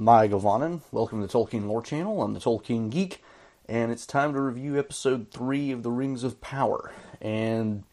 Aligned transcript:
Mae 0.00 0.28
govannen. 0.28 0.80
Welcome 0.92 1.20
to 1.20 1.26
the 1.26 1.30
Tolkien 1.30 1.66
Lore 1.66 1.82
Channel. 1.82 2.22
I'm 2.22 2.32
the 2.32 2.40
Tolkien 2.40 2.88
Geek, 2.88 3.22
and 3.68 3.92
it's 3.92 4.06
time 4.06 4.32
to 4.32 4.40
review 4.40 4.78
episode 4.78 5.30
3 5.30 5.72
of 5.72 5.82
The 5.82 5.90
Rings 5.90 6.24
of 6.24 6.40
Power. 6.40 6.90
And 7.20 7.84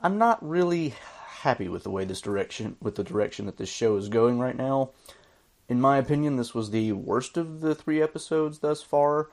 I'm 0.00 0.18
not 0.18 0.44
really 0.44 0.94
happy 1.42 1.68
with 1.68 1.84
the 1.84 1.90
way 1.90 2.04
this 2.04 2.20
direction, 2.20 2.74
with 2.82 2.96
the 2.96 3.04
direction 3.04 3.46
that 3.46 3.58
this 3.58 3.68
show 3.68 3.96
is 3.96 4.08
going 4.08 4.40
right 4.40 4.56
now. 4.56 4.90
In 5.68 5.80
my 5.80 5.98
opinion, 5.98 6.34
this 6.34 6.52
was 6.52 6.72
the 6.72 6.90
worst 6.90 7.36
of 7.36 7.60
the 7.60 7.76
three 7.76 8.02
episodes 8.02 8.58
thus 8.58 8.82
far, 8.82 9.30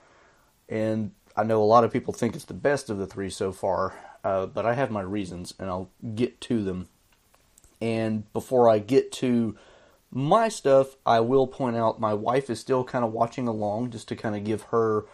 and 0.69 1.13
I 1.35 1.43
know 1.43 1.63
a 1.63 1.65
lot 1.65 1.83
of 1.83 1.91
people 1.91 2.13
think 2.13 2.35
it's 2.35 2.45
the 2.45 2.53
best 2.53 2.91
of 2.91 2.99
the 2.99 3.07
three 3.07 3.31
so 3.31 3.51
far, 3.51 3.95
uh, 4.23 4.45
but 4.45 4.67
I 4.67 4.75
have 4.75 4.91
my 4.91 5.01
reasons, 5.01 5.55
and 5.57 5.67
I'll 5.67 5.89
get 6.13 6.41
to 6.41 6.63
them. 6.63 6.89
And 7.81 8.31
before 8.33 8.69
I 8.69 8.77
get 8.77 9.11
to 9.13 9.57
my 10.11 10.49
stuff, 10.49 10.95
I 11.05 11.21
will 11.21 11.47
point 11.47 11.77
out 11.77 11.99
my 11.99 12.13
wife 12.13 12.49
is 12.49 12.59
still 12.59 12.83
kind 12.83 13.05
of 13.05 13.13
watching 13.13 13.47
along 13.47 13.91
just 13.91 14.09
to 14.09 14.15
kind 14.15 14.35
of 14.35 14.43
give 14.43 14.63
her 14.63 15.05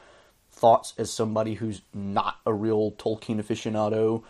thoughts 0.52 0.94
as 0.98 1.12
somebody 1.12 1.54
who's 1.54 1.82
not 1.94 2.38
a 2.46 2.54
real 2.54 2.92
Tolkien 2.94 3.40
aficionado. 3.40 4.24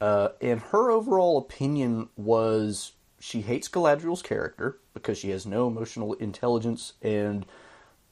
Uh, 0.00 0.28
and 0.40 0.60
her 0.60 0.90
overall 0.90 1.38
opinion 1.38 2.08
was 2.16 2.92
she 3.18 3.40
hates 3.40 3.68
Galadriel's 3.68 4.22
character 4.22 4.78
because 4.92 5.18
she 5.18 5.30
has 5.30 5.46
no 5.46 5.66
emotional 5.66 6.12
intelligence 6.14 6.92
and 7.02 7.44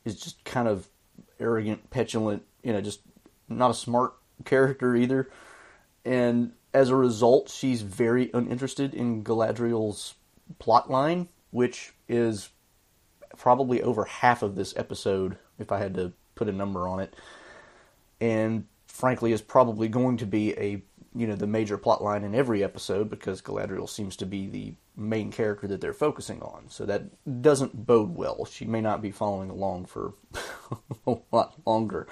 is 0.04 0.20
just 0.20 0.42
kind 0.44 0.66
of 0.66 0.88
arrogant, 1.38 1.90
petulant, 1.90 2.42
you 2.62 2.72
know, 2.72 2.80
just 2.80 3.00
not 3.48 3.70
a 3.70 3.74
smart 3.74 4.14
character 4.44 4.96
either. 4.96 5.30
And 6.04 6.52
as 6.74 6.88
a 6.88 6.96
result, 6.96 7.48
she's 7.50 7.82
very 7.82 8.30
uninterested 8.32 8.94
in 8.94 9.22
Galadriel's 9.22 10.14
plot 10.58 10.90
line, 10.90 11.28
which 11.52 11.92
is 12.08 12.48
probably 13.38 13.80
over 13.80 14.04
half 14.04 14.42
of 14.42 14.56
this 14.56 14.74
episode, 14.76 15.38
if 15.58 15.70
I 15.70 15.78
had 15.78 15.94
to 15.94 16.12
put 16.34 16.48
a 16.48 16.52
number 16.52 16.88
on 16.88 16.98
it. 16.98 17.14
And 18.20 18.66
frankly, 18.86 19.32
is 19.32 19.40
probably 19.40 19.88
going 19.88 20.16
to 20.16 20.26
be 20.26 20.52
a 20.58 20.82
you 21.14 21.26
know 21.26 21.36
the 21.36 21.46
major 21.46 21.76
plot 21.76 22.02
line 22.02 22.24
in 22.24 22.34
every 22.34 22.64
episode 22.64 23.10
because 23.10 23.42
Galadriel 23.42 23.88
seems 23.88 24.16
to 24.16 24.26
be 24.26 24.48
the 24.48 24.74
main 24.96 25.30
character 25.30 25.66
that 25.68 25.80
they're 25.80 25.92
focusing 25.92 26.40
on. 26.42 26.64
So 26.68 26.86
that 26.86 27.42
doesn't 27.42 27.86
bode 27.86 28.14
well. 28.14 28.44
She 28.44 28.64
may 28.64 28.80
not 28.80 29.02
be 29.02 29.10
following 29.10 29.50
along 29.50 29.86
for 29.86 30.14
a 31.06 31.16
lot 31.30 31.54
longer. 31.66 32.06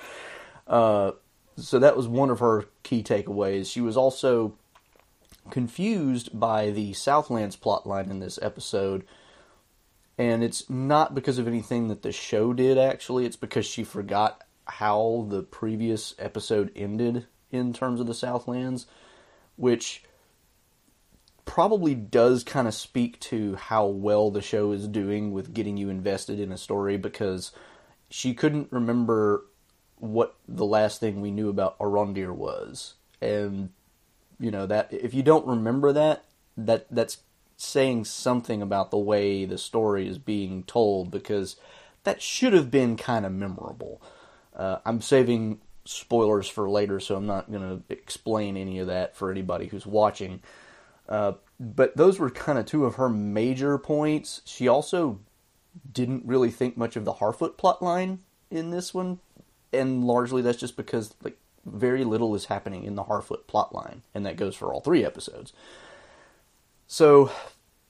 Uh, 0.66 1.12
so 1.56 1.78
that 1.78 1.96
was 1.96 2.08
one 2.08 2.30
of 2.30 2.40
her 2.40 2.66
key 2.82 3.02
takeaways. 3.02 3.70
She 3.70 3.80
was 3.80 3.96
also 3.96 4.54
confused 5.50 6.38
by 6.38 6.70
the 6.70 6.92
Southlands 6.92 7.56
plotline 7.56 8.10
in 8.10 8.20
this 8.20 8.38
episode, 8.40 9.04
and 10.20 10.44
it's 10.44 10.68
not 10.68 11.14
because 11.14 11.38
of 11.38 11.48
anything 11.48 11.88
that 11.88 12.02
the 12.02 12.12
show 12.12 12.52
did. 12.52 12.76
Actually, 12.76 13.24
it's 13.24 13.36
because 13.36 13.64
she 13.64 13.82
forgot 13.82 14.44
how 14.66 15.26
the 15.30 15.42
previous 15.42 16.14
episode 16.18 16.70
ended 16.76 17.26
in 17.50 17.72
terms 17.72 18.00
of 18.00 18.06
the 18.06 18.12
Southlands, 18.12 18.84
which 19.56 20.04
probably 21.46 21.94
does 21.94 22.44
kind 22.44 22.68
of 22.68 22.74
speak 22.74 23.18
to 23.20 23.54
how 23.54 23.86
well 23.86 24.30
the 24.30 24.42
show 24.42 24.72
is 24.72 24.86
doing 24.86 25.32
with 25.32 25.54
getting 25.54 25.78
you 25.78 25.88
invested 25.88 26.38
in 26.38 26.52
a 26.52 26.58
story 26.58 26.98
because 26.98 27.52
she 28.10 28.34
couldn't 28.34 28.70
remember 28.70 29.46
what 29.96 30.36
the 30.46 30.66
last 30.66 31.00
thing 31.00 31.22
we 31.22 31.30
knew 31.30 31.48
about 31.48 31.78
Arondir 31.78 32.34
was. 32.34 32.92
And 33.22 33.70
you 34.38 34.50
know 34.50 34.66
that 34.66 34.92
if 34.92 35.14
you 35.14 35.22
don't 35.22 35.46
remember 35.46 35.94
that, 35.94 36.26
that 36.58 36.86
that's 36.90 37.22
saying 37.60 38.04
something 38.04 38.62
about 38.62 38.90
the 38.90 38.98
way 38.98 39.44
the 39.44 39.58
story 39.58 40.08
is 40.08 40.18
being 40.18 40.62
told 40.64 41.10
because 41.10 41.56
that 42.04 42.22
should 42.22 42.52
have 42.52 42.70
been 42.70 42.96
kind 42.96 43.26
of 43.26 43.32
memorable. 43.32 44.00
Uh, 44.56 44.78
I'm 44.84 45.00
saving 45.00 45.60
spoilers 45.84 46.48
for 46.48 46.68
later, 46.68 47.00
so 47.00 47.16
I'm 47.16 47.26
not 47.26 47.50
going 47.50 47.62
to 47.62 47.92
explain 47.92 48.56
any 48.56 48.78
of 48.78 48.86
that 48.86 49.16
for 49.16 49.30
anybody 49.30 49.66
who's 49.66 49.86
watching. 49.86 50.40
Uh, 51.08 51.32
but 51.58 51.96
those 51.96 52.18
were 52.18 52.30
kind 52.30 52.58
of 52.58 52.66
two 52.66 52.84
of 52.84 52.94
her 52.94 53.08
major 53.08 53.76
points. 53.76 54.42
She 54.44 54.68
also 54.68 55.20
didn't 55.92 56.24
really 56.24 56.50
think 56.50 56.76
much 56.76 56.96
of 56.96 57.04
the 57.04 57.14
Harfoot 57.14 57.56
plotline 57.56 58.18
in 58.50 58.70
this 58.70 58.94
one, 58.94 59.20
and 59.72 60.04
largely 60.04 60.42
that's 60.42 60.58
just 60.58 60.76
because 60.76 61.14
like 61.22 61.36
very 61.66 62.04
little 62.04 62.34
is 62.34 62.46
happening 62.46 62.84
in 62.84 62.94
the 62.94 63.04
Harfoot 63.04 63.44
plotline, 63.46 64.00
and 64.14 64.24
that 64.24 64.36
goes 64.36 64.54
for 64.54 64.72
all 64.72 64.80
three 64.80 65.04
episodes. 65.04 65.52
So 66.92 67.30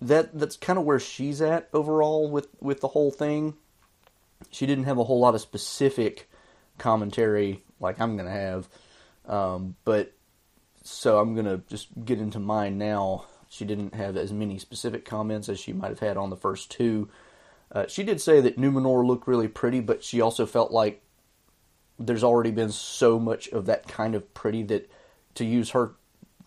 that 0.03 0.39
that's 0.39 0.59
kind 0.59 0.79
of 0.79 0.85
where 0.85 1.01
she's 1.01 1.41
at 1.41 1.71
overall 1.73 2.31
with 2.31 2.49
with 2.61 2.83
the 2.83 2.89
whole 2.89 3.11
thing. 3.11 3.55
She 4.51 4.67
didn't 4.67 4.85
have 4.85 4.99
a 4.99 5.05
whole 5.05 5.19
lot 5.19 5.35
of 5.35 5.41
specific 5.41 6.29
commentary 6.77 7.63
like 7.81 7.99
I'm 7.99 8.19
gonna 8.19 8.31
have, 8.31 8.69
um, 9.25 9.75
but 9.87 10.13
so 10.83 11.19
I'm 11.19 11.35
gonna 11.35 11.63
just 11.71 11.89
get 12.05 12.19
into 12.19 12.39
mine 12.41 12.77
now. 12.77 13.25
She 13.49 13.65
didn't 13.65 13.95
have 13.95 14.19
as 14.19 14.35
many 14.35 14.59
specific 14.59 15.07
comments 15.07 15.49
as 15.49 15.59
she 15.59 15.73
might 15.73 15.89
have 15.89 16.01
had 16.01 16.19
on 16.19 16.29
the 16.29 16.37
first 16.37 16.71
two. 16.71 17.09
Uh, 17.73 17.87
she 17.87 18.03
did 18.03 18.21
say 18.21 18.43
that 18.43 18.59
Numenor 18.59 19.07
looked 19.07 19.27
really 19.27 19.49
pretty, 19.49 19.81
but 19.81 20.05
she 20.05 20.21
also 20.21 20.45
felt 20.45 20.73
like 20.73 21.03
there's 21.99 22.23
already 22.23 22.51
been 22.51 22.71
so 22.71 23.19
much 23.19 23.49
of 23.49 23.65
that 23.65 23.89
kind 23.89 24.15
of 24.15 24.35
pretty 24.35 24.63
that, 24.65 24.91
to 25.37 25.47
use 25.47 25.71
her 25.71 25.93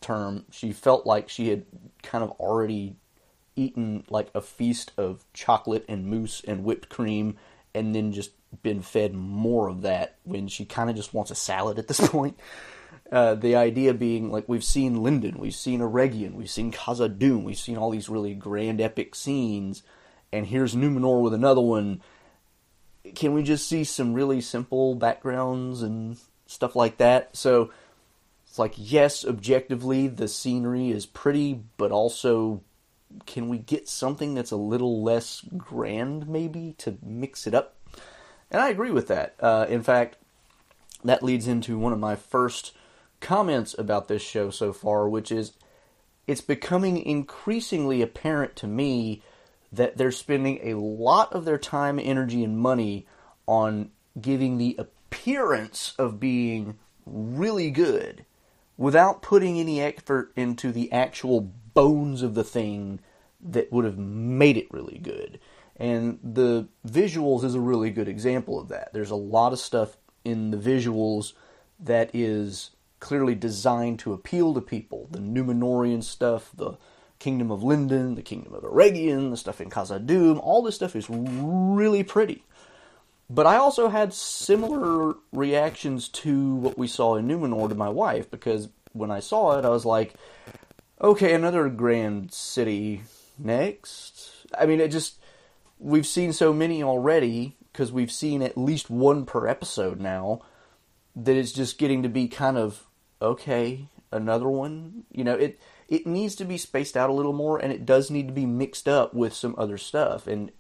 term, 0.04 0.46
she 0.52 0.72
felt 0.72 1.06
like 1.06 1.30
she 1.30 1.50
had 1.50 1.66
kind 2.04 2.24
of 2.24 2.32
already 2.32 2.96
eaten 3.56 4.04
like 4.10 4.30
a 4.36 4.42
feast 4.42 4.92
of 4.98 5.26
chocolate 5.34 5.86
and 5.88 6.06
mousse 6.06 6.42
and 6.48 6.64
whipped 6.64 6.90
cream 6.90 7.38
and 7.74 7.96
then 7.96 8.12
just 8.12 8.32
been 8.62 8.82
fed 8.82 9.14
more 9.14 9.68
of 9.68 9.82
that 9.82 10.18
when 10.24 10.48
she 10.48 10.66
kind 10.66 10.90
of 10.90 10.96
just 10.96 11.14
wants 11.14 11.32
a 11.32 11.36
salad 11.36 11.80
at 11.80 11.88
this 11.88 12.08
point. 12.10 12.40
Uh, 13.12 13.36
the 13.36 13.56
idea 13.56 13.94
being 13.94 14.32
like 14.32 14.48
we've 14.48 14.64
seen 14.64 15.04
Lindon, 15.04 15.38
we've 15.38 15.56
seen 15.56 15.80
Eregion, 15.82 16.34
we've 16.34 16.50
seen 16.50 16.72
Khazad-dûm, 16.72 17.44
we've 17.44 17.58
seen 17.58 17.78
all 17.78 17.92
these 17.92 18.10
really 18.10 18.34
grand 18.34 18.82
epic 18.82 19.14
scenes, 19.14 19.84
and 20.32 20.48
here's 20.48 20.76
Numenor 20.76 21.22
with 21.22 21.34
another 21.34 21.62
one. 21.62 22.02
Can 23.16 23.34
we 23.34 23.44
just 23.44 23.68
see 23.68 23.84
some 23.84 24.14
really 24.14 24.42
simple 24.42 24.96
backgrounds 24.96 25.84
and 25.84 26.18
stuff 26.48 26.76
like 26.76 26.98
that? 26.98 27.36
So 27.36 27.72
it's 28.54 28.60
like 28.60 28.76
yes, 28.78 29.26
objectively 29.26 30.08
the 30.08 30.28
scenery 30.28 30.92
is 30.92 31.08
pretty, 31.08 31.64
but 31.76 31.92
also 31.92 32.62
can 33.26 33.50
we 33.50 33.58
get 33.58 33.90
something 33.90 34.36
that's 34.36 34.52
a 34.52 34.56
little 34.56 35.02
less 35.02 35.44
grand 35.58 36.30
maybe 36.30 36.76
to 36.78 37.00
mix 37.02 37.48
it 37.48 37.56
up? 37.56 37.76
And 38.52 38.62
I 38.62 38.70
agree 38.70 38.92
with 38.92 39.08
that. 39.08 39.34
Uh, 39.40 39.66
in 39.68 39.82
fact, 39.82 40.18
that 41.04 41.24
leads 41.24 41.48
into 41.48 41.80
one 41.80 41.94
of 41.94 42.00
my 42.00 42.16
first 42.16 42.74
comments 43.22 43.74
about 43.76 44.08
this 44.08 44.22
show 44.22 44.52
so 44.52 44.72
far, 44.72 45.10
which 45.10 45.32
is 45.32 45.54
it's 46.28 46.42
becoming 46.42 47.04
increasingly 47.04 48.04
apparent 48.04 48.56
to 48.58 48.68
me 48.68 49.24
that 49.72 49.98
they're 49.98 50.12
spending 50.12 50.60
a 50.62 50.76
lot 50.76 51.34
of 51.34 51.46
their 51.46 51.58
time, 51.58 51.98
energy, 51.98 52.44
and 52.44 52.60
money 52.60 53.08
on 53.48 53.90
giving 54.22 54.60
the 54.60 54.76
appearance 54.78 55.96
of 55.98 56.20
being 56.20 56.78
really 57.08 57.72
good 57.72 58.24
without 58.78 59.22
putting 59.22 59.60
any 59.60 59.82
effort 59.82 60.32
into 60.36 60.72
the 60.72 60.92
actual 60.92 61.42
bones 61.74 62.22
of 62.22 62.36
the 62.36 62.44
thing 62.44 63.00
that 63.42 63.72
would 63.72 63.86
have 63.86 63.98
made 63.98 64.58
it 64.58 64.72
really 64.72 64.98
good. 64.98 65.40
And 65.76 66.20
the 66.24 66.68
visuals 66.88 67.44
is 67.44 67.56
a 67.56 67.60
really 67.60 67.90
good 67.90 68.08
example 68.08 68.60
of 68.60 68.70
that. 68.70 68.94
There's 68.94 69.12
a 69.12 69.16
lot 69.16 69.54
of 69.54 69.60
stuff 69.60 69.98
in 70.24 70.52
the 70.52 70.58
visuals 70.58 71.34
that 71.80 72.10
is 72.14 72.72
clearly 73.00 73.36
designed 73.36 74.00
to 74.00 74.14
appeal 74.14 74.54
to 74.54 74.62
people. 74.62 75.08
The 75.12 75.20
Numenorian 75.20 76.04
stuff, 76.04 76.52
the 76.56 76.78
Kingdom 77.20 77.52
of 77.52 77.64
Lindon, 77.64 78.16
the 78.16 78.22
Kingdom 78.22 78.54
of 78.54 78.64
Eregion, 78.64 79.30
the 79.30 79.38
stuff 79.38 79.60
in 79.60 79.70
Khazad-dûm, 79.70 80.40
all 80.42 80.62
this 80.62 80.76
stuff 80.76 80.96
is 80.96 81.08
really 81.10 82.04
pretty. 82.04 82.44
But 83.34 83.48
I 83.48 83.58
also 83.58 83.90
had 83.90 84.14
similar 84.14 85.16
reactions 85.32 86.08
to 86.10 86.54
what 86.54 86.78
we 86.78 86.88
saw 86.88 87.16
in 87.16 87.28
Numenor 87.28 87.68
to 87.68 87.74
my 87.74 87.90
wife 87.90 88.30
because 88.30 88.70
when 88.92 89.10
I 89.10 89.22
saw 89.22 89.58
it, 89.58 89.66
I 89.66 89.70
was 89.70 89.86
like, 89.86 90.14
okay, 91.02 91.34
another 91.34 91.68
grand 91.70 92.32
city 92.32 93.02
next. 93.40 94.46
I 94.56 94.68
mean, 94.68 94.80
it 94.80 94.90
just 94.90 95.18
we've 95.80 96.06
seen 96.06 96.32
so 96.32 96.54
many 96.54 96.84
already 96.84 97.58
because 97.72 97.92
we've 97.92 98.12
seen 98.12 98.44
at 98.44 98.56
least 98.56 98.92
one 98.92 99.26
per 99.26 99.48
episode 99.48 100.00
now 100.00 100.42
that 101.16 101.36
it's 101.36 101.52
just 101.52 101.80
getting 101.80 102.04
to 102.04 102.10
be 102.10 102.28
kind 102.28 102.56
of 102.56 102.84
okay, 103.20 103.88
another 104.12 104.48
one. 104.48 105.06
You 105.12 105.24
know, 105.24 105.34
it 105.34 105.60
it 105.90 106.06
needs 106.06 106.36
to 106.36 106.46
be 106.46 106.60
spaced 106.60 106.96
out 106.96 107.10
a 107.10 107.14
little 107.14 107.34
more 107.34 107.58
and 107.58 107.74
it 107.74 107.84
does 107.84 108.12
need 108.12 108.28
to 108.28 108.34
be 108.34 108.46
mixed 108.46 108.88
up 108.88 109.16
with 109.16 109.34
some 109.34 109.56
other 109.58 109.80
stuff. 109.80 110.28
And 110.28 110.52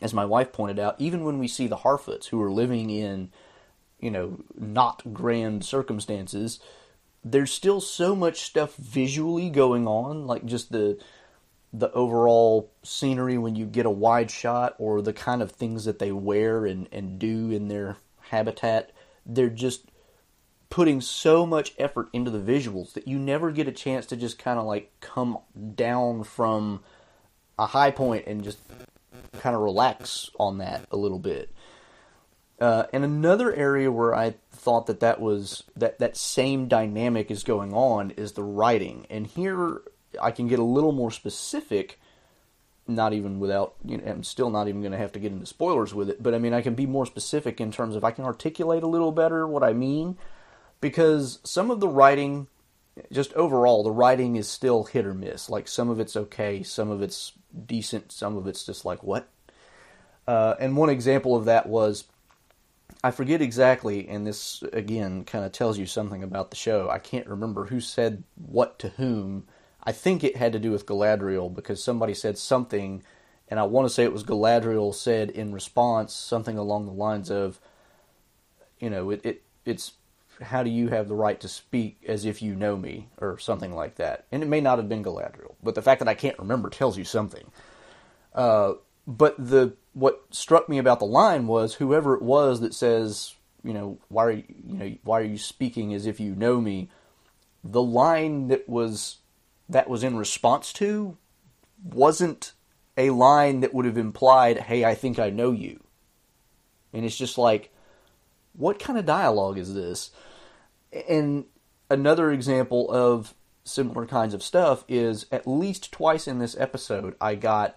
as 0.00 0.14
my 0.14 0.24
wife 0.24 0.52
pointed 0.52 0.78
out, 0.78 0.96
even 0.98 1.24
when 1.24 1.38
we 1.38 1.48
see 1.48 1.66
the 1.66 1.78
Harfoots 1.78 2.26
who 2.26 2.40
are 2.40 2.50
living 2.50 2.90
in, 2.90 3.30
you 4.00 4.10
know, 4.10 4.42
not 4.58 5.02
grand 5.12 5.64
circumstances, 5.64 6.58
there's 7.24 7.52
still 7.52 7.80
so 7.80 8.16
much 8.16 8.42
stuff 8.42 8.74
visually 8.76 9.50
going 9.50 9.86
on, 9.86 10.26
like 10.26 10.44
just 10.44 10.72
the 10.72 10.98
the 11.74 11.90
overall 11.92 12.70
scenery 12.82 13.38
when 13.38 13.56
you 13.56 13.64
get 13.64 13.86
a 13.86 13.90
wide 13.90 14.30
shot 14.30 14.74
or 14.78 15.00
the 15.00 15.12
kind 15.12 15.40
of 15.40 15.50
things 15.50 15.86
that 15.86 15.98
they 15.98 16.12
wear 16.12 16.66
and, 16.66 16.86
and 16.92 17.18
do 17.18 17.50
in 17.50 17.68
their 17.68 17.96
habitat. 18.28 18.92
They're 19.24 19.48
just 19.48 19.86
putting 20.68 21.00
so 21.00 21.46
much 21.46 21.74
effort 21.78 22.08
into 22.12 22.30
the 22.30 22.38
visuals 22.38 22.92
that 22.92 23.08
you 23.08 23.18
never 23.18 23.50
get 23.50 23.68
a 23.68 23.72
chance 23.72 24.04
to 24.06 24.16
just 24.16 24.38
kind 24.38 24.58
of 24.58 24.66
like 24.66 24.90
come 25.00 25.38
down 25.74 26.24
from 26.24 26.82
a 27.58 27.66
high 27.66 27.90
point 27.90 28.26
and 28.26 28.44
just 28.44 28.58
kind 29.40 29.54
of 29.54 29.62
relax 29.62 30.30
on 30.38 30.58
that 30.58 30.86
a 30.90 30.96
little 30.96 31.18
bit. 31.18 31.50
Uh, 32.60 32.86
and 32.92 33.04
another 33.04 33.52
area 33.52 33.90
where 33.90 34.14
I 34.14 34.34
thought 34.52 34.86
that 34.86 35.00
that 35.00 35.20
was 35.20 35.64
that 35.76 35.98
that 35.98 36.16
same 36.16 36.68
dynamic 36.68 37.30
is 37.30 37.42
going 37.42 37.72
on 37.72 38.12
is 38.12 38.32
the 38.32 38.44
writing. 38.44 39.06
And 39.10 39.26
here 39.26 39.82
I 40.20 40.30
can 40.30 40.46
get 40.46 40.60
a 40.60 40.64
little 40.64 40.92
more 40.92 41.10
specific. 41.10 41.98
Not 42.86 43.12
even 43.12 43.38
without, 43.40 43.74
you 43.84 43.96
know, 43.96 44.04
I'm 44.04 44.24
still 44.24 44.50
not 44.50 44.68
even 44.68 44.80
going 44.80 44.92
to 44.92 44.98
have 44.98 45.12
to 45.12 45.20
get 45.20 45.32
into 45.32 45.46
spoilers 45.46 45.94
with 45.94 46.10
it. 46.10 46.22
But 46.22 46.34
I 46.34 46.38
mean, 46.38 46.52
I 46.52 46.62
can 46.62 46.74
be 46.74 46.86
more 46.86 47.06
specific 47.06 47.60
in 47.60 47.70
terms 47.70 47.96
of 47.96 48.04
I 48.04 48.10
can 48.10 48.24
articulate 48.24 48.82
a 48.82 48.88
little 48.88 49.12
better 49.12 49.46
what 49.46 49.62
I 49.62 49.72
mean, 49.72 50.18
because 50.80 51.38
some 51.44 51.70
of 51.70 51.80
the 51.80 51.88
writing, 51.88 52.48
just 53.10 53.32
overall, 53.34 53.82
the 53.82 53.90
writing 53.90 54.36
is 54.36 54.48
still 54.48 54.84
hit 54.84 55.06
or 55.06 55.14
miss. 55.14 55.48
Like 55.48 55.68
some 55.68 55.88
of 55.88 56.00
it's 56.00 56.16
okay, 56.16 56.62
some 56.62 56.90
of 56.90 57.02
it's 57.02 57.32
decent, 57.66 58.12
some 58.12 58.36
of 58.36 58.46
it's 58.46 58.64
just 58.64 58.84
like 58.84 59.02
what. 59.02 59.28
Uh, 60.26 60.54
and 60.60 60.76
one 60.76 60.90
example 60.90 61.34
of 61.34 61.46
that 61.46 61.66
was 61.66 62.04
I 63.02 63.10
forget 63.10 63.42
exactly, 63.42 64.08
and 64.08 64.26
this 64.26 64.62
again 64.72 65.24
kind 65.24 65.44
of 65.44 65.52
tells 65.52 65.78
you 65.78 65.86
something 65.86 66.22
about 66.22 66.50
the 66.50 66.56
show. 66.56 66.88
I 66.88 66.98
can't 66.98 67.26
remember 67.26 67.66
who 67.66 67.80
said 67.80 68.22
what 68.36 68.78
to 68.80 68.90
whom 68.90 69.46
I 69.84 69.92
think 69.92 70.22
it 70.22 70.36
had 70.36 70.52
to 70.52 70.58
do 70.58 70.70
with 70.70 70.86
Galadriel 70.86 71.52
because 71.52 71.82
somebody 71.82 72.14
said 72.14 72.38
something, 72.38 73.02
and 73.48 73.58
I 73.58 73.64
want 73.64 73.88
to 73.88 73.92
say 73.92 74.04
it 74.04 74.12
was 74.12 74.24
Galadriel 74.24 74.94
said 74.94 75.30
in 75.30 75.52
response 75.52 76.14
something 76.14 76.56
along 76.56 76.86
the 76.86 76.92
lines 76.92 77.30
of, 77.30 77.58
you 78.78 78.90
know, 78.90 79.10
it, 79.10 79.20
it 79.24 79.42
it's 79.64 79.92
how 80.42 80.62
do 80.62 80.70
you 80.70 80.88
have 80.88 81.08
the 81.08 81.14
right 81.14 81.40
to 81.40 81.48
speak 81.48 81.98
as 82.06 82.24
if 82.24 82.42
you 82.42 82.54
know 82.54 82.76
me 82.76 83.08
or 83.18 83.38
something 83.38 83.74
like 83.74 83.96
that. 83.96 84.26
And 84.30 84.42
it 84.42 84.48
may 84.48 84.60
not 84.60 84.78
have 84.78 84.88
been 84.88 85.04
Galadriel, 85.04 85.54
but 85.62 85.74
the 85.74 85.82
fact 85.82 86.00
that 86.00 86.08
I 86.08 86.14
can't 86.14 86.38
remember 86.38 86.68
tells 86.70 86.98
you 86.98 87.04
something. 87.04 87.50
Uh, 88.34 88.74
but 89.06 89.34
the 89.38 89.74
what 89.94 90.22
struck 90.30 90.68
me 90.68 90.78
about 90.78 90.98
the 90.98 91.06
line 91.06 91.46
was 91.46 91.74
whoever 91.74 92.14
it 92.14 92.22
was 92.22 92.60
that 92.60 92.74
says, 92.74 93.34
you 93.62 93.72
know, 93.72 93.98
why 94.08 94.24
are 94.24 94.30
you, 94.30 94.44
you 94.66 94.76
know 94.76 94.96
why 95.04 95.20
are 95.20 95.24
you 95.24 95.38
speaking 95.38 95.92
as 95.92 96.06
if 96.06 96.20
you 96.20 96.34
know 96.34 96.60
me? 96.60 96.88
The 97.64 97.82
line 97.82 98.48
that 98.48 98.68
was 98.68 99.18
that 99.68 99.88
was 99.88 100.02
in 100.02 100.16
response 100.16 100.72
to 100.74 101.16
wasn't 101.84 102.52
a 102.96 103.10
line 103.10 103.60
that 103.60 103.74
would 103.74 103.86
have 103.86 103.98
implied, 103.98 104.58
hey, 104.58 104.84
I 104.84 104.94
think 104.94 105.18
I 105.18 105.30
know 105.30 105.52
you. 105.52 105.82
And 106.92 107.04
it's 107.04 107.16
just 107.16 107.38
like, 107.38 107.72
what 108.52 108.78
kind 108.78 108.98
of 108.98 109.06
dialogue 109.06 109.58
is 109.58 109.74
this? 109.74 110.10
And 111.08 111.46
another 111.90 112.30
example 112.30 112.90
of 112.90 113.34
similar 113.64 114.06
kinds 114.06 114.34
of 114.34 114.42
stuff 114.42 114.84
is 114.88 115.26
at 115.30 115.46
least 115.46 115.92
twice 115.92 116.26
in 116.26 116.38
this 116.38 116.56
episode, 116.58 117.14
I 117.20 117.34
got 117.34 117.76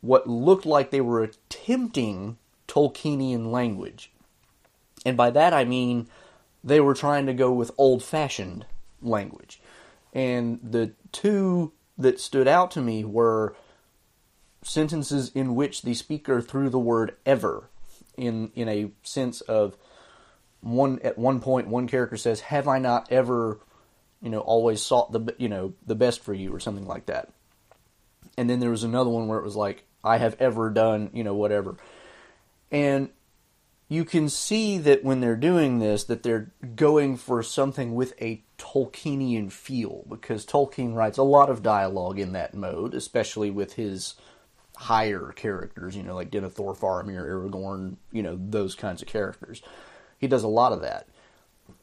what 0.00 0.28
looked 0.28 0.64
like 0.64 0.90
they 0.90 1.00
were 1.00 1.22
attempting 1.22 2.38
Tolkienian 2.68 3.50
language. 3.50 4.12
And 5.04 5.16
by 5.16 5.30
that 5.30 5.52
I 5.52 5.64
mean 5.64 6.08
they 6.62 6.80
were 6.80 6.94
trying 6.94 7.26
to 7.26 7.34
go 7.34 7.52
with 7.52 7.72
old 7.76 8.02
fashioned 8.02 8.66
language. 9.02 9.60
And 10.12 10.60
the 10.62 10.92
two 11.12 11.72
that 11.98 12.20
stood 12.20 12.48
out 12.48 12.70
to 12.72 12.80
me 12.80 13.04
were 13.04 13.54
sentences 14.62 15.30
in 15.34 15.54
which 15.54 15.82
the 15.82 15.94
speaker 15.94 16.40
threw 16.40 16.68
the 16.68 16.78
word 16.78 17.16
ever 17.24 17.68
in 18.16 18.50
in 18.54 18.68
a 18.68 18.90
sense 19.02 19.40
of 19.42 19.76
one 20.60 20.98
at 21.02 21.18
one 21.18 21.40
point 21.40 21.68
one 21.68 21.86
character 21.86 22.16
says 22.16 22.40
have 22.40 22.68
i 22.68 22.78
not 22.78 23.10
ever 23.10 23.58
you 24.20 24.28
know 24.28 24.40
always 24.40 24.82
sought 24.82 25.10
the 25.12 25.34
you 25.38 25.48
know 25.48 25.72
the 25.86 25.94
best 25.94 26.20
for 26.22 26.34
you 26.34 26.54
or 26.54 26.60
something 26.60 26.86
like 26.86 27.06
that 27.06 27.30
and 28.36 28.48
then 28.48 28.60
there 28.60 28.70
was 28.70 28.84
another 28.84 29.10
one 29.10 29.26
where 29.26 29.38
it 29.38 29.44
was 29.44 29.56
like 29.56 29.84
i 30.04 30.18
have 30.18 30.36
ever 30.38 30.70
done 30.70 31.10
you 31.12 31.24
know 31.24 31.34
whatever 31.34 31.76
and 32.70 33.08
you 33.90 34.04
can 34.04 34.28
see 34.28 34.78
that 34.78 35.02
when 35.02 35.20
they're 35.20 35.34
doing 35.34 35.80
this 35.80 36.04
that 36.04 36.22
they're 36.22 36.52
going 36.76 37.16
for 37.16 37.42
something 37.42 37.94
with 37.94 38.14
a 38.22 38.42
Tolkienian 38.56 39.50
feel 39.50 40.04
because 40.08 40.46
Tolkien 40.46 40.94
writes 40.94 41.18
a 41.18 41.24
lot 41.24 41.50
of 41.50 41.62
dialogue 41.62 42.20
in 42.20 42.32
that 42.32 42.54
mode, 42.54 42.94
especially 42.94 43.50
with 43.50 43.72
his 43.72 44.14
higher 44.76 45.32
characters, 45.34 45.96
you 45.96 46.04
know, 46.04 46.14
like 46.14 46.30
Denethor, 46.30 46.78
Faramir, 46.78 47.26
Aragorn, 47.26 47.96
you 48.12 48.22
know, 48.22 48.38
those 48.40 48.76
kinds 48.76 49.02
of 49.02 49.08
characters. 49.08 49.60
He 50.20 50.28
does 50.28 50.44
a 50.44 50.48
lot 50.48 50.72
of 50.72 50.82
that. 50.82 51.08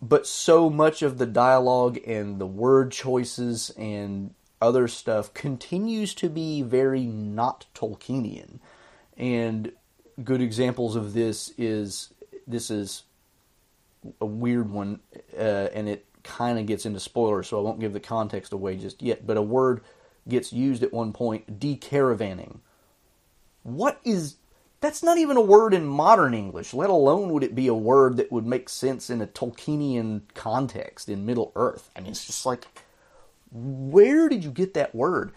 But 0.02 0.28
so 0.28 0.70
much 0.70 1.02
of 1.02 1.18
the 1.18 1.26
dialogue 1.26 1.98
and 2.06 2.40
the 2.40 2.46
word 2.46 2.92
choices 2.92 3.72
and 3.72 4.34
other 4.62 4.88
stuff 4.88 5.34
continues 5.34 6.14
to 6.16 6.30
be 6.30 6.62
very 6.62 7.06
not 7.06 7.66
Tolkienian. 7.74 8.60
And 9.18 9.72
good 10.24 10.42
examples 10.42 10.96
of 10.96 11.14
this 11.14 11.52
is 11.58 12.14
this 12.46 12.70
is 12.70 13.04
a 14.22 14.26
weird 14.26 14.70
one, 14.70 15.00
uh, 15.36 15.70
and 15.74 15.90
it 15.90 16.06
kind 16.24 16.60
of 16.60 16.66
gets 16.66 16.86
into 16.86 17.00
spoilers, 17.00 17.48
so 17.48 17.60
I 17.60 17.64
won't 17.64 17.80
give 17.80 17.94
the 17.94 18.00
context 18.00 18.54
away 18.54 18.78
just 18.78 19.02
yet. 19.02 19.26
But 19.26 19.38
a 19.38 19.42
word 19.42 19.82
gets 20.28 20.54
used 20.54 20.84
at 20.84 20.94
one 20.94 21.12
point, 21.12 21.60
decaravanning. 21.60 22.60
What 23.64 24.00
is 24.04 24.36
that's 24.80 25.02
not 25.02 25.18
even 25.18 25.38
a 25.38 25.42
word 25.42 25.74
in 25.74 25.86
modern 25.86 26.34
English, 26.34 26.74
let 26.74 26.90
alone 26.90 27.32
would 27.32 27.44
it 27.44 27.56
be 27.56 27.68
a 27.68 27.74
word 27.74 28.18
that 28.18 28.32
would 28.32 28.46
make 28.46 28.70
sense 28.70 29.10
in 29.10 29.22
a 29.22 29.28
Tolkienian 29.28 30.22
context 30.34 31.10
in 31.10 31.26
Middle 31.26 31.52
Earth. 31.56 31.90
I 31.96 32.02
mean, 32.02 32.12
it's 32.12 32.26
just 32.26 32.46
like, 32.46 32.66
where 33.52 34.30
did 34.30 34.44
you 34.44 34.52
get 34.52 34.76
that 34.76 34.94
word? 34.94 35.32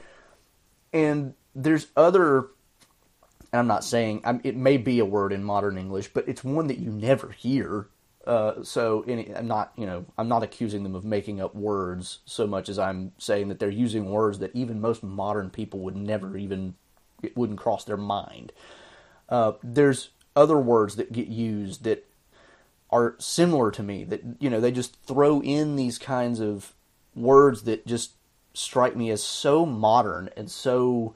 And 0.92 1.34
there's 1.54 1.86
other 1.96 2.48
I'm 3.52 3.66
not 3.66 3.84
saying 3.84 4.20
I'm, 4.24 4.40
it 4.44 4.56
may 4.56 4.76
be 4.76 4.98
a 5.00 5.04
word 5.04 5.32
in 5.32 5.42
modern 5.42 5.76
English, 5.76 6.08
but 6.12 6.28
it's 6.28 6.44
one 6.44 6.68
that 6.68 6.78
you 6.78 6.90
never 6.90 7.30
hear. 7.30 7.88
Uh, 8.26 8.62
so 8.62 9.04
I'm 9.08 9.48
not, 9.48 9.72
you 9.76 9.86
know, 9.86 10.04
I'm 10.16 10.28
not 10.28 10.42
accusing 10.42 10.82
them 10.82 10.94
of 10.94 11.04
making 11.04 11.40
up 11.40 11.54
words 11.54 12.20
so 12.26 12.46
much 12.46 12.68
as 12.68 12.78
I'm 12.78 13.12
saying 13.18 13.48
that 13.48 13.58
they're 13.58 13.70
using 13.70 14.10
words 14.10 14.38
that 14.38 14.54
even 14.54 14.80
most 14.80 15.02
modern 15.02 15.50
people 15.50 15.80
would 15.80 15.96
never 15.96 16.36
even, 16.36 16.74
it 17.22 17.36
wouldn't 17.36 17.58
cross 17.58 17.84
their 17.84 17.96
mind. 17.96 18.52
Uh, 19.30 19.52
there's 19.62 20.10
other 20.36 20.58
words 20.58 20.96
that 20.96 21.12
get 21.12 21.28
used 21.28 21.84
that 21.84 22.06
are 22.90 23.14
similar 23.18 23.70
to 23.70 23.82
me 23.82 24.02
that 24.04 24.20
you 24.40 24.50
know 24.50 24.60
they 24.60 24.72
just 24.72 25.00
throw 25.04 25.40
in 25.42 25.76
these 25.76 25.96
kinds 25.96 26.40
of 26.40 26.74
words 27.14 27.62
that 27.62 27.86
just 27.86 28.12
strike 28.52 28.96
me 28.96 29.10
as 29.10 29.22
so 29.22 29.64
modern 29.64 30.28
and 30.36 30.50
so 30.50 31.14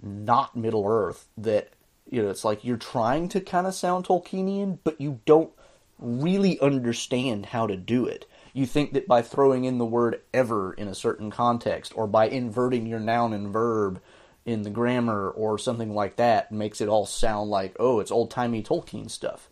not 0.00 0.54
Middle 0.54 0.86
Earth 0.86 1.26
that 1.36 1.70
you 2.10 2.22
know, 2.22 2.30
it's 2.30 2.44
like 2.44 2.64
you're 2.64 2.76
trying 2.76 3.28
to 3.30 3.40
kind 3.40 3.66
of 3.66 3.74
sound 3.74 4.04
Tolkienian, 4.04 4.78
but 4.84 5.00
you 5.00 5.20
don't 5.24 5.50
really 5.98 6.60
understand 6.60 7.46
how 7.46 7.66
to 7.66 7.76
do 7.76 8.06
it. 8.06 8.26
You 8.52 8.66
think 8.66 8.92
that 8.92 9.08
by 9.08 9.22
throwing 9.22 9.64
in 9.64 9.78
the 9.78 9.84
word 9.84 10.20
ever 10.32 10.72
in 10.72 10.88
a 10.88 10.94
certain 10.94 11.30
context, 11.30 11.92
or 11.96 12.06
by 12.06 12.28
inverting 12.28 12.86
your 12.86 13.00
noun 13.00 13.32
and 13.32 13.52
verb 13.52 14.00
in 14.46 14.62
the 14.62 14.70
grammar, 14.70 15.28
or 15.28 15.58
something 15.58 15.94
like 15.94 16.16
that, 16.16 16.50
makes 16.50 16.80
it 16.80 16.88
all 16.88 17.04
sound 17.04 17.50
like, 17.50 17.76
oh, 17.78 18.00
it's 18.00 18.10
old 18.10 18.30
timey 18.30 18.62
Tolkien 18.62 19.10
stuff. 19.10 19.50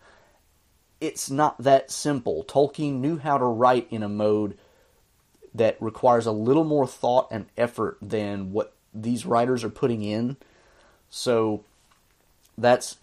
It's 1.01 1.31
not 1.31 1.63
that 1.63 1.91
simple. 1.91 2.45
Tolkien 2.45 3.01
knew 3.01 3.19
how 3.19 3.37
to 3.37 3.45
write 3.45 3.89
in 3.91 4.03
a 4.03 4.09
mode 4.09 4.57
that 5.55 5.77
requires 5.81 6.27
a 6.27 6.33
little 6.33 6.65
more 6.65 6.87
thought 6.87 7.29
and 7.31 7.47
effort 7.57 7.99
than 8.01 8.53
what 8.53 8.75
these 8.95 9.27
writers 9.27 9.65
are 9.65 9.71
putting 9.71 10.03
in. 10.03 10.37
So 11.11 11.65
that's 12.57 12.97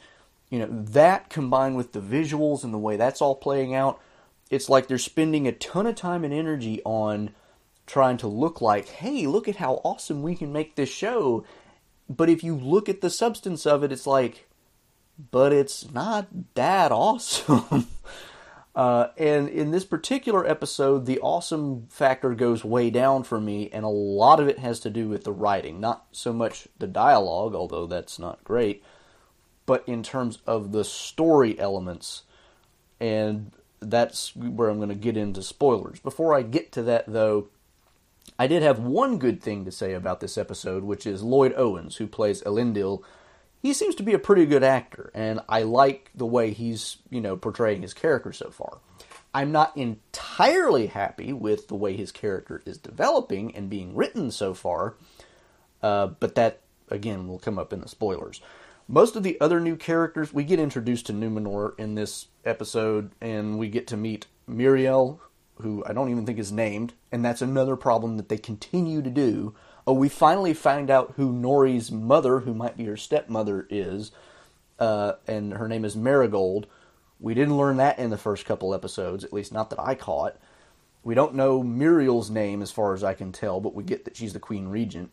you 0.50 0.60
know 0.60 0.68
that 0.70 1.30
combined 1.30 1.76
with 1.76 1.94
the 1.94 2.00
visuals 2.00 2.64
and 2.64 2.74
the 2.74 2.78
way 2.78 2.98
that's 2.98 3.22
all 3.22 3.36
playing 3.36 3.74
out 3.74 4.00
it's 4.50 4.70
like 4.70 4.88
they're 4.88 4.98
spending 4.98 5.48
a 5.48 5.52
ton 5.52 5.88
of 5.88 5.96
time 5.96 6.24
and 6.24 6.34
energy 6.34 6.82
on 6.84 7.32
trying 7.88 8.18
to 8.18 8.28
look 8.28 8.62
like 8.62 8.88
hey 8.88 9.28
look 9.28 9.48
at 9.48 9.58
how 9.58 9.82
awesome 9.84 10.22
we 10.22 10.36
can 10.36 10.54
make 10.54 10.76
this 10.76 10.90
show 10.90 11.44
but 12.18 12.30
if 12.30 12.44
you 12.44 12.56
look 12.56 12.90
at 12.90 13.02
the 13.02 13.10
substance 13.10 13.66
of 13.66 13.84
it 13.84 13.92
it's 13.92 14.08
like 14.08 14.48
but 15.32 15.54
it's 15.54 15.92
not 15.92 16.28
that 16.56 16.92
awesome. 16.92 17.88
Uh, 18.74 19.10
and 19.18 19.50
in 19.50 19.72
this 19.72 19.84
particular 19.84 20.48
episode 20.48 21.06
the 21.06 21.20
awesome 21.20 21.86
factor 21.90 22.34
goes 22.34 22.64
way 22.64 22.90
down 22.90 23.22
for 23.22 23.38
me 23.38 23.70
and 23.74 23.84
a 23.84 23.90
lot 23.90 24.40
of 24.40 24.48
it 24.48 24.60
has 24.60 24.80
to 24.80 24.90
do 24.90 25.10
with 25.10 25.26
the 25.26 25.32
writing. 25.34 25.82
Not 25.82 26.06
so 26.14 26.32
much 26.32 26.70
the 26.80 26.88
dialogue 26.88 27.54
although 27.54 27.86
that's 27.86 28.18
not 28.18 28.42
great 28.46 28.82
but 29.72 29.88
in 29.88 30.04
terms 30.04 30.40
of 30.46 30.74
the 30.74 30.84
story 30.84 31.58
elements, 31.60 32.24
and 33.00 33.52
that's 33.80 34.36
where 34.36 34.70
I'm 34.70 34.78
going 34.78 34.90
to 34.90 34.96
get 34.96 35.18
into 35.18 35.42
spoilers. 35.42 36.00
Before 36.00 36.36
I 36.36 36.42
get 36.42 36.74
to 36.74 36.84
that, 36.84 37.06
though, 37.08 37.48
I 38.40 38.48
did 38.48 38.64
have 38.64 38.80
one 38.80 39.18
good 39.20 39.42
thing 39.42 39.66
to 39.66 39.72
say 39.72 39.94
about 39.94 40.20
this 40.20 40.38
episode, 40.38 40.84
which 40.84 41.06
is 41.06 41.24
Lloyd 41.24 41.54
Owens, 41.56 41.98
who 41.98 42.08
plays 42.08 42.42
Elendil. 42.42 43.04
He 43.62 43.74
seems 43.74 43.94
to 43.96 44.04
be 44.04 44.14
a 44.14 44.20
pretty 44.20 44.46
good 44.46 44.64
actor, 44.64 45.12
and 45.14 45.40
I 45.48 45.64
like 45.64 46.10
the 46.16 46.26
way 46.26 46.52
he's, 46.52 46.98
you 47.10 47.22
know, 47.22 47.38
portraying 47.38 47.84
his 47.84 47.94
character 47.94 48.34
so 48.34 48.50
far. 48.50 48.80
I'm 49.34 49.52
not 49.52 49.78
entirely 49.78 50.88
happy 50.88 51.32
with 51.32 51.68
the 51.68 51.76
way 51.76 51.96
his 51.96 52.12
character 52.12 52.62
is 52.66 52.78
developing 52.78 53.56
and 53.56 53.70
being 53.70 53.96
written 53.96 54.32
so 54.32 54.54
far, 54.54 54.96
uh, 55.84 56.08
but 56.08 56.36
that, 56.36 56.62
again, 56.90 57.28
will 57.28 57.40
come 57.40 57.60
up 57.60 57.72
in 57.72 57.82
the 57.82 57.88
spoilers. 57.88 58.42
Most 58.88 59.16
of 59.16 59.24
the 59.24 59.40
other 59.40 59.60
new 59.60 59.78
characters, 59.78 60.34
we 60.34 60.44
get 60.44 60.60
introduced 60.60 61.06
to 61.06 61.14
Numenor 61.14 61.80
in 61.80 61.96
this 61.96 62.28
episode, 62.44 63.12
and 63.22 63.58
we 63.58 63.70
get 63.70 63.88
to 63.88 63.96
meet 63.96 64.26
Míriel, 64.50 65.20
who 65.62 65.84
I 65.86 65.94
don't 65.94 66.10
even 66.10 66.26
think 66.26 66.40
is 66.40 66.52
named, 66.52 66.94
and 67.12 67.24
that's 67.24 67.42
another 67.42 67.76
problem 67.76 68.18
that 68.18 68.30
they 68.30 68.38
continue 68.38 69.02
to 69.02 69.10
do. 69.10 69.56
Oh, 69.88 69.94
we 69.94 70.10
finally 70.10 70.54
find 70.54 70.90
out 70.90 71.14
who 71.16 71.34
Nori's 71.34 71.92
mother, 71.92 72.40
who 72.40 72.54
might 72.54 72.78
be 72.78 72.86
her 72.86 72.98
stepmother, 72.98 73.68
is, 73.70 74.12
uh, 74.80 75.14
and 75.28 75.54
her 75.54 75.68
name 75.68 75.86
is 75.86 75.96
Marigold. 75.96 76.68
We 77.20 77.34
didn't 77.34 77.58
learn 77.58 77.78
that 77.78 78.00
in 78.00 78.10
the 78.10 78.18
first 78.18 78.46
couple 78.46 78.74
episodes, 78.74 79.24
at 79.24 79.34
least 79.34 79.54
not 79.54 79.70
that 79.70 79.80
I 79.80 79.96
caught. 79.96 80.38
We 81.04 81.16
don't 81.16 81.36
know 81.36 81.64
Míriel's 81.64 82.30
name 82.30 82.62
as 82.62 82.72
far 82.72 82.94
as 82.94 83.04
I 83.04 83.14
can 83.14 83.32
tell, 83.32 83.60
but 83.60 83.74
we 83.74 83.84
get 83.84 84.06
that 84.06 84.16
she's 84.16 84.34
the 84.34 84.40
Queen 84.40 84.68
Regent. 84.68 85.12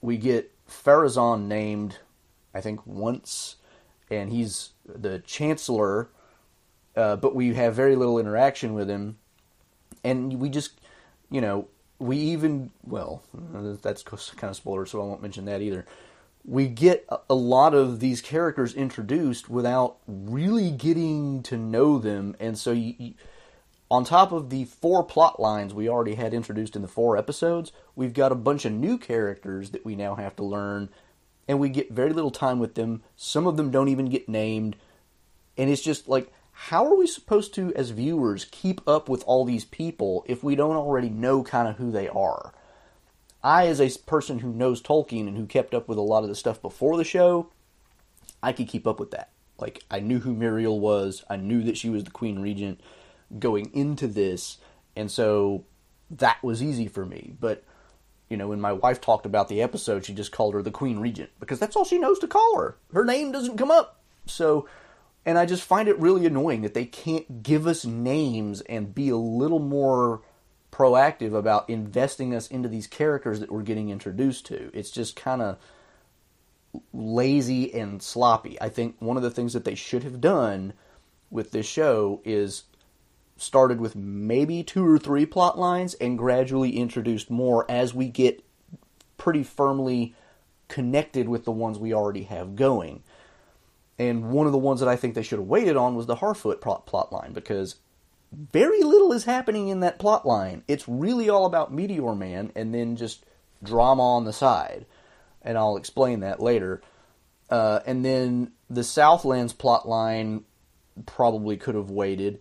We 0.00 0.16
get 0.16 0.52
Pharazôn 0.68 1.46
named, 1.46 1.98
I 2.54 2.60
think, 2.60 2.86
once, 2.86 3.56
and 4.10 4.30
he's 4.30 4.70
the 4.84 5.20
Chancellor, 5.20 6.10
uh, 6.96 7.16
but 7.16 7.34
we 7.34 7.54
have 7.54 7.74
very 7.74 7.94
little 7.94 8.18
interaction 8.18 8.74
with 8.74 8.88
him 8.88 9.18
and 10.04 10.40
we 10.40 10.48
just, 10.48 10.80
you 11.30 11.40
know, 11.40 11.68
we 11.98 12.16
even 12.16 12.70
well, 12.84 13.22
that's 13.82 14.02
kind 14.02 14.50
of 14.50 14.56
spoiler, 14.56 14.86
so 14.86 15.00
I 15.00 15.04
won't 15.04 15.22
mention 15.22 15.46
that 15.46 15.62
either. 15.62 15.86
We 16.44 16.68
get 16.68 17.06
a 17.28 17.34
lot 17.34 17.74
of 17.74 18.00
these 18.00 18.22
characters 18.22 18.72
introduced 18.74 19.50
without 19.50 19.96
really 20.06 20.70
getting 20.70 21.42
to 21.44 21.56
know 21.56 21.98
them, 21.98 22.36
and 22.40 22.56
so 22.56 22.72
you, 22.72 22.94
you, 22.98 23.14
on 23.90 24.04
top 24.04 24.32
of 24.32 24.50
the 24.50 24.64
four 24.64 25.02
plot 25.02 25.40
lines 25.40 25.74
we 25.74 25.88
already 25.88 26.14
had 26.14 26.32
introduced 26.32 26.76
in 26.76 26.82
the 26.82 26.88
four 26.88 27.16
episodes, 27.16 27.72
we've 27.96 28.12
got 28.12 28.32
a 28.32 28.36
bunch 28.36 28.64
of 28.64 28.72
new 28.72 28.96
characters 28.98 29.70
that 29.70 29.84
we 29.84 29.96
now 29.96 30.14
have 30.14 30.36
to 30.36 30.44
learn, 30.44 30.88
and 31.48 31.58
we 31.58 31.68
get 31.68 31.90
very 31.90 32.12
little 32.12 32.30
time 32.30 32.58
with 32.58 32.74
them. 32.74 33.02
Some 33.16 33.46
of 33.46 33.56
them 33.56 33.70
don't 33.70 33.88
even 33.88 34.06
get 34.06 34.28
named, 34.28 34.76
and 35.56 35.68
it's 35.68 35.82
just 35.82 36.08
like 36.08 36.32
how 36.60 36.84
are 36.84 36.96
we 36.96 37.06
supposed 37.06 37.54
to, 37.54 37.72
as 37.74 37.90
viewers, 37.90 38.44
keep 38.50 38.80
up 38.86 39.08
with 39.08 39.22
all 39.28 39.44
these 39.44 39.64
people 39.64 40.24
if 40.26 40.42
we 40.42 40.56
don't 40.56 40.74
already 40.74 41.08
know 41.08 41.44
kind 41.44 41.68
of 41.68 41.76
who 41.76 41.92
they 41.92 42.08
are? 42.08 42.52
I, 43.44 43.68
as 43.68 43.80
a 43.80 43.96
person 44.00 44.40
who 44.40 44.52
knows 44.52 44.82
Tolkien 44.82 45.28
and 45.28 45.36
who 45.36 45.46
kept 45.46 45.72
up 45.72 45.86
with 45.86 45.98
a 45.98 46.02
lot 46.02 46.24
of 46.24 46.28
the 46.28 46.34
stuff 46.34 46.60
before 46.60 46.96
the 46.96 47.04
show, 47.04 47.52
I 48.42 48.52
could 48.52 48.66
keep 48.66 48.88
up 48.88 48.98
with 48.98 49.12
that. 49.12 49.30
Like, 49.56 49.84
I 49.88 50.00
knew 50.00 50.18
who 50.18 50.34
Míriel 50.34 50.80
was, 50.80 51.24
I 51.30 51.36
knew 51.36 51.62
that 51.62 51.78
she 51.78 51.90
was 51.90 52.02
the 52.02 52.10
Queen 52.10 52.40
Regent 52.40 52.80
going 53.38 53.70
into 53.72 54.08
this, 54.08 54.58
and 54.96 55.12
so 55.12 55.64
that 56.10 56.42
was 56.42 56.60
easy 56.60 56.88
for 56.88 57.06
me. 57.06 57.36
But, 57.40 57.62
you 58.28 58.36
know, 58.36 58.48
when 58.48 58.60
my 58.60 58.72
wife 58.72 59.00
talked 59.00 59.26
about 59.26 59.48
the 59.48 59.62
episode, 59.62 60.04
she 60.04 60.12
just 60.12 60.32
called 60.32 60.54
her 60.54 60.62
the 60.62 60.72
Queen 60.72 60.98
Regent 60.98 61.30
because 61.38 61.60
that's 61.60 61.76
all 61.76 61.84
she 61.84 61.98
knows 61.98 62.18
to 62.18 62.26
call 62.26 62.58
her. 62.58 62.76
Her 62.92 63.04
name 63.04 63.30
doesn't 63.30 63.58
come 63.58 63.70
up. 63.70 64.00
So, 64.26 64.68
and 65.28 65.38
I 65.38 65.44
just 65.44 65.62
find 65.62 65.90
it 65.90 65.98
really 65.98 66.24
annoying 66.24 66.62
that 66.62 66.72
they 66.72 66.86
can't 66.86 67.42
give 67.42 67.66
us 67.66 67.84
names 67.84 68.62
and 68.62 68.94
be 68.94 69.10
a 69.10 69.16
little 69.18 69.58
more 69.58 70.22
proactive 70.72 71.34
about 71.34 71.68
investing 71.68 72.34
us 72.34 72.48
into 72.48 72.66
these 72.66 72.86
characters 72.86 73.38
that 73.40 73.52
we're 73.52 73.60
getting 73.60 73.90
introduced 73.90 74.46
to. 74.46 74.70
It's 74.72 74.90
just 74.90 75.16
kind 75.16 75.42
of 75.42 75.58
lazy 76.94 77.74
and 77.74 78.02
sloppy. 78.02 78.58
I 78.58 78.70
think 78.70 78.96
one 79.00 79.18
of 79.18 79.22
the 79.22 79.30
things 79.30 79.52
that 79.52 79.66
they 79.66 79.74
should 79.74 80.02
have 80.02 80.22
done 80.22 80.72
with 81.28 81.50
this 81.50 81.66
show 81.66 82.22
is 82.24 82.62
started 83.36 83.82
with 83.82 83.94
maybe 83.94 84.62
two 84.62 84.86
or 84.86 84.98
three 84.98 85.26
plot 85.26 85.58
lines 85.58 85.92
and 85.92 86.16
gradually 86.16 86.78
introduced 86.78 87.28
more 87.28 87.70
as 87.70 87.92
we 87.92 88.08
get 88.08 88.42
pretty 89.18 89.42
firmly 89.42 90.14
connected 90.68 91.28
with 91.28 91.44
the 91.44 91.52
ones 91.52 91.78
we 91.78 91.92
already 91.92 92.22
have 92.22 92.56
going. 92.56 93.02
And 93.98 94.30
one 94.30 94.46
of 94.46 94.52
the 94.52 94.58
ones 94.58 94.80
that 94.80 94.88
I 94.88 94.96
think 94.96 95.14
they 95.14 95.22
should 95.22 95.40
have 95.40 95.48
waited 95.48 95.76
on 95.76 95.96
was 95.96 96.06
the 96.06 96.16
Harfoot 96.16 96.60
plot, 96.60 96.86
plot 96.86 97.12
line 97.12 97.32
because 97.32 97.76
very 98.32 98.82
little 98.82 99.12
is 99.12 99.24
happening 99.24 99.68
in 99.68 99.80
that 99.80 99.98
plot 99.98 100.26
line. 100.26 100.62
It's 100.68 100.88
really 100.88 101.28
all 101.28 101.46
about 101.46 101.72
Meteor 101.72 102.14
Man 102.14 102.52
and 102.54 102.74
then 102.74 102.96
just 102.96 103.24
drama 103.62 104.02
on 104.02 104.24
the 104.24 104.32
side. 104.32 104.86
And 105.42 105.56
I'll 105.56 105.76
explain 105.76 106.20
that 106.20 106.40
later. 106.40 106.80
Uh, 107.50 107.80
and 107.86 108.04
then 108.04 108.52
the 108.68 108.84
Southlands 108.84 109.52
plot 109.52 109.88
line 109.88 110.44
probably 111.06 111.56
could 111.56 111.74
have 111.74 111.90
waited. 111.90 112.40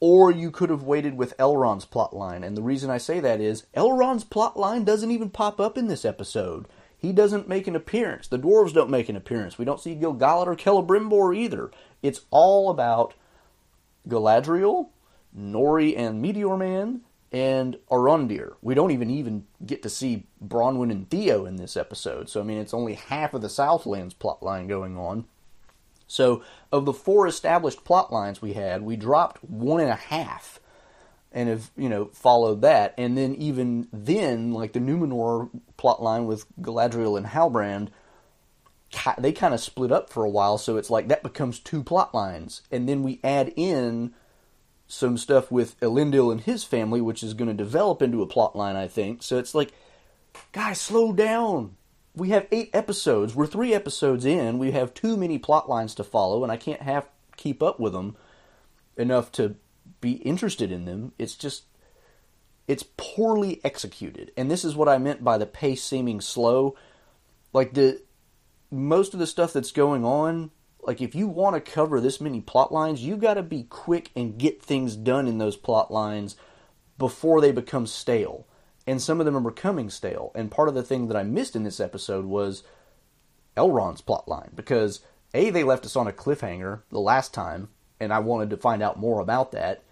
Or 0.00 0.30
you 0.30 0.50
could 0.50 0.70
have 0.70 0.82
waited 0.82 1.16
with 1.16 1.36
Elrond's 1.38 1.84
plot 1.84 2.16
line. 2.16 2.42
And 2.42 2.56
the 2.56 2.62
reason 2.62 2.90
I 2.90 2.98
say 2.98 3.20
that 3.20 3.40
is 3.40 3.66
Elrond's 3.74 4.24
plot 4.24 4.58
line 4.58 4.84
doesn't 4.84 5.10
even 5.10 5.30
pop 5.30 5.60
up 5.60 5.76
in 5.78 5.88
this 5.88 6.04
episode. 6.04 6.66
He 7.00 7.12
doesn't 7.12 7.48
make 7.48 7.66
an 7.66 7.74
appearance. 7.74 8.28
The 8.28 8.38
dwarves 8.38 8.74
don't 8.74 8.90
make 8.90 9.08
an 9.08 9.16
appearance. 9.16 9.56
We 9.56 9.64
don't 9.64 9.80
see 9.80 9.94
Gil-galad 9.94 10.46
or 10.46 10.54
Celebrimbor 10.54 11.34
either. 11.34 11.70
It's 12.02 12.22
all 12.30 12.68
about 12.70 13.14
Galadriel, 14.06 14.88
Nori 15.36 15.96
and 15.96 16.20
Meteor 16.20 16.58
Man, 16.58 17.00
and 17.32 17.78
Arondir. 17.90 18.54
We 18.60 18.74
don't 18.74 18.90
even 18.90 19.08
even 19.08 19.46
get 19.64 19.82
to 19.82 19.88
see 19.88 20.26
Bronwyn 20.44 20.90
and 20.90 21.08
Theo 21.08 21.46
in 21.46 21.56
this 21.56 21.76
episode. 21.76 22.28
So 22.28 22.40
I 22.40 22.44
mean, 22.44 22.58
it's 22.58 22.74
only 22.74 22.94
half 22.94 23.32
of 23.34 23.40
the 23.40 23.48
Southlands 23.48 24.14
plotline 24.14 24.68
going 24.68 24.98
on. 24.98 25.24
So 26.06 26.42
of 26.72 26.84
the 26.84 26.92
four 26.92 27.26
established 27.26 27.84
plot 27.84 28.12
lines 28.12 28.42
we 28.42 28.54
had, 28.54 28.82
we 28.82 28.96
dropped 28.96 29.42
one 29.44 29.80
and 29.80 29.90
a 29.90 29.94
half 29.94 30.59
and 31.32 31.48
have 31.48 31.70
you 31.76 31.88
know 31.88 32.06
followed 32.06 32.62
that, 32.62 32.94
and 32.98 33.16
then 33.16 33.34
even 33.36 33.88
then, 33.92 34.52
like 34.52 34.72
the 34.72 34.80
Numenor 34.80 35.48
plot 35.76 36.02
line 36.02 36.26
with 36.26 36.46
Galadriel 36.60 37.16
and 37.16 37.26
Halbrand, 37.26 37.88
they 39.18 39.32
kind 39.32 39.54
of 39.54 39.60
split 39.60 39.92
up 39.92 40.10
for 40.10 40.24
a 40.24 40.30
while. 40.30 40.58
So 40.58 40.76
it's 40.76 40.90
like 40.90 41.08
that 41.08 41.22
becomes 41.22 41.58
two 41.58 41.82
plot 41.82 42.14
lines, 42.14 42.62
and 42.70 42.88
then 42.88 43.02
we 43.02 43.20
add 43.22 43.52
in 43.56 44.14
some 44.90 45.16
stuff 45.16 45.52
with 45.52 45.78
Elendil 45.80 46.32
and 46.32 46.40
his 46.40 46.64
family, 46.64 47.00
which 47.00 47.22
is 47.22 47.34
going 47.34 47.48
to 47.48 47.54
develop 47.54 48.02
into 48.02 48.22
a 48.22 48.26
plot 48.26 48.56
line, 48.56 48.74
I 48.74 48.88
think. 48.88 49.22
So 49.22 49.38
it's 49.38 49.54
like, 49.54 49.72
guys, 50.50 50.80
slow 50.80 51.12
down. 51.12 51.76
We 52.16 52.30
have 52.30 52.48
eight 52.50 52.70
episodes. 52.72 53.36
We're 53.36 53.46
three 53.46 53.72
episodes 53.72 54.24
in. 54.24 54.58
We 54.58 54.72
have 54.72 54.92
too 54.92 55.16
many 55.16 55.38
plot 55.38 55.68
lines 55.68 55.94
to 55.94 56.04
follow, 56.04 56.42
and 56.42 56.50
I 56.50 56.56
can't 56.56 56.82
have 56.82 57.08
keep 57.36 57.62
up 57.62 57.78
with 57.78 57.92
them 57.92 58.16
enough 58.96 59.30
to 59.32 59.54
be 60.00 60.12
interested 60.12 60.72
in 60.72 60.84
them. 60.84 61.12
It's 61.18 61.34
just 61.34 61.64
it's 62.66 62.84
poorly 62.96 63.60
executed. 63.64 64.30
And 64.36 64.50
this 64.50 64.64
is 64.64 64.76
what 64.76 64.88
I 64.88 64.98
meant 64.98 65.24
by 65.24 65.38
the 65.38 65.46
pace 65.46 65.82
seeming 65.82 66.20
slow. 66.20 66.76
Like 67.52 67.74
the 67.74 68.00
most 68.70 69.12
of 69.12 69.18
the 69.18 69.26
stuff 69.26 69.52
that's 69.52 69.72
going 69.72 70.04
on, 70.04 70.52
like 70.80 71.00
if 71.00 71.14
you 71.14 71.26
want 71.26 71.56
to 71.56 71.72
cover 71.72 72.00
this 72.00 72.20
many 72.20 72.40
plot 72.40 72.72
lines, 72.72 73.02
you 73.02 73.16
got 73.16 73.34
to 73.34 73.42
be 73.42 73.64
quick 73.64 74.10
and 74.14 74.38
get 74.38 74.62
things 74.62 74.94
done 74.94 75.26
in 75.26 75.38
those 75.38 75.56
plot 75.56 75.90
lines 75.90 76.36
before 76.96 77.40
they 77.40 77.50
become 77.50 77.86
stale. 77.86 78.46
And 78.86 79.02
some 79.02 79.20
of 79.20 79.26
them 79.26 79.36
are 79.36 79.50
becoming 79.50 79.90
stale. 79.90 80.30
And 80.34 80.50
part 80.50 80.68
of 80.68 80.74
the 80.74 80.82
thing 80.82 81.08
that 81.08 81.16
I 81.16 81.22
missed 81.22 81.56
in 81.56 81.64
this 81.64 81.80
episode 81.80 82.24
was 82.24 82.62
Elrond's 83.56 84.00
plot 84.00 84.28
line 84.28 84.52
because 84.54 85.00
a 85.34 85.50
they 85.50 85.64
left 85.64 85.84
us 85.84 85.96
on 85.96 86.06
a 86.06 86.12
cliffhanger 86.12 86.82
the 86.90 87.00
last 87.00 87.34
time 87.34 87.68
and 87.98 88.12
I 88.12 88.20
wanted 88.20 88.50
to 88.50 88.56
find 88.56 88.82
out 88.82 88.98
more 88.98 89.20
about 89.20 89.52
that 89.52 89.82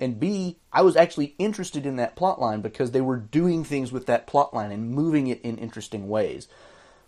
and 0.00 0.18
B, 0.18 0.58
I 0.72 0.82
was 0.82 0.96
actually 0.96 1.34
interested 1.38 1.86
in 1.86 1.96
that 1.96 2.16
plot 2.16 2.40
line 2.40 2.60
because 2.60 2.90
they 2.90 3.00
were 3.00 3.16
doing 3.16 3.64
things 3.64 3.92
with 3.92 4.06
that 4.06 4.26
plot 4.26 4.52
line 4.52 4.72
and 4.72 4.90
moving 4.90 5.28
it 5.28 5.40
in 5.42 5.58
interesting 5.58 6.08
ways. 6.08 6.48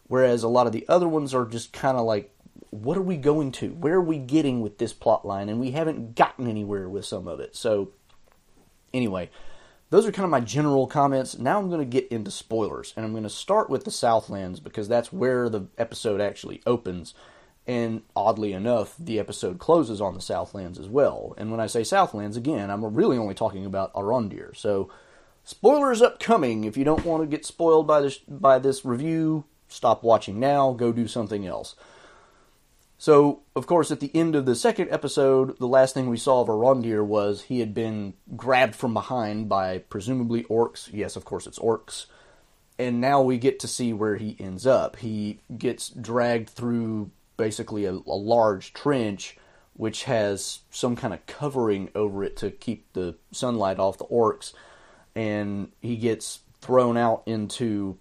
Whereas 0.09 0.43
a 0.43 0.49
lot 0.49 0.67
of 0.67 0.73
the 0.73 0.87
other 0.89 1.09
ones 1.09 1.35
are 1.35 1.45
just 1.45 1.73
kind 1.73 1.97
of 1.97 2.05
like, 2.05 2.33
what 2.71 2.97
are 2.97 3.03
we 3.03 3.17
going 3.17 3.53
to? 3.53 3.71
Where 3.71 3.95
are 3.95 4.03
we 4.03 4.19
getting 4.19 4.61
with 4.61 4.79
this 4.79 4.93
plot 4.93 5.27
line? 5.27 5.49
And 5.49 5.59
we 5.59 5.73
haven't 5.73 6.15
gotten 6.15 6.47
anywhere 6.47 6.89
with 6.89 7.05
some 7.05 7.27
of 7.27 7.41
it. 7.41 7.57
So, 7.57 7.93
anyway, 8.95 9.31
those 9.91 10.07
are 10.07 10.13
kind 10.13 10.25
of 10.25 10.31
my 10.31 10.41
general 10.41 10.87
comments. 10.87 11.39
Now 11.39 11.59
I'm 11.59 11.69
going 11.69 11.81
to 11.81 11.85
get 11.85 12.09
into 12.09 12.31
spoilers, 12.31 12.93
and 12.97 13.05
I'm 13.05 13.13
going 13.13 13.23
to 13.25 13.31
start 13.31 13.71
with 13.71 13.85
the 13.85 13.91
Southlands 13.91 14.61
because 14.61 14.89
that's 14.89 15.13
where 15.13 15.49
the 15.49 15.67
episode 15.79 16.21
actually 16.21 16.63
opens. 16.67 17.15
And 17.67 18.03
oddly 18.15 18.53
enough, 18.53 18.95
the 18.99 19.19
episode 19.19 19.59
closes 19.59 20.01
on 20.01 20.15
the 20.15 20.21
Southlands 20.21 20.79
as 20.79 20.89
well. 20.89 21.35
And 21.37 21.51
when 21.51 21.59
I 21.59 21.67
say 21.67 21.83
Southlands, 21.83 22.37
again, 22.37 22.71
I'm 22.71 22.85
really 22.95 23.19
only 23.19 23.35
talking 23.35 23.67
about 23.67 23.93
Arondir. 23.95 24.57
So, 24.57 24.89
spoilers 25.43 26.01
upcoming. 26.01 26.65
If 26.65 26.77
you 26.77 26.85
don't 26.85 27.05
want 27.05 27.23
to 27.23 27.27
get 27.27 27.45
spoiled 27.45 27.87
by 27.87 28.03
this 28.03 28.19
by 28.19 28.61
this 28.61 28.85
review, 28.85 29.45
stop 29.69 30.05
watching 30.05 30.39
now. 30.39 30.73
Go 30.73 30.93
do 30.93 31.09
something 31.09 31.45
else. 31.45 31.75
So, 32.99 33.43
of 33.55 33.67
course, 33.67 33.91
at 33.91 34.01
the 34.01 34.15
end 34.15 34.35
of 34.35 34.47
the 34.47 34.55
second 34.55 34.89
episode, 34.91 35.59
the 35.59 35.69
last 35.69 35.93
thing 35.93 36.09
we 36.09 36.17
saw 36.17 36.41
of 36.41 36.49
Arondir 36.49 37.05
was 37.05 37.43
he 37.43 37.61
had 37.61 37.75
been 37.75 38.15
grabbed 38.37 38.75
from 38.75 38.95
behind 38.95 39.49
by 39.49 39.79
presumably 39.79 40.45
orcs. 40.45 40.89
Yes, 40.93 41.15
of 41.15 41.25
course, 41.25 41.47
it's 41.47 41.59
orcs. 41.59 42.07
And 42.79 43.01
now 43.01 43.21
we 43.23 43.39
get 43.39 43.59
to 43.61 43.69
see 43.69 43.93
where 43.93 44.17
he 44.17 44.37
ends 44.39 44.67
up. 44.67 44.97
He 44.97 45.41
gets 45.59 45.91
dragged 45.91 46.49
through 46.49 47.11
basically 47.37 47.85
a, 47.85 47.93
a 47.93 48.19
large 48.19 48.73
trench, 48.73 49.37
which 49.75 50.05
has 50.05 50.61
some 50.71 50.97
kind 50.97 51.13
of 51.13 51.25
covering 51.27 51.91
over 51.95 52.25
it 52.25 52.37
to 52.39 52.51
keep 52.51 52.93
the 52.93 53.17
sunlight 53.33 53.79
off 53.79 53.99
the 53.99 54.05
orcs. 54.07 54.53
And 55.15 55.73
he 55.81 55.97
gets 55.97 56.41
thrown 56.61 56.97
out 56.97 57.23
into 57.27 57.99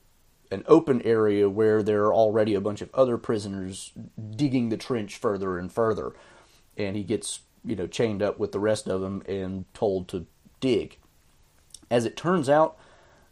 an 0.52 0.64
open 0.68 1.02
area 1.02 1.50
where 1.50 1.84
there 1.84 2.06
are 2.06 2.14
already 2.14 2.54
a 2.54 2.62
bunch 2.62 2.82
of 2.82 2.94
other 2.94 3.18
prisoners 3.18 3.92
digging 4.36 4.70
the 4.70 4.78
trench 4.78 5.18
further 5.18 5.58
and 5.58 5.72
further. 5.72 6.14
And 6.78 6.96
he 6.96 7.04
gets, 7.04 7.42
you 7.64 7.76
know, 7.76 7.88
chained 7.88 8.22
up 8.22 8.40
with 8.40 8.52
the 8.52 8.60
rest 8.60 8.88
of 8.88 9.02
them 9.02 9.24
and 9.28 9.66
told 9.74 10.08
to 10.10 10.26
dig. 10.60 10.98
As 11.90 12.06
it 12.06 12.18
turns 12.18 12.50
out, 12.50 12.78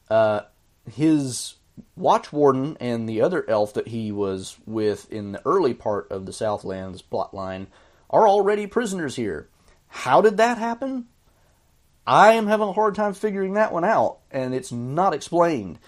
uh, 0.10 0.42
his 0.90 1.56
watch 1.96 2.32
warden 2.32 2.78
and 2.80 3.08
the 3.08 3.22
other 3.22 3.48
elf 3.50 3.74
that 3.74 3.88
he 3.88 4.12
was 4.12 4.58
with 4.66 5.12
in 5.12 5.32
the 5.32 5.42
early 5.46 5.74
part 5.74 6.12
of 6.12 6.26
the 6.26 6.34
Southlands 6.34 7.02
plotline 7.02 7.68
are 8.10 8.28
already 8.28 8.68
prisoners 8.68 9.16
here. 9.16 9.48
How 9.88 10.22
did 10.22 10.38
that 10.38 10.58
happen? 10.58 11.08
I 12.06 12.34
am 12.34 12.48
having 12.48 12.68
a 12.68 12.74
hard 12.74 12.96
time 12.96 13.14
figuring 13.14 13.54
that 13.54 13.72
one 13.72 13.86
out, 13.86 14.20
and 14.30 14.54
it's 14.54 14.72
not 14.72 15.14
explained 15.14 15.80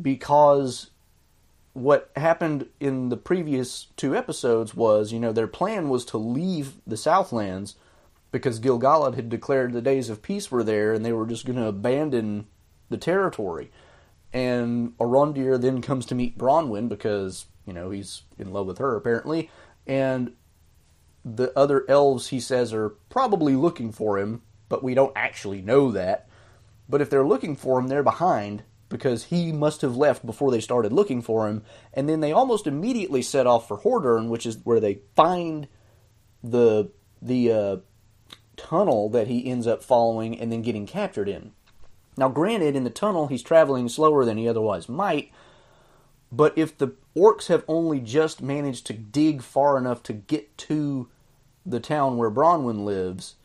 because 0.00 0.90
what 1.72 2.10
happened 2.16 2.66
in 2.80 3.08
the 3.08 3.16
previous 3.16 3.86
two 3.96 4.16
episodes 4.16 4.74
was, 4.74 5.12
you 5.12 5.20
know, 5.20 5.32
their 5.32 5.46
plan 5.46 5.88
was 5.88 6.04
to 6.06 6.18
leave 6.18 6.74
the 6.86 6.96
Southlands 6.96 7.76
because 8.32 8.58
Gil-galad 8.58 9.14
had 9.14 9.28
declared 9.28 9.72
the 9.72 9.80
days 9.80 10.08
of 10.08 10.22
peace 10.22 10.50
were 10.50 10.64
there 10.64 10.92
and 10.92 11.04
they 11.04 11.12
were 11.12 11.26
just 11.26 11.46
going 11.46 11.58
to 11.58 11.66
abandon 11.66 12.46
the 12.88 12.96
territory. 12.96 13.70
And 14.32 14.96
Arondir 14.98 15.60
then 15.60 15.82
comes 15.82 16.06
to 16.06 16.14
meet 16.14 16.38
Bronwyn 16.38 16.88
because, 16.88 17.46
you 17.66 17.72
know, 17.72 17.90
he's 17.90 18.22
in 18.38 18.52
love 18.52 18.66
with 18.66 18.78
her 18.78 18.96
apparently. 18.96 19.50
And 19.86 20.32
the 21.24 21.56
other 21.58 21.84
elves, 21.88 22.28
he 22.28 22.40
says, 22.40 22.72
are 22.72 22.90
probably 23.08 23.54
looking 23.56 23.92
for 23.92 24.18
him, 24.18 24.42
but 24.68 24.82
we 24.82 24.94
don't 24.94 25.12
actually 25.16 25.60
know 25.60 25.90
that. 25.90 26.28
But 26.88 27.00
if 27.00 27.10
they're 27.10 27.26
looking 27.26 27.56
for 27.56 27.78
him, 27.78 27.88
they're 27.88 28.02
behind 28.02 28.62
because 28.88 29.24
he 29.24 29.52
must 29.52 29.82
have 29.82 29.96
left 29.96 30.26
before 30.26 30.50
they 30.50 30.60
started 30.60 30.92
looking 30.92 31.22
for 31.22 31.48
him. 31.48 31.62
And 31.94 32.08
then 32.08 32.20
they 32.20 32.32
almost 32.32 32.66
immediately 32.66 33.22
set 33.22 33.46
off 33.46 33.68
for 33.68 33.78
Hordern, 33.78 34.28
which 34.28 34.44
is 34.44 34.58
where 34.64 34.80
they 34.80 35.00
find 35.14 35.68
the 36.42 36.90
the 37.22 37.52
uh, 37.52 37.76
tunnel 38.56 39.08
that 39.10 39.28
he 39.28 39.46
ends 39.46 39.66
up 39.66 39.82
following 39.82 40.38
and 40.38 40.50
then 40.50 40.62
getting 40.62 40.86
captured 40.86 41.28
in. 41.28 41.52
Now, 42.16 42.28
granted, 42.28 42.76
in 42.76 42.84
the 42.84 42.90
tunnel 42.90 43.28
he's 43.28 43.42
traveling 43.42 43.88
slower 43.88 44.24
than 44.24 44.36
he 44.36 44.48
otherwise 44.48 44.88
might, 44.88 45.32
but 46.32 46.56
if 46.56 46.76
the 46.76 46.94
orcs 47.16 47.46
have 47.46 47.64
only 47.66 48.00
just 48.00 48.42
managed 48.42 48.86
to 48.86 48.92
dig 48.92 49.42
far 49.42 49.78
enough 49.78 50.02
to 50.04 50.12
get 50.12 50.56
to 50.58 51.08
the 51.66 51.80
town 51.80 52.16
where 52.16 52.30
Bronwyn 52.30 52.84
lives, 52.84 53.36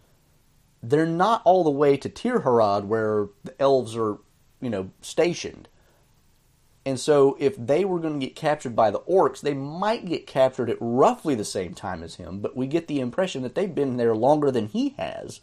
they're 0.84 1.06
not 1.06 1.42
all 1.46 1.64
the 1.64 1.70
way 1.70 1.98
to 1.98 2.10
Tirharad 2.10 2.86
where 2.86 3.28
the 3.44 3.60
elves 3.60 3.96
are 3.96 4.20
you 4.62 4.70
know, 4.70 4.90
stationed. 5.02 5.68
And 6.86 7.00
so 7.00 7.36
if 7.40 7.56
they 7.56 7.84
were 7.86 8.00
going 8.00 8.20
to 8.20 8.26
get 8.26 8.36
captured 8.36 8.76
by 8.76 8.92
the 8.92 9.00
orcs, 9.02 9.42
they 9.42 9.54
might 9.54 10.06
get 10.06 10.28
captured 10.28 10.70
at 10.70 10.78
roughly 10.80 11.34
the 11.36 11.46
same 11.46 11.74
time 11.74 12.04
as 12.04 12.16
him, 12.16 12.40
but 12.40 12.56
we 12.56 12.68
get 12.68 12.88
the 12.88 13.00
impression 13.00 13.42
that 13.42 13.56
they've 13.56 13.74
been 13.74 13.98
there 13.98 14.16
longer 14.16 14.52
than 14.52 14.68
he 14.68 14.90
has 14.98 15.40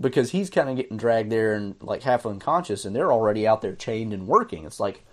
because 0.00 0.30
he's 0.30 0.50
kind 0.50 0.68
of 0.68 0.76
getting 0.76 0.96
dragged 0.96 1.30
there 1.30 1.54
and 1.54 1.76
like 1.80 2.02
half 2.02 2.26
unconscious 2.26 2.84
and 2.84 2.94
they're 2.94 3.12
already 3.12 3.46
out 3.46 3.62
there 3.62 3.74
chained 3.74 4.12
and 4.12 4.26
working. 4.26 4.64
It's 4.64 4.80
like 4.80 5.04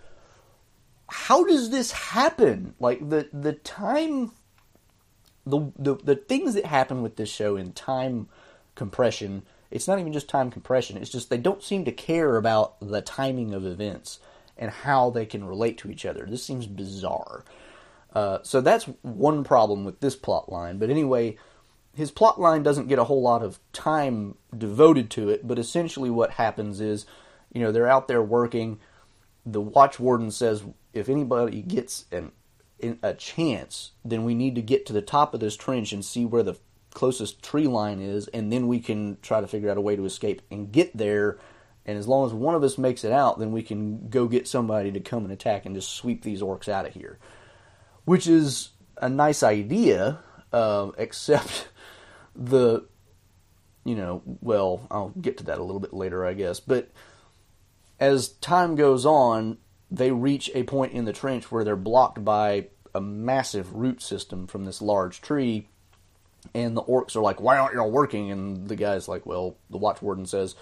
how 1.07 1.43
does 1.43 1.69
this 1.69 1.91
happen? 1.91 2.73
Like 2.79 3.07
the 3.09 3.29
the 3.33 3.53
time 3.53 4.31
the 5.45 5.71
the, 5.77 5.95
the 5.95 6.15
things 6.15 6.53
that 6.53 6.65
happen 6.65 7.01
with 7.01 7.15
this 7.15 7.29
show 7.29 7.57
in 7.57 7.73
time 7.73 8.29
compression 8.75 9.43
it's 9.71 9.87
not 9.87 9.99
even 9.99 10.13
just 10.13 10.27
time 10.27 10.51
compression. 10.51 10.97
It's 10.97 11.09
just 11.09 11.29
they 11.29 11.37
don't 11.37 11.63
seem 11.63 11.85
to 11.85 11.91
care 11.91 12.35
about 12.35 12.75
the 12.81 13.01
timing 13.01 13.53
of 13.53 13.65
events 13.65 14.19
and 14.57 14.69
how 14.69 15.09
they 15.09 15.25
can 15.25 15.45
relate 15.45 15.77
to 15.79 15.89
each 15.89 16.05
other. 16.05 16.27
This 16.29 16.43
seems 16.43 16.67
bizarre. 16.67 17.45
Uh, 18.13 18.39
so 18.43 18.59
that's 18.59 18.85
one 19.01 19.45
problem 19.45 19.85
with 19.85 20.01
this 20.01 20.15
plot 20.17 20.51
line. 20.51 20.77
But 20.77 20.89
anyway, 20.89 21.37
his 21.93 22.11
plot 22.11 22.39
line 22.39 22.63
doesn't 22.63 22.87
get 22.87 22.99
a 22.99 23.03
whole 23.03 23.21
lot 23.21 23.43
of 23.43 23.59
time 23.73 24.35
devoted 24.57 25.09
to 25.11 25.29
it. 25.29 25.47
But 25.47 25.59
essentially, 25.59 26.09
what 26.09 26.31
happens 26.31 26.79
is, 26.79 27.05
you 27.53 27.61
know, 27.61 27.71
they're 27.71 27.87
out 27.87 28.07
there 28.07 28.21
working. 28.21 28.79
The 29.45 29.61
watch 29.61 29.99
warden 29.99 30.31
says 30.31 30.63
if 30.93 31.09
anybody 31.09 31.61
gets 31.61 32.05
an 32.11 32.31
a 33.03 33.13
chance, 33.13 33.91
then 34.03 34.23
we 34.23 34.33
need 34.33 34.55
to 34.55 34.61
get 34.61 34.85
to 34.87 34.93
the 34.93 35.01
top 35.01 35.33
of 35.33 35.39
this 35.39 35.55
trench 35.55 35.91
and 35.93 36.03
see 36.03 36.25
where 36.25 36.43
the 36.43 36.57
closest 36.93 37.43
tree 37.43 37.67
line 37.67 37.99
is, 37.99 38.27
and 38.29 38.51
then 38.51 38.67
we 38.67 38.79
can 38.79 39.17
try 39.21 39.41
to 39.41 39.47
figure 39.47 39.69
out 39.69 39.77
a 39.77 39.81
way 39.81 39.95
to 39.95 40.05
escape 40.05 40.41
and 40.51 40.71
get 40.71 40.95
there. 40.95 41.37
And 41.85 41.97
as 41.97 42.07
long 42.07 42.25
as 42.25 42.33
one 42.33 42.55
of 42.55 42.63
us 42.63 42.77
makes 42.77 43.03
it 43.03 43.11
out, 43.11 43.39
then 43.39 43.51
we 43.51 43.63
can 43.63 44.09
go 44.09 44.27
get 44.27 44.47
somebody 44.47 44.91
to 44.91 44.99
come 44.99 45.23
and 45.23 45.31
attack 45.31 45.65
and 45.65 45.75
just 45.75 45.91
sweep 45.91 46.23
these 46.23 46.41
orcs 46.41 46.67
out 46.67 46.85
of 46.85 46.93
here. 46.93 47.17
Which 48.05 48.27
is 48.27 48.69
a 48.97 49.09
nice 49.09 49.43
idea, 49.43 50.19
uh, 50.53 50.91
except 50.97 51.67
the, 52.35 52.85
you 53.83 53.95
know, 53.95 54.21
well, 54.41 54.87
I'll 54.91 55.09
get 55.09 55.37
to 55.39 55.43
that 55.45 55.57
a 55.57 55.63
little 55.63 55.79
bit 55.79 55.93
later, 55.93 56.25
I 56.25 56.33
guess. 56.33 56.59
But 56.59 56.89
as 57.99 58.29
time 58.29 58.75
goes 58.75 59.05
on, 59.05 59.57
they 59.89 60.11
reach 60.11 60.49
a 60.53 60.63
point 60.63 60.93
in 60.93 61.05
the 61.05 61.13
trench 61.13 61.51
where 61.51 61.63
they're 61.63 61.75
blocked 61.75 62.23
by 62.23 62.67
a 62.93 63.01
massive 63.01 63.73
root 63.73 64.01
system 64.01 64.47
from 64.47 64.65
this 64.65 64.81
large 64.81 65.21
tree 65.21 65.67
and 66.53 66.75
the 66.75 66.83
orcs 66.83 67.15
are 67.15 67.21
like, 67.21 67.39
"Why 67.39 67.57
aren't 67.57 67.75
y'all 67.75 67.91
working?" 67.91 68.31
And 68.31 68.67
the 68.67 68.75
guy's 68.75 69.07
like, 69.07 69.25
"Well, 69.25 69.57
the 69.69 69.77
watch 69.77 70.01
warden 70.01 70.25
says 70.25 70.55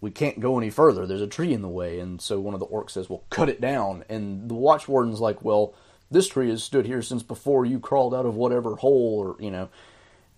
we 0.00 0.10
can't 0.10 0.40
go 0.40 0.58
any 0.58 0.70
further. 0.70 1.06
There's 1.06 1.20
a 1.20 1.26
tree 1.26 1.52
in 1.52 1.62
the 1.62 1.68
way." 1.68 2.00
And 2.00 2.20
so 2.20 2.40
one 2.40 2.54
of 2.54 2.60
the 2.60 2.66
orcs 2.66 2.90
says, 2.90 3.08
"Well, 3.08 3.24
cut 3.30 3.48
it 3.48 3.60
down." 3.60 4.04
And 4.08 4.48
the 4.48 4.54
watch 4.54 4.88
warden's 4.88 5.20
like, 5.20 5.42
"Well, 5.42 5.74
this 6.10 6.28
tree 6.28 6.50
has 6.50 6.62
stood 6.62 6.86
here 6.86 7.02
since 7.02 7.22
before 7.22 7.64
you 7.64 7.80
crawled 7.80 8.14
out 8.14 8.26
of 8.26 8.36
whatever 8.36 8.76
hole, 8.76 9.18
or 9.18 9.42
you 9.42 9.50
know, 9.50 9.68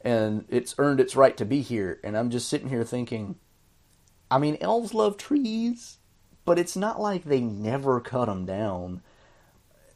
and 0.03 0.45
it's 0.49 0.75
earned 0.79 1.01
its 1.01 1.17
right 1.17 1.37
to 1.37 1.45
be 1.45 1.61
here." 1.63 2.01
And 2.05 2.17
I'm 2.17 2.31
just 2.31 2.49
sitting 2.49 2.69
here 2.69 2.85
thinking, 2.85 3.37
I 4.31 4.39
mean, 4.39 4.59
elves 4.61 4.95
love 4.95 5.17
trees, 5.17 5.99
but 6.45 6.59
it's 6.59 6.77
not 6.77 7.01
like 7.01 7.25
they 7.25 7.41
never 7.41 8.01
cut 8.01 8.27
them 8.27 8.45
down 8.45 9.03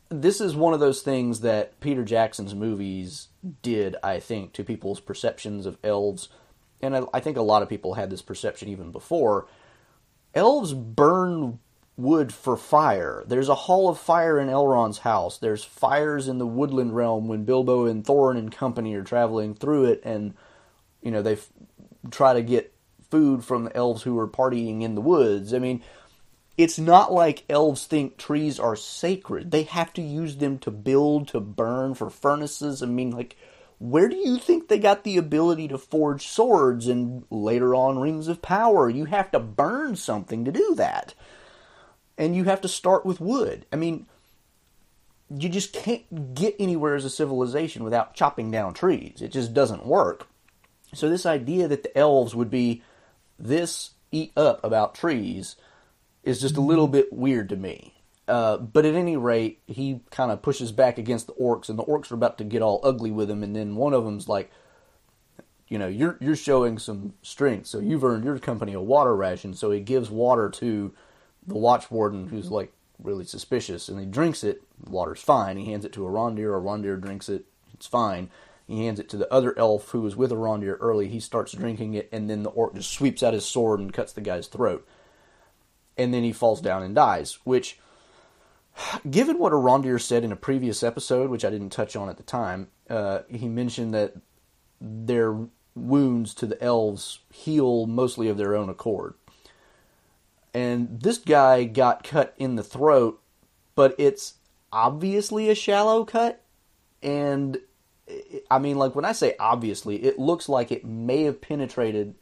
this 0.08 0.40
is 0.40 0.54
one 0.54 0.72
of 0.72 0.80
those 0.80 1.02
things 1.02 1.40
that 1.40 1.78
Peter 1.80 2.04
Jackson's 2.04 2.54
movies 2.54 3.28
did, 3.62 3.96
I 4.02 4.20
think, 4.20 4.52
to 4.54 4.64
people's 4.64 5.00
perceptions 5.00 5.66
of 5.66 5.78
elves. 5.82 6.28
And 6.80 6.96
I, 6.96 7.02
I, 7.12 7.20
think 7.20 7.36
a 7.36 7.42
lot 7.42 7.62
of 7.62 7.68
people 7.68 7.94
had 7.94 8.10
this 8.10 8.22
perception 8.22 8.68
even 8.68 8.92
before. 8.92 9.48
Elves 10.34 10.74
burn 10.74 11.58
wood 11.96 12.32
for 12.32 12.56
fire. 12.56 13.24
There's 13.26 13.48
a 13.48 13.54
hall 13.54 13.88
of 13.88 13.98
fire 13.98 14.38
in 14.38 14.48
Elrond's 14.48 14.98
house. 14.98 15.38
There's 15.38 15.64
fires 15.64 16.28
in 16.28 16.38
the 16.38 16.46
woodland 16.46 16.94
realm 16.94 17.28
when 17.28 17.44
Bilbo 17.44 17.86
and 17.86 18.04
Thorin 18.04 18.38
and 18.38 18.52
company 18.52 18.94
are 18.94 19.02
traveling 19.02 19.54
through 19.54 19.86
it, 19.86 20.02
and 20.04 20.34
you 21.02 21.10
know 21.10 21.22
they 21.22 21.34
f- 21.34 21.48
try 22.10 22.34
to 22.34 22.42
get 22.42 22.74
food 23.10 23.44
from 23.44 23.64
the 23.64 23.76
elves 23.76 24.02
who 24.02 24.18
are 24.18 24.28
partying 24.28 24.82
in 24.82 24.94
the 24.94 25.00
woods. 25.00 25.54
I 25.54 25.58
mean, 25.58 25.82
it's 26.56 26.78
not 26.78 27.12
like 27.12 27.44
elves 27.48 27.86
think 27.86 28.16
trees 28.16 28.58
are 28.58 28.76
sacred. 28.76 29.50
They 29.50 29.64
have 29.64 29.92
to 29.94 30.02
use 30.02 30.36
them 30.36 30.58
to 30.60 30.70
build, 30.70 31.28
to 31.28 31.40
burn 31.40 31.94
for 31.94 32.10
furnaces. 32.10 32.82
I 32.82 32.86
mean, 32.86 33.10
like, 33.10 33.36
where 33.78 34.08
do 34.08 34.16
you 34.16 34.38
think 34.38 34.68
they 34.68 34.78
got 34.78 35.04
the 35.04 35.18
ability 35.18 35.68
to 35.68 35.78
forge 35.78 36.26
swords 36.26 36.88
and 36.88 37.24
later 37.30 37.74
on 37.74 37.98
rings 37.98 38.26
of 38.26 38.40
power? 38.40 38.88
You 38.88 39.04
have 39.04 39.30
to 39.32 39.38
burn 39.38 39.96
something 39.96 40.44
to 40.46 40.52
do 40.52 40.74
that. 40.76 41.14
And 42.18 42.34
you 42.34 42.44
have 42.44 42.62
to 42.62 42.68
start 42.68 43.04
with 43.04 43.20
wood. 43.20 43.66
I 43.72 43.76
mean, 43.76 44.06
you 45.28 45.48
just 45.48 45.72
can't 45.72 46.34
get 46.34 46.54
anywhere 46.58 46.94
as 46.94 47.04
a 47.04 47.10
civilization 47.10 47.84
without 47.84 48.14
chopping 48.14 48.50
down 48.50 48.74
trees. 48.74 49.20
It 49.20 49.28
just 49.28 49.52
doesn't 49.52 49.84
work. 49.84 50.28
So, 50.94 51.08
this 51.08 51.26
idea 51.26 51.68
that 51.68 51.82
the 51.82 51.96
elves 51.98 52.34
would 52.34 52.50
be 52.50 52.82
this 53.38 53.90
eat 54.12 54.32
up 54.36 54.62
about 54.64 54.94
trees 54.94 55.56
is 56.22 56.40
just 56.40 56.56
a 56.56 56.60
little 56.60 56.88
bit 56.88 57.12
weird 57.12 57.48
to 57.48 57.56
me. 57.56 57.94
Uh, 58.28 58.56
but 58.56 58.84
at 58.84 58.94
any 58.94 59.16
rate, 59.16 59.60
he 59.66 60.00
kind 60.10 60.32
of 60.32 60.42
pushes 60.42 60.72
back 60.72 60.98
against 60.98 61.26
the 61.26 61.32
orcs, 61.34 61.68
and 61.68 61.78
the 61.78 61.84
orcs 61.84 62.10
are 62.10 62.14
about 62.14 62.38
to 62.38 62.44
get 62.44 62.62
all 62.62 62.80
ugly 62.82 63.10
with 63.10 63.30
him. 63.30 63.42
And 63.42 63.54
then 63.54 63.76
one 63.76 63.94
of 63.94 64.04
them's 64.04 64.28
like, 64.28 64.50
"You 65.68 65.78
know, 65.78 65.86
you're 65.86 66.16
you're 66.20 66.36
showing 66.36 66.78
some 66.78 67.14
strength, 67.22 67.66
so 67.66 67.78
you've 67.78 68.04
earned 68.04 68.24
your 68.24 68.38
company 68.38 68.72
a 68.72 68.80
water 68.80 69.14
ration." 69.14 69.54
So 69.54 69.70
he 69.70 69.80
gives 69.80 70.10
water 70.10 70.48
to 70.50 70.92
the 71.46 71.54
watch 71.54 71.90
warden, 71.90 72.28
who's 72.28 72.50
like 72.50 72.72
really 73.02 73.24
suspicious, 73.24 73.88
and 73.88 74.00
he 74.00 74.06
drinks 74.06 74.42
it. 74.42 74.62
The 74.82 74.90
water's 74.90 75.20
fine. 75.20 75.56
He 75.56 75.70
hands 75.70 75.84
it 75.84 75.92
to 75.94 76.00
Arondir. 76.00 76.56
A 76.56 76.60
Arondir 76.60 77.00
drinks 77.00 77.28
it. 77.28 77.44
It's 77.74 77.86
fine. 77.86 78.30
He 78.66 78.84
hands 78.84 78.98
it 78.98 79.08
to 79.10 79.16
the 79.16 79.32
other 79.32 79.56
elf 79.58 79.90
who 79.90 80.00
was 80.00 80.16
with 80.16 80.32
Arondir 80.32 80.76
early. 80.80 81.08
He 81.08 81.20
starts 81.20 81.52
drinking 81.52 81.94
it, 81.94 82.08
and 82.10 82.28
then 82.28 82.42
the 82.42 82.50
orc 82.50 82.74
just 82.74 82.90
sweeps 82.90 83.22
out 83.22 83.34
his 83.34 83.44
sword 83.44 83.80
and 83.80 83.92
cuts 83.92 84.12
the 84.12 84.20
guy's 84.20 84.48
throat. 84.48 84.86
And 85.96 86.12
then 86.12 86.24
he 86.24 86.32
falls 86.32 86.60
down 86.60 86.82
and 86.82 86.94
dies, 86.94 87.38
which, 87.44 87.78
given 89.08 89.38
what 89.38 89.52
Arondir 89.52 90.00
said 90.00 90.24
in 90.24 90.32
a 90.32 90.36
previous 90.36 90.82
episode, 90.82 91.30
which 91.30 91.44
I 91.44 91.50
didn't 91.50 91.70
touch 91.70 91.94
on 91.94 92.08
at 92.08 92.16
the 92.16 92.22
time, 92.22 92.68
uh, 92.90 93.20
he 93.28 93.48
mentioned 93.48 93.94
that 93.94 94.14
their 94.80 95.36
wounds 95.74 96.34
to 96.34 96.46
the 96.46 96.60
elves 96.62 97.20
heal 97.32 97.86
mostly 97.86 98.28
of 98.28 98.36
their 98.36 98.56
own 98.56 98.68
accord. 98.68 99.14
And 100.56 101.02
this 101.02 101.18
guy 101.18 101.64
got 101.64 102.02
cut 102.02 102.32
in 102.38 102.56
the 102.56 102.62
throat, 102.62 103.20
but 103.74 103.94
it's 103.98 104.36
obviously 104.72 105.50
a 105.50 105.54
shallow 105.54 106.06
cut. 106.06 106.42
And 107.02 107.58
I 108.50 108.58
mean, 108.58 108.78
like 108.78 108.94
when 108.94 109.04
I 109.04 109.12
say 109.12 109.36
obviously, 109.38 110.02
it 110.02 110.18
looks 110.18 110.48
like 110.48 110.72
it 110.72 110.82
may 110.82 111.24
have 111.24 111.42
penetrated 111.42 112.14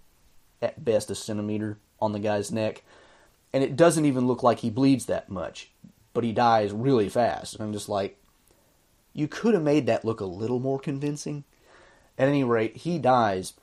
at 0.60 0.84
best 0.84 1.12
a 1.12 1.14
centimeter 1.14 1.78
on 2.02 2.10
the 2.10 2.18
guy's 2.18 2.50
neck. 2.50 2.82
And 3.52 3.62
it 3.62 3.76
doesn't 3.76 4.04
even 4.04 4.26
look 4.26 4.42
like 4.42 4.58
he 4.58 4.68
bleeds 4.68 5.06
that 5.06 5.28
much, 5.28 5.70
but 6.12 6.24
he 6.24 6.32
dies 6.32 6.72
really 6.72 7.08
fast. 7.08 7.54
And 7.54 7.62
I'm 7.62 7.72
just 7.72 7.88
like, 7.88 8.20
you 9.12 9.28
could 9.28 9.54
have 9.54 9.62
made 9.62 9.86
that 9.86 10.04
look 10.04 10.18
a 10.18 10.24
little 10.24 10.58
more 10.58 10.80
convincing. 10.80 11.44
At 12.18 12.26
any 12.26 12.42
rate, 12.42 12.78
he 12.78 12.98
dies, 12.98 13.54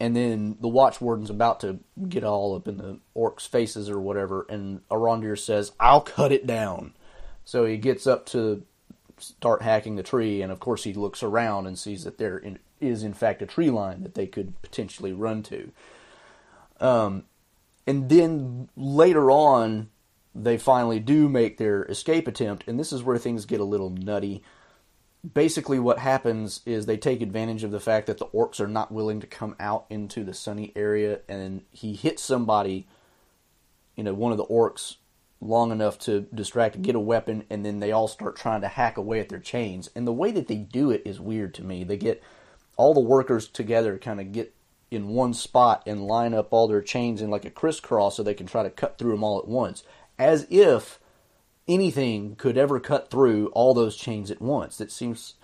and 0.00 0.16
then 0.16 0.56
the 0.60 0.68
watch 0.68 1.00
warden's 1.00 1.28
about 1.28 1.60
to 1.60 1.78
get 2.08 2.24
all 2.24 2.56
up 2.56 2.66
in 2.66 2.78
the 2.78 2.98
orcs' 3.14 3.46
faces 3.46 3.90
or 3.90 4.00
whatever, 4.00 4.46
and 4.48 4.80
Arondir 4.88 5.38
says, 5.38 5.72
I'll 5.78 6.00
cut 6.00 6.32
it 6.32 6.46
down. 6.46 6.94
So 7.44 7.66
he 7.66 7.76
gets 7.76 8.06
up 8.06 8.24
to 8.26 8.64
start 9.18 9.60
hacking 9.60 9.96
the 9.96 10.02
tree, 10.02 10.40
and 10.40 10.50
of 10.50 10.58
course 10.58 10.84
he 10.84 10.94
looks 10.94 11.22
around 11.22 11.66
and 11.66 11.78
sees 11.78 12.04
that 12.04 12.16
there 12.16 12.42
is 12.80 13.02
in, 13.02 13.12
fact 13.12 13.42
a 13.42 13.46
tree 13.46 13.68
line 13.68 14.02
that 14.02 14.14
they 14.14 14.26
could 14.26 14.60
potentially 14.62 15.12
run 15.12 15.42
to. 15.42 15.70
Um, 16.80 17.24
and 17.86 18.08
then 18.08 18.70
later 18.76 19.30
on, 19.30 19.90
they 20.34 20.56
finally 20.56 20.98
do 20.98 21.28
make 21.28 21.58
their 21.58 21.84
escape 21.84 22.26
attempt, 22.26 22.66
and 22.66 22.80
this 22.80 22.92
is 22.92 23.02
where 23.02 23.18
things 23.18 23.44
get 23.44 23.60
a 23.60 23.64
little 23.64 23.90
nutty 23.90 24.42
basically 25.34 25.78
what 25.78 25.98
happens 25.98 26.60
is 26.64 26.86
they 26.86 26.96
take 26.96 27.20
advantage 27.20 27.64
of 27.64 27.70
the 27.70 27.80
fact 27.80 28.06
that 28.06 28.18
the 28.18 28.26
orcs 28.26 28.60
are 28.60 28.68
not 28.68 28.92
willing 28.92 29.20
to 29.20 29.26
come 29.26 29.54
out 29.60 29.86
into 29.90 30.24
the 30.24 30.34
sunny 30.34 30.72
area 30.74 31.20
and 31.28 31.62
he 31.70 31.94
hits 31.94 32.22
somebody 32.22 32.86
you 33.96 34.04
know 34.04 34.14
one 34.14 34.32
of 34.32 34.38
the 34.38 34.46
orcs 34.46 34.96
long 35.40 35.72
enough 35.72 35.98
to 35.98 36.26
distract 36.34 36.76
and 36.76 36.84
get 36.84 36.94
a 36.94 37.00
weapon 37.00 37.44
and 37.50 37.64
then 37.64 37.80
they 37.80 37.92
all 37.92 38.08
start 38.08 38.36
trying 38.36 38.60
to 38.60 38.68
hack 38.68 38.96
away 38.96 39.20
at 39.20 39.28
their 39.28 39.38
chains. 39.38 39.88
And 39.94 40.06
the 40.06 40.12
way 40.12 40.30
that 40.32 40.48
they 40.48 40.56
do 40.56 40.90
it 40.90 41.02
is 41.04 41.18
weird 41.18 41.54
to 41.54 41.64
me. 41.64 41.82
They 41.82 41.96
get 41.96 42.22
all 42.76 42.94
the 42.94 43.00
workers 43.00 43.48
together 43.48 43.98
kind 43.98 44.20
of 44.20 44.32
get 44.32 44.54
in 44.90 45.08
one 45.08 45.32
spot 45.32 45.82
and 45.86 46.06
line 46.06 46.34
up 46.34 46.48
all 46.52 46.68
their 46.68 46.82
chains 46.82 47.22
in 47.22 47.30
like 47.30 47.44
a 47.44 47.50
crisscross 47.50 48.16
so 48.16 48.22
they 48.22 48.34
can 48.34 48.46
try 48.46 48.62
to 48.62 48.70
cut 48.70 48.98
through 48.98 49.12
them 49.12 49.24
all 49.24 49.38
at 49.38 49.48
once. 49.48 49.82
As 50.18 50.46
if 50.50 50.99
anything 51.70 52.34
could 52.34 52.58
ever 52.58 52.80
cut 52.80 53.10
through 53.10 53.46
all 53.48 53.72
those 53.72 53.96
chains 53.96 54.30
at 54.30 54.42
once. 54.42 54.80
It 54.80 54.90
seems 54.90 55.34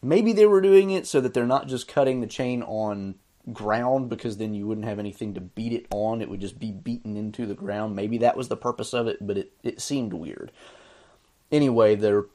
maybe 0.00 0.32
they 0.32 0.46
were 0.46 0.60
doing 0.60 0.90
it 0.90 1.06
so 1.06 1.20
that 1.20 1.34
they're 1.34 1.46
not 1.46 1.66
just 1.66 1.88
cutting 1.88 2.20
the 2.20 2.26
chain 2.26 2.62
on 2.62 3.16
ground 3.52 4.08
because 4.08 4.36
then 4.36 4.54
you 4.54 4.66
wouldn't 4.66 4.86
have 4.86 5.00
anything 5.00 5.34
to 5.34 5.40
beat 5.40 5.72
it 5.72 5.86
on. 5.90 6.22
It 6.22 6.30
would 6.30 6.40
just 6.40 6.60
be 6.60 6.70
beaten 6.70 7.16
into 7.16 7.46
the 7.46 7.54
ground. 7.54 7.96
Maybe 7.96 8.18
that 8.18 8.36
was 8.36 8.48
the 8.48 8.56
purpose 8.56 8.94
of 8.94 9.08
it, 9.08 9.18
but 9.20 9.36
it, 9.36 9.52
it 9.64 9.80
seemed 9.80 10.12
weird. 10.12 10.52
Anyway, 11.50 11.96
they're 11.96 12.26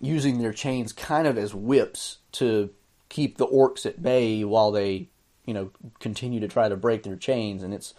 using 0.00 0.38
their 0.38 0.52
chains 0.52 0.92
kind 0.92 1.26
of 1.26 1.36
as 1.36 1.54
whips 1.54 2.18
to 2.32 2.70
keep 3.08 3.36
the 3.36 3.46
orcs 3.46 3.84
at 3.84 4.00
bay 4.00 4.44
while 4.44 4.70
they, 4.70 5.08
you 5.44 5.54
know, 5.54 5.70
continue 5.98 6.40
to 6.40 6.48
try 6.48 6.68
to 6.68 6.76
break 6.76 7.02
their 7.02 7.16
chains, 7.16 7.62
and 7.62 7.74
it's 7.74 7.94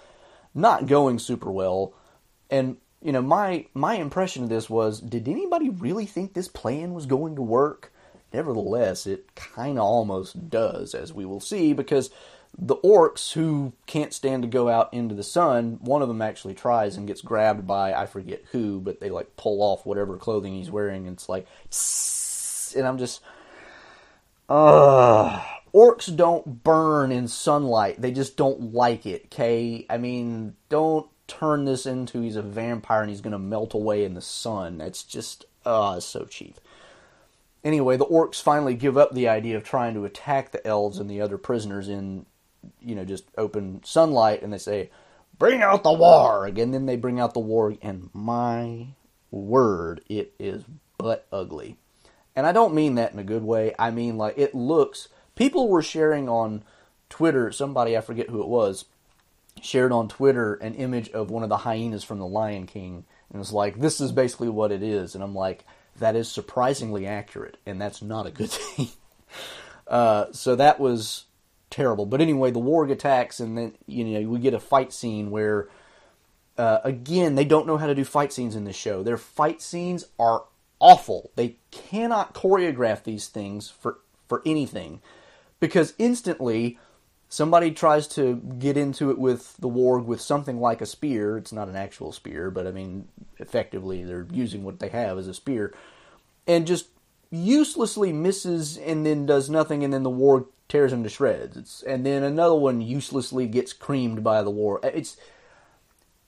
not 0.54 0.88
going 0.88 1.20
super 1.20 1.52
well. 1.52 1.94
And 2.50 2.78
you 3.02 3.12
know, 3.12 3.22
my 3.22 3.66
my 3.74 3.96
impression 3.96 4.44
of 4.44 4.50
this 4.50 4.70
was, 4.70 5.00
did 5.00 5.28
anybody 5.28 5.70
really 5.70 6.06
think 6.06 6.34
this 6.34 6.48
plan 6.48 6.94
was 6.94 7.06
going 7.06 7.36
to 7.36 7.42
work? 7.42 7.94
Nevertheless, 8.34 9.08
it 9.08 9.34
kind 9.36 9.78
of 9.78 9.86
almost 9.86 10.50
does, 10.50 10.94
as 10.94 11.12
we 11.12 11.26
will 11.26 11.40
see, 11.40 11.74
because 11.74 12.12
the 12.58 12.76
orcs 12.78 13.32
who 13.34 13.74
can't 13.86 14.14
stand 14.14 14.44
to 14.44 14.50
go 14.50 14.70
out 14.70 14.94
into 14.94 15.16
the 15.16 15.24
sun, 15.24 15.80
one 15.82 16.02
of 16.02 16.08
them 16.08 16.22
actually 16.22 16.54
tries 16.54 16.98
and 16.98 17.08
gets 17.08 17.22
grabbed 17.22 17.66
by 17.66 17.94
I 17.94 18.06
forget 18.06 18.44
who, 18.52 18.80
but 18.80 19.00
they 19.00 19.10
like 19.10 19.36
pull 19.38 19.62
off 19.62 19.86
whatever 19.86 20.18
clothing 20.18 20.56
he's 20.56 20.72
wearing, 20.72 21.08
and 21.08 21.16
it's 21.16 21.30
like, 21.30 21.48
and 22.76 22.88
I'm 22.88 22.98
just, 22.98 23.22
uh 24.48 25.44
orcs 25.74 26.14
don't 26.14 26.64
burn 26.64 27.12
in 27.12 27.28
sunlight. 27.28 28.02
They 28.02 28.12
just 28.12 28.36
don't 28.36 28.74
like 28.74 29.06
it. 29.06 29.26
Okay, 29.26 29.86
I 29.90 29.98
mean, 29.98 30.56
don't 30.70 31.08
turn 31.30 31.66
this 31.66 31.86
into 31.86 32.22
he's 32.22 32.36
a 32.36 32.42
vampire 32.42 33.02
and 33.02 33.10
he's 33.10 33.22
going 33.22 33.32
to 33.32 33.40
melt 33.40 33.74
away 33.74 34.04
in 34.04 34.14
the 34.14 34.22
sun. 34.22 34.78
That's 34.78 35.04
just, 35.04 35.46
uh, 35.66 36.00
so 36.00 36.26
cheap. 36.26 36.60
Anyway, 37.64 37.98
the 37.98 38.06
orcs 38.06 38.42
finally 38.42 38.74
give 38.74 38.98
up 38.98 39.14
the 39.14 39.28
idea 39.28 39.58
of 39.58 39.64
trying 39.64 39.94
to 39.94 40.06
attack 40.06 40.52
the 40.52 40.66
elves 40.66 40.98
and 40.98 41.10
the 41.10 41.22
other 41.22 41.38
prisoners 41.38 41.90
in, 41.90 42.26
you 42.82 42.96
know, 42.96 43.04
just 43.04 43.26
open 43.38 43.82
sunlight, 43.84 44.42
and 44.42 44.54
they 44.54 44.58
say, 44.58 44.90
Bring 45.38 45.62
out 45.62 45.84
the 45.84 45.90
warg! 45.90 46.62
And 46.62 46.74
then 46.74 46.86
they 46.86 46.98
bring 46.98 47.20
out 47.20 47.34
the 47.34 47.40
warg, 47.42 47.78
and 47.82 48.10
my 48.14 48.88
word, 49.32 50.02
it 50.10 50.34
is 50.40 50.64
but 50.98 51.26
ugly. 51.32 51.78
And 52.36 52.46
I 52.46 52.52
don't 52.52 52.74
mean 52.74 52.96
that 52.96 53.14
in 53.14 53.20
a 53.20 53.24
good 53.24 53.44
way. 53.44 53.74
I 53.78 53.92
mean, 53.92 54.18
like, 54.18 54.38
it 54.38 54.56
looks. 54.56 55.08
People 55.36 55.68
were 55.68 55.82
sharing 55.82 56.30
on 56.30 56.64
Twitter, 57.10 57.52
somebody, 57.52 57.98
I 57.98 58.02
forget 58.02 58.30
who 58.30 58.42
it 58.42 58.48
was, 58.48 58.86
shared 59.64 59.92
on 59.92 60.08
Twitter 60.08 60.56
an 60.56 60.76
image 60.76 61.10
of 61.10 61.30
one 61.30 61.44
of 61.44 61.50
the 61.50 61.58
hyenas 61.58 62.04
from 62.04 62.20
The 62.20 62.28
Lion 62.28 62.66
King, 62.66 63.06
and 63.30 63.40
was 63.40 63.54
like, 63.54 63.80
"This 63.80 64.02
is 64.02 64.12
basically 64.12 64.50
what 64.50 64.72
it 64.72 64.84
is." 64.84 65.16
And 65.16 65.24
I'm 65.24 65.36
like, 65.36 65.66
"That 66.00 66.16
is 66.16 66.32
surprisingly 66.32 67.06
accurate, 67.06 67.58
and 67.66 67.80
that's 67.80 68.02
not 68.02 68.28
a 68.28 68.32
good 68.32 68.50
thing." 68.52 68.90
uh, 69.88 70.26
so 70.32 70.56
that 70.56 70.80
was 70.80 71.26
terrible. 71.70 72.06
But 72.06 72.22
anyway, 72.22 72.52
the 72.52 72.60
warg 72.60 72.92
attacks, 72.92 73.40
and 73.40 73.58
then 73.58 73.74
you 73.86 74.04
know 74.06 74.30
we 74.30 74.40
get 74.40 74.54
a 74.54 74.60
fight 74.60 74.94
scene 74.94 75.32
where, 75.32 75.70
uh, 76.58 76.80
again, 76.84 77.36
they 77.36 77.46
don't 77.46 77.68
know 77.68 77.78
how 77.78 77.88
to 77.88 77.96
do 77.96 78.04
fight 78.04 78.34
scenes 78.34 78.56
in 78.56 78.64
this 78.66 78.76
show. 78.76 79.04
Their 79.04 79.18
fight 79.18 79.62
scenes 79.62 80.06
are 80.18 80.44
awful. 80.80 81.32
They 81.36 81.58
cannot 81.72 82.34
choreograph 82.34 83.04
these 83.04 83.28
things 83.28 83.70
for 83.70 84.00
for 84.28 84.42
anything 84.46 85.02
because 85.60 85.94
instantly 85.98 86.80
somebody 87.30 87.72
tries 87.72 88.08
to 88.08 88.36
get 88.58 88.76
into 88.76 89.12
it 89.12 89.20
with 89.20 89.56
the 89.58 89.70
warg 89.70 90.06
with 90.06 90.20
something 90.20 90.60
like 90.60 90.82
a 90.82 90.86
spear. 90.86 91.38
It's 91.38 91.54
not 91.54 91.70
an 91.70 91.76
actual 91.76 92.12
spear, 92.12 92.50
but 92.50 92.68
I 92.68 92.72
mean, 92.72 93.08
effectively, 93.38 94.04
they're 94.04 94.28
using 94.32 94.64
what 94.64 94.80
they 94.80 94.90
have 94.90 95.18
as 95.18 95.28
a 95.28 95.34
spear, 95.34 95.74
and 96.48 96.68
just 96.68 96.88
uselessly 97.30 98.12
misses 98.12 98.78
and 98.78 99.06
then 99.06 99.28
does 99.28 99.50
nothing, 99.50 99.84
and 99.84 99.94
then 99.94 100.04
the 100.04 100.10
warg 100.10 100.48
tears 100.68 100.92
him 100.92 101.04
to 101.04 101.10
shreds. 101.10 101.56
It's, 101.56 101.84
and 101.84 102.06
then 102.06 102.24
another 102.24 102.56
one 102.56 102.82
uselessly 102.82 103.48
gets 103.48 103.74
creamed 103.74 104.24
by 104.24 104.42
the 104.42 104.52
warg. 104.52 104.84
Uh, 104.84 104.92
it's 104.94 105.16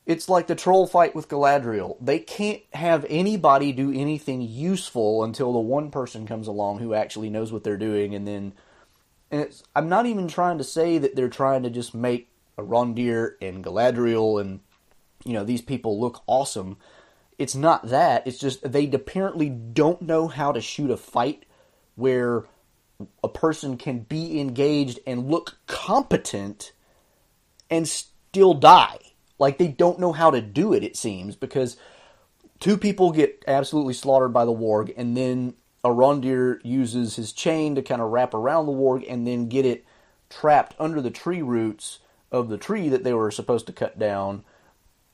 it's 0.05 0.29
like 0.29 0.47
the 0.47 0.55
troll 0.55 0.87
fight 0.87 1.15
with 1.15 1.29
Galadriel. 1.29 1.95
They 2.01 2.19
can't 2.19 2.61
have 2.73 3.05
anybody 3.09 3.71
do 3.71 3.91
anything 3.91 4.41
useful 4.41 5.23
until 5.23 5.53
the 5.53 5.59
one 5.59 5.91
person 5.91 6.25
comes 6.27 6.47
along 6.47 6.79
who 6.79 6.93
actually 6.93 7.29
knows 7.29 7.51
what 7.51 7.63
they're 7.63 7.77
doing, 7.77 8.13
and 8.13 8.27
then 8.27 8.53
and 9.31 9.41
it's, 9.41 9.63
I'm 9.75 9.89
not 9.89 10.05
even 10.05 10.27
trying 10.27 10.57
to 10.57 10.63
say 10.63 10.97
that 10.97 11.15
they're 11.15 11.29
trying 11.29 11.63
to 11.63 11.69
just 11.69 11.95
make 11.95 12.29
Arondir 12.57 13.33
and 13.41 13.63
Galadriel 13.63 14.39
and 14.39 14.59
you 15.23 15.33
know 15.33 15.43
these 15.43 15.61
people 15.61 15.99
look 15.99 16.21
awesome. 16.27 16.77
It's 17.37 17.55
not 17.55 17.89
that. 17.89 18.27
It's 18.27 18.37
just 18.37 18.69
they 18.69 18.89
apparently 18.91 19.49
don't 19.49 20.01
know 20.01 20.27
how 20.27 20.51
to 20.51 20.61
shoot 20.61 20.91
a 20.91 20.97
fight 20.97 21.45
where 21.95 22.45
a 23.23 23.29
person 23.29 23.77
can 23.77 23.99
be 23.99 24.39
engaged 24.39 24.99
and 25.07 25.29
look 25.29 25.57
competent 25.65 26.73
and 27.69 27.87
still 27.87 28.53
die. 28.53 28.99
Like 29.39 29.57
they 29.57 29.69
don't 29.69 29.99
know 29.99 30.11
how 30.11 30.29
to 30.31 30.41
do 30.41 30.73
it. 30.73 30.83
It 30.83 30.95
seems 30.95 31.35
because 31.35 31.77
two 32.59 32.77
people 32.77 33.11
get 33.11 33.43
absolutely 33.47 33.93
slaughtered 33.93 34.33
by 34.33 34.45
the 34.45 34.53
warg, 34.53 34.93
and 34.95 35.17
then 35.17 35.55
Arondir 35.83 36.59
uses 36.63 37.15
his 37.15 37.33
chain 37.33 37.75
to 37.75 37.81
kind 37.81 38.01
of 38.01 38.11
wrap 38.11 38.33
around 38.33 38.65
the 38.65 38.71
warg 38.71 39.05
and 39.09 39.25
then 39.25 39.49
get 39.49 39.65
it 39.65 39.85
trapped 40.29 40.75
under 40.79 41.01
the 41.01 41.11
tree 41.11 41.41
roots 41.41 41.99
of 42.31 42.49
the 42.49 42.57
tree 42.57 42.87
that 42.89 43.03
they 43.03 43.13
were 43.13 43.31
supposed 43.31 43.65
to 43.67 43.73
cut 43.73 43.99
down, 43.99 44.43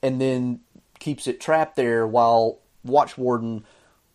and 0.01 0.21
then 0.21 0.59
keeps 0.99 1.27
it 1.27 1.41
trapped 1.41 1.75
there 1.75 2.05
while 2.05 2.59
Watch 2.83 3.17
Warden 3.17 3.65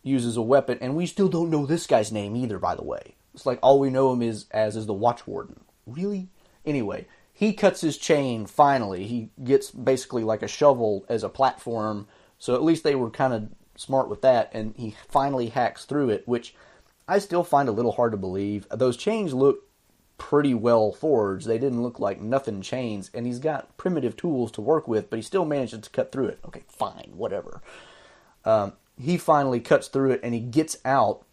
uses 0.03 0.37
a 0.37 0.41
weapon. 0.41 0.77
And 0.81 0.95
we 0.95 1.05
still 1.05 1.27
don't 1.27 1.49
know 1.49 1.65
this 1.65 1.87
guy's 1.87 2.11
name 2.11 2.35
either, 2.35 2.59
by 2.59 2.75
the 2.75 2.83
way. 2.83 3.15
It's 3.33 3.45
like 3.45 3.59
all 3.61 3.79
we 3.79 3.89
know 3.89 4.13
him 4.13 4.21
is 4.21 4.45
as 4.51 4.75
is 4.75 4.85
the 4.85 4.93
Watch 4.93 5.27
Warden. 5.27 5.61
Really? 5.85 6.29
Anyway, 6.65 7.07
he 7.33 7.51
cuts 7.53 7.81
his 7.81 7.97
chain 7.97 8.45
finally. 8.45 9.05
He 9.05 9.29
gets 9.43 9.71
basically 9.71 10.23
like 10.23 10.43
a 10.43 10.47
shovel 10.47 11.05
as 11.09 11.23
a 11.23 11.29
platform. 11.29 12.07
So 12.37 12.55
at 12.55 12.63
least 12.63 12.83
they 12.83 12.95
were 12.95 13.09
kind 13.09 13.33
of 13.33 13.49
smart 13.75 14.09
with 14.09 14.21
that, 14.21 14.49
and 14.53 14.73
he 14.77 14.95
finally 15.09 15.49
hacks 15.49 15.85
through 15.85 16.09
it, 16.09 16.27
which 16.27 16.55
I 17.07 17.19
still 17.19 17.43
find 17.43 17.67
a 17.67 17.73
little 17.73 17.93
hard 17.93 18.11
to 18.11 18.17
believe. 18.17 18.67
Those 18.69 18.97
chains 18.97 19.33
look 19.33 19.67
pretty 20.17 20.53
well 20.53 20.91
forged. 20.91 21.47
They 21.47 21.57
didn't 21.57 21.83
look 21.83 21.99
like 21.99 22.21
nothing 22.21 22.61
chains, 22.61 23.09
and 23.13 23.25
he's 23.25 23.39
got 23.39 23.75
primitive 23.77 24.15
tools 24.15 24.51
to 24.53 24.61
work 24.61 24.87
with, 24.87 25.09
but 25.09 25.17
he 25.17 25.23
still 25.23 25.45
manages 25.45 25.81
to 25.81 25.89
cut 25.89 26.11
through 26.11 26.27
it. 26.27 26.39
Okay, 26.45 26.63
fine, 26.67 27.11
whatever. 27.15 27.61
Um, 28.45 28.73
he 28.97 29.17
finally 29.17 29.59
cuts 29.59 29.87
through 29.87 30.11
it 30.11 30.19
and 30.23 30.33
he 30.33 30.39
gets 30.39 30.77
out 30.85 31.23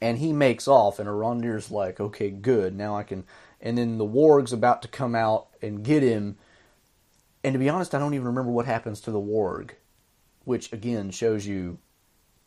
and 0.00 0.18
he 0.18 0.32
makes 0.32 0.66
off, 0.66 0.98
and 0.98 1.08
Arondir's 1.08 1.70
like, 1.70 2.00
okay, 2.00 2.28
good, 2.28 2.76
now 2.76 2.96
I 2.96 3.04
can. 3.04 3.22
And 3.60 3.78
then 3.78 3.98
the 3.98 4.04
warg's 4.04 4.52
about 4.52 4.82
to 4.82 4.88
come 4.88 5.14
out 5.14 5.46
and 5.62 5.84
get 5.84 6.02
him. 6.02 6.36
And 7.44 7.52
to 7.52 7.58
be 7.58 7.68
honest, 7.68 7.94
I 7.94 8.00
don't 8.00 8.14
even 8.14 8.26
remember 8.26 8.50
what 8.50 8.66
happens 8.66 9.00
to 9.02 9.12
the 9.12 9.20
warg, 9.20 9.70
which 10.44 10.72
again 10.72 11.10
shows 11.10 11.46
you 11.46 11.78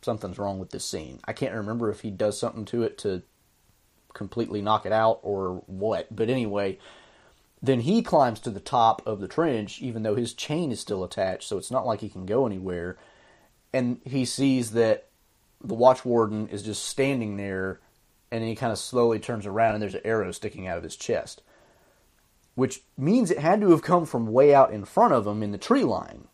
something's 0.02 0.38
wrong 0.38 0.58
with 0.58 0.70
this 0.70 0.84
scene. 0.84 1.20
I 1.24 1.32
can't 1.32 1.54
remember 1.54 1.90
if 1.90 2.00
he 2.00 2.10
does 2.10 2.38
something 2.38 2.64
to 2.66 2.82
it 2.82 2.98
to 2.98 3.22
completely 4.14 4.62
knock 4.62 4.86
it 4.86 4.92
out 4.92 5.20
or 5.22 5.62
what. 5.66 6.14
But 6.14 6.30
anyway, 6.30 6.78
then 7.62 7.80
he 7.80 8.02
climbs 8.02 8.40
to 8.40 8.50
the 8.50 8.60
top 8.60 9.02
of 9.06 9.20
the 9.20 9.28
trench, 9.28 9.80
even 9.80 10.02
though 10.02 10.14
his 10.14 10.34
chain 10.34 10.72
is 10.72 10.80
still 10.80 11.04
attached, 11.04 11.48
so 11.48 11.58
it's 11.58 11.70
not 11.70 11.86
like 11.86 12.00
he 12.00 12.08
can 12.08 12.26
go 12.26 12.46
anywhere. 12.46 12.96
And 13.72 14.00
he 14.04 14.24
sees 14.24 14.72
that 14.72 15.08
the 15.62 15.74
watch 15.74 16.04
warden 16.04 16.48
is 16.48 16.62
just 16.62 16.84
standing 16.84 17.36
there, 17.36 17.80
and 18.30 18.44
he 18.44 18.54
kind 18.54 18.72
of 18.72 18.78
slowly 18.78 19.18
turns 19.18 19.46
around, 19.46 19.74
and 19.74 19.82
there's 19.82 19.94
an 19.94 20.00
arrow 20.04 20.32
sticking 20.32 20.66
out 20.66 20.78
of 20.78 20.84
his 20.84 20.96
chest, 20.96 21.42
which 22.54 22.82
means 22.96 23.30
it 23.30 23.38
had 23.38 23.60
to 23.60 23.70
have 23.70 23.82
come 23.82 24.06
from 24.06 24.32
way 24.32 24.54
out 24.54 24.72
in 24.72 24.84
front 24.84 25.12
of 25.12 25.26
him 25.26 25.42
in 25.42 25.52
the 25.52 25.58
tree 25.58 25.84
line, 25.84 26.28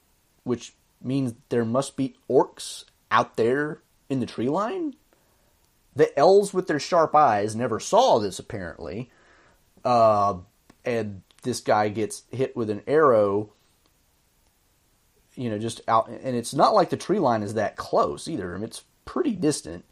which 0.44 0.74
means 1.04 1.34
there 1.48 1.64
must 1.64 1.96
be 1.96 2.16
orcs 2.28 2.84
out 3.10 3.36
there 3.36 3.82
in 4.08 4.20
the 4.20 4.26
tree 4.26 4.48
line. 4.48 4.94
The 5.94 6.16
elves 6.18 6.54
with 6.54 6.68
their 6.68 6.80
sharp 6.80 7.14
eyes 7.14 7.54
never 7.54 7.78
saw 7.78 8.18
this 8.18 8.38
apparently, 8.38 9.10
uh, 9.84 10.36
and 10.84 11.22
this 11.42 11.60
guy 11.60 11.88
gets 11.90 12.22
hit 12.30 12.56
with 12.56 12.70
an 12.70 12.82
arrow 12.86 13.52
you 15.34 15.48
know, 15.50 15.58
just 15.58 15.80
out, 15.88 16.08
and 16.08 16.36
it's 16.36 16.54
not 16.54 16.74
like 16.74 16.90
the 16.90 16.96
tree 16.96 17.18
line 17.18 17.42
is 17.42 17.54
that 17.54 17.76
close 17.76 18.28
either. 18.28 18.52
I 18.52 18.56
mean, 18.56 18.64
it's 18.64 18.84
pretty 19.04 19.32
distant. 19.32 19.84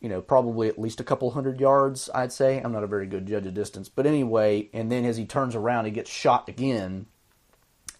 You 0.00 0.08
know, 0.08 0.20
probably 0.20 0.68
at 0.68 0.80
least 0.80 1.00
a 1.00 1.04
couple 1.04 1.30
hundred 1.30 1.60
yards, 1.60 2.10
I'd 2.14 2.32
say. 2.32 2.58
I'm 2.58 2.72
not 2.72 2.82
a 2.82 2.88
very 2.88 3.06
good 3.06 3.26
judge 3.26 3.46
of 3.46 3.54
distance. 3.54 3.88
But 3.88 4.06
anyway, 4.06 4.68
and 4.72 4.90
then 4.90 5.04
as 5.04 5.16
he 5.16 5.24
turns 5.24 5.54
around, 5.54 5.84
he 5.84 5.90
gets 5.92 6.10
shot 6.10 6.48
again. 6.48 7.06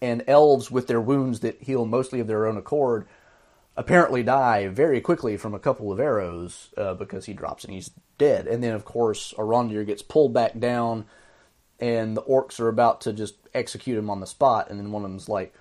And 0.03 0.23
elves, 0.27 0.69
with 0.69 0.87
their 0.87 0.99
wounds 0.99 1.39
that 1.39 1.61
heal 1.63 1.85
mostly 1.85 2.19
of 2.19 2.27
their 2.27 2.45
own 2.45 2.57
accord, 2.57 3.07
apparently 3.77 4.21
die 4.21 4.67
very 4.67 4.99
quickly 4.99 5.37
from 5.37 5.53
a 5.53 5.59
couple 5.59 5.93
of 5.93 5.99
arrows 5.99 6.73
uh, 6.77 6.93
because 6.93 7.25
he 7.25 7.33
drops 7.33 7.63
and 7.63 7.73
he's 7.73 7.91
dead. 8.17 8.45
And 8.45 8.61
then, 8.61 8.73
of 8.73 8.83
course, 8.83 9.33
Arondir 9.37 9.85
gets 9.85 10.01
pulled 10.01 10.33
back 10.33 10.59
down, 10.59 11.05
and 11.79 12.17
the 12.17 12.21
orcs 12.23 12.59
are 12.59 12.67
about 12.67 12.99
to 13.01 13.13
just 13.13 13.35
execute 13.53 13.97
him 13.97 14.09
on 14.09 14.19
the 14.19 14.27
spot. 14.27 14.69
And 14.69 14.77
then 14.77 14.91
one 14.91 15.05
of 15.05 15.09
them's 15.09 15.29
like, 15.29 15.53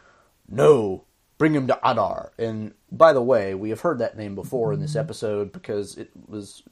No, 0.48 1.04
bring 1.38 1.54
him 1.54 1.68
to 1.68 1.78
Adar. 1.88 2.32
And 2.36 2.74
by 2.90 3.12
the 3.12 3.22
way, 3.22 3.54
we 3.54 3.70
have 3.70 3.82
heard 3.82 4.00
that 4.00 4.16
name 4.16 4.34
before 4.34 4.72
in 4.72 4.80
this 4.80 4.96
episode 4.96 5.52
because 5.52 5.96
it 5.96 6.10
was 6.26 6.64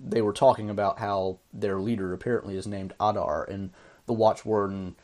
they 0.00 0.22
were 0.22 0.32
talking 0.32 0.68
about 0.68 0.98
how 0.98 1.38
their 1.52 1.80
leader 1.80 2.12
apparently 2.12 2.56
is 2.56 2.66
named 2.66 2.92
Adar, 3.00 3.44
and 3.44 3.70
the 4.06 4.12
Watch 4.12 4.44
Warden 4.44 4.96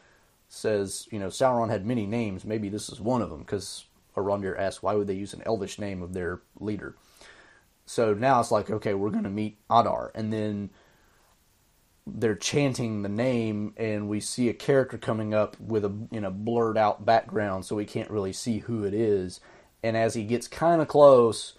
says, 0.55 1.09
you 1.11 1.19
know, 1.19 1.29
Sauron 1.29 1.71
had 1.71 1.87
many 1.87 2.07
names. 2.07 2.45
Maybe 2.45 2.69
this 2.69 2.88
is 2.88 3.01
one 3.01 3.23
of 3.23 3.31
them 3.31 3.40
because 3.40 3.85
Arondir 4.17 4.59
asks 4.59 4.83
why 4.83 4.95
would 4.95 5.07
they 5.07 5.14
use 5.14 5.35
an 5.35 5.43
Elvish 5.45 5.79
name 5.79 6.03
of 6.03 6.12
their 6.12 6.40
leader. 6.59 6.95
So 7.87 8.14
now 8.14 8.40
it's 8.40 8.51
like, 8.51 8.71
okay, 8.71 8.95
we're 8.95 9.11
going 9.11 9.25
to 9.25 9.31
meet 9.31 9.59
Adar, 9.69 10.11
and 10.14 10.33
then 10.33 10.71
they're 12.07 12.35
chanting 12.35 13.03
the 13.03 13.09
name 13.09 13.73
and 13.77 14.09
we 14.09 14.21
see 14.21 14.49
a 14.49 14.55
character 14.55 14.99
coming 14.99 15.33
up 15.33 15.59
with 15.59 15.85
a 15.85 15.93
you 16.11 16.21
know 16.21 16.31
blurred 16.31 16.77
out 16.77 17.07
background 17.07 17.64
so 17.64 17.75
we 17.75 17.87
can't 17.87 18.11
really 18.11 18.33
see 18.33 18.59
who 18.59 18.85
it 18.85 18.93
is 18.93 19.40
and 19.83 19.97
as 19.97 20.12
he 20.12 20.23
gets 20.23 20.47
kind 20.47 20.83
of 20.83 20.88
close 20.88 21.55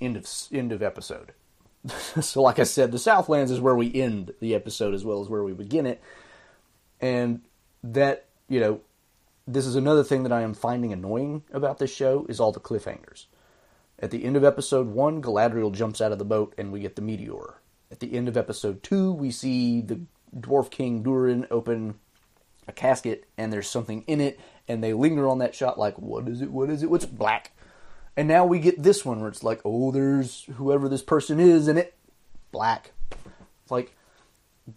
end 0.00 0.16
of 0.16 0.26
end 0.50 0.72
of 0.72 0.82
episode 0.82 1.32
so 2.20 2.42
like 2.42 2.58
i 2.58 2.64
said 2.64 2.90
the 2.90 2.98
southlands 2.98 3.52
is 3.52 3.60
where 3.60 3.76
we 3.76 3.94
end 3.94 4.34
the 4.40 4.56
episode 4.56 4.92
as 4.92 5.04
well 5.04 5.20
as 5.20 5.28
where 5.28 5.44
we 5.44 5.52
begin 5.52 5.86
it 5.86 6.02
and 7.00 7.42
that 7.84 8.25
you 8.48 8.60
know 8.60 8.80
this 9.46 9.66
is 9.66 9.76
another 9.76 10.04
thing 10.04 10.22
that 10.22 10.32
i 10.32 10.42
am 10.42 10.54
finding 10.54 10.92
annoying 10.92 11.42
about 11.52 11.78
this 11.78 11.94
show 11.94 12.26
is 12.28 12.40
all 12.40 12.52
the 12.52 12.60
cliffhangers 12.60 13.26
at 13.98 14.10
the 14.10 14.24
end 14.24 14.36
of 14.36 14.44
episode 14.44 14.88
1 14.88 15.22
galadriel 15.22 15.72
jumps 15.72 16.00
out 16.00 16.12
of 16.12 16.18
the 16.18 16.24
boat 16.24 16.54
and 16.58 16.72
we 16.72 16.80
get 16.80 16.96
the 16.96 17.02
meteor 17.02 17.56
at 17.90 18.00
the 18.00 18.14
end 18.14 18.28
of 18.28 18.36
episode 18.36 18.82
two, 18.82 19.12
we 19.12 19.30
see 19.30 19.80
the 19.80 20.00
Dwarf 20.36 20.70
King 20.70 21.02
Durin 21.02 21.46
open 21.50 21.96
a 22.68 22.72
casket 22.72 23.26
and 23.38 23.52
there's 23.52 23.68
something 23.68 24.02
in 24.06 24.20
it, 24.20 24.40
and 24.66 24.82
they 24.82 24.92
linger 24.92 25.28
on 25.28 25.38
that 25.38 25.54
shot 25.54 25.78
like, 25.78 25.96
what 25.98 26.28
is 26.28 26.42
it? 26.42 26.50
What 26.50 26.70
is 26.70 26.82
it? 26.82 26.90
What's 26.90 27.06
black? 27.06 27.52
And 28.16 28.26
now 28.26 28.44
we 28.44 28.58
get 28.58 28.82
this 28.82 29.04
one 29.04 29.20
where 29.20 29.28
it's 29.28 29.44
like, 29.44 29.60
oh, 29.64 29.92
there's 29.92 30.44
whoever 30.56 30.88
this 30.88 31.02
person 31.02 31.38
is 31.38 31.68
in 31.68 31.78
it, 31.78 31.96
black. 32.50 32.92
It's 33.62 33.70
like, 33.70 33.95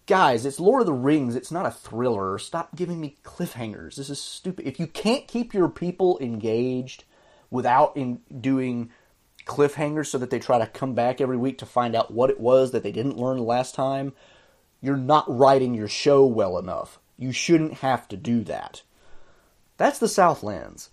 guys, 0.06 0.46
it's 0.46 0.60
Lord 0.60 0.82
of 0.82 0.86
the 0.86 0.92
Rings. 0.92 1.34
It's 1.34 1.50
not 1.50 1.66
a 1.66 1.70
thriller. 1.70 2.38
Stop 2.38 2.76
giving 2.76 3.00
me 3.00 3.16
cliffhangers. 3.24 3.96
This 3.96 4.10
is 4.10 4.20
stupid. 4.20 4.66
If 4.66 4.78
you 4.78 4.86
can't 4.86 5.26
keep 5.26 5.52
your 5.52 5.68
people 5.68 6.18
engaged 6.20 7.04
without 7.50 7.96
in 7.96 8.20
doing 8.40 8.90
cliffhangers 9.46 10.06
so 10.06 10.18
that 10.18 10.30
they 10.30 10.38
try 10.38 10.58
to 10.58 10.66
come 10.66 10.94
back 10.94 11.20
every 11.20 11.36
week 11.36 11.58
to 11.58 11.66
find 11.66 11.96
out 11.96 12.12
what 12.12 12.30
it 12.30 12.38
was 12.38 12.70
that 12.70 12.82
they 12.82 12.92
didn't 12.92 13.16
learn 13.16 13.38
last 13.38 13.74
time, 13.74 14.12
you're 14.80 14.96
not 14.96 15.24
writing 15.28 15.74
your 15.74 15.88
show 15.88 16.24
well 16.24 16.58
enough. 16.58 16.98
You 17.18 17.32
shouldn't 17.32 17.74
have 17.74 18.06
to 18.08 18.16
do 18.16 18.44
that. 18.44 18.82
That's 19.76 19.98
the 19.98 20.08
Southlands. 20.08 20.90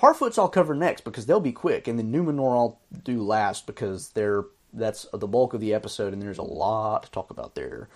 Harfoots 0.00 0.38
I'll 0.38 0.48
cover 0.48 0.74
next 0.74 1.02
because 1.04 1.26
they'll 1.26 1.40
be 1.40 1.52
quick, 1.52 1.86
and 1.86 1.98
then 1.98 2.12
Numenor 2.12 2.56
I'll 2.56 2.80
do 3.04 3.22
last 3.22 3.66
because 3.66 4.10
they're 4.10 4.44
that's 4.72 5.06
the 5.12 5.28
bulk 5.28 5.52
of 5.52 5.60
the 5.60 5.74
episode, 5.74 6.12
and 6.12 6.22
there's 6.22 6.38
a 6.38 6.42
lot 6.42 7.02
to 7.02 7.10
talk 7.10 7.30
about 7.30 7.54
there. 7.54 7.88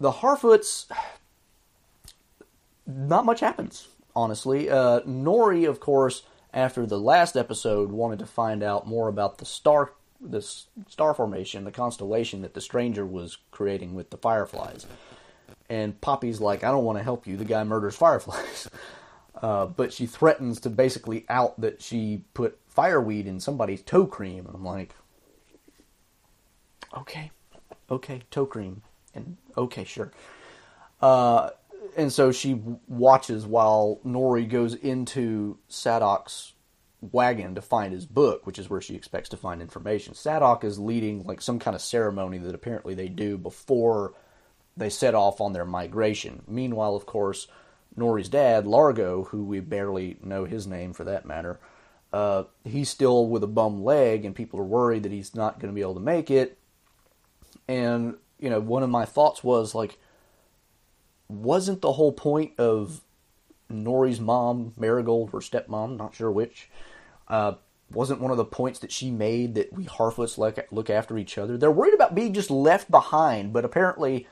The 0.00 0.12
Harfoots, 0.12 0.86
not 2.86 3.26
much 3.26 3.40
happens, 3.40 3.86
honestly. 4.16 4.70
Uh, 4.70 5.00
Nori, 5.00 5.68
of 5.68 5.78
course, 5.78 6.22
after 6.54 6.86
the 6.86 6.98
last 6.98 7.36
episode 7.36 7.92
wanted 7.92 8.18
to 8.20 8.26
find 8.26 8.62
out 8.62 8.86
more 8.86 9.08
about 9.08 9.38
the 9.38 9.44
star 9.44 9.92
the 10.22 10.42
star 10.42 11.14
formation, 11.14 11.64
the 11.64 11.70
constellation 11.70 12.42
that 12.42 12.54
the 12.54 12.60
stranger 12.60 13.06
was 13.06 13.38
creating 13.50 13.94
with 13.94 14.10
the 14.10 14.18
fireflies. 14.18 14.86
And 15.68 15.98
Poppy's 16.00 16.40
like, 16.40 16.62
I 16.62 16.70
don't 16.70 16.84
want 16.84 16.98
to 16.98 17.04
help 17.04 17.26
you. 17.26 17.36
The 17.36 17.44
guy 17.44 17.64
murders 17.64 17.96
fireflies. 17.96 18.68
Uh, 19.42 19.64
but 19.64 19.90
she 19.90 20.04
threatens 20.04 20.60
to 20.60 20.68
basically 20.68 21.24
out 21.30 21.58
that 21.58 21.80
she 21.80 22.24
put 22.34 22.58
fireweed 22.68 23.26
in 23.26 23.40
somebody's 23.40 23.80
toe 23.80 24.04
cream. 24.04 24.44
And 24.44 24.54
I'm 24.54 24.64
like, 24.64 24.94
okay, 26.94 27.30
okay, 27.90 28.20
toe 28.30 28.44
cream. 28.44 28.82
And 29.14 29.36
okay, 29.56 29.84
sure. 29.84 30.12
Uh, 31.00 31.50
and 31.96 32.12
so 32.12 32.30
she 32.32 32.60
watches 32.88 33.46
while 33.46 34.00
Nori 34.04 34.48
goes 34.48 34.74
into 34.74 35.58
Sadoc's 35.68 36.52
wagon 37.00 37.54
to 37.54 37.62
find 37.62 37.92
his 37.92 38.06
book, 38.06 38.46
which 38.46 38.58
is 38.58 38.68
where 38.68 38.80
she 38.80 38.94
expects 38.94 39.28
to 39.30 39.36
find 39.36 39.60
information. 39.62 40.14
Sadok 40.14 40.64
is 40.64 40.78
leading 40.78 41.24
like 41.24 41.40
some 41.40 41.58
kind 41.58 41.74
of 41.74 41.80
ceremony 41.80 42.38
that 42.38 42.54
apparently 42.54 42.94
they 42.94 43.08
do 43.08 43.38
before 43.38 44.12
they 44.76 44.90
set 44.90 45.14
off 45.14 45.40
on 45.40 45.52
their 45.52 45.64
migration. 45.64 46.42
Meanwhile, 46.46 46.94
of 46.94 47.06
course, 47.06 47.48
Nori's 47.96 48.28
dad, 48.28 48.66
Largo, 48.66 49.24
who 49.24 49.44
we 49.44 49.60
barely 49.60 50.16
know 50.22 50.44
his 50.44 50.66
name 50.66 50.92
for 50.92 51.04
that 51.04 51.26
matter, 51.26 51.58
uh, 52.12 52.44
he's 52.64 52.88
still 52.88 53.26
with 53.28 53.42
a 53.42 53.48
bum 53.48 53.82
leg, 53.82 54.24
and 54.24 54.34
people 54.34 54.60
are 54.60 54.64
worried 54.64 55.02
that 55.04 55.12
he's 55.12 55.34
not 55.34 55.58
going 55.58 55.72
to 55.72 55.74
be 55.74 55.80
able 55.80 55.94
to 55.94 56.00
make 56.00 56.30
it. 56.30 56.58
And 57.68 58.16
you 58.40 58.50
know, 58.50 58.60
one 58.60 58.82
of 58.82 58.90
my 58.90 59.04
thoughts 59.04 59.44
was 59.44 59.74
like 59.74 59.98
wasn't 61.28 61.80
the 61.80 61.92
whole 61.92 62.12
point 62.12 62.52
of 62.58 63.00
Nori's 63.70 64.20
mom, 64.20 64.72
Marigold, 64.76 65.30
or 65.32 65.40
stepmom, 65.40 65.96
not 65.96 66.14
sure 66.14 66.30
which, 66.30 66.68
uh, 67.28 67.52
wasn't 67.92 68.20
one 68.20 68.30
of 68.30 68.36
the 68.36 68.44
points 68.44 68.80
that 68.80 68.92
she 68.92 69.10
made 69.10 69.54
that 69.54 69.72
we 69.72 69.84
Harfoots 69.84 70.38
look 70.70 70.90
after 70.90 71.18
each 71.18 71.38
other. 71.38 71.56
They're 71.56 71.70
worried 71.70 71.94
about 71.94 72.14
being 72.14 72.34
just 72.34 72.50
left 72.50 72.90
behind, 72.90 73.52
but 73.52 73.64
apparently, 73.64 74.26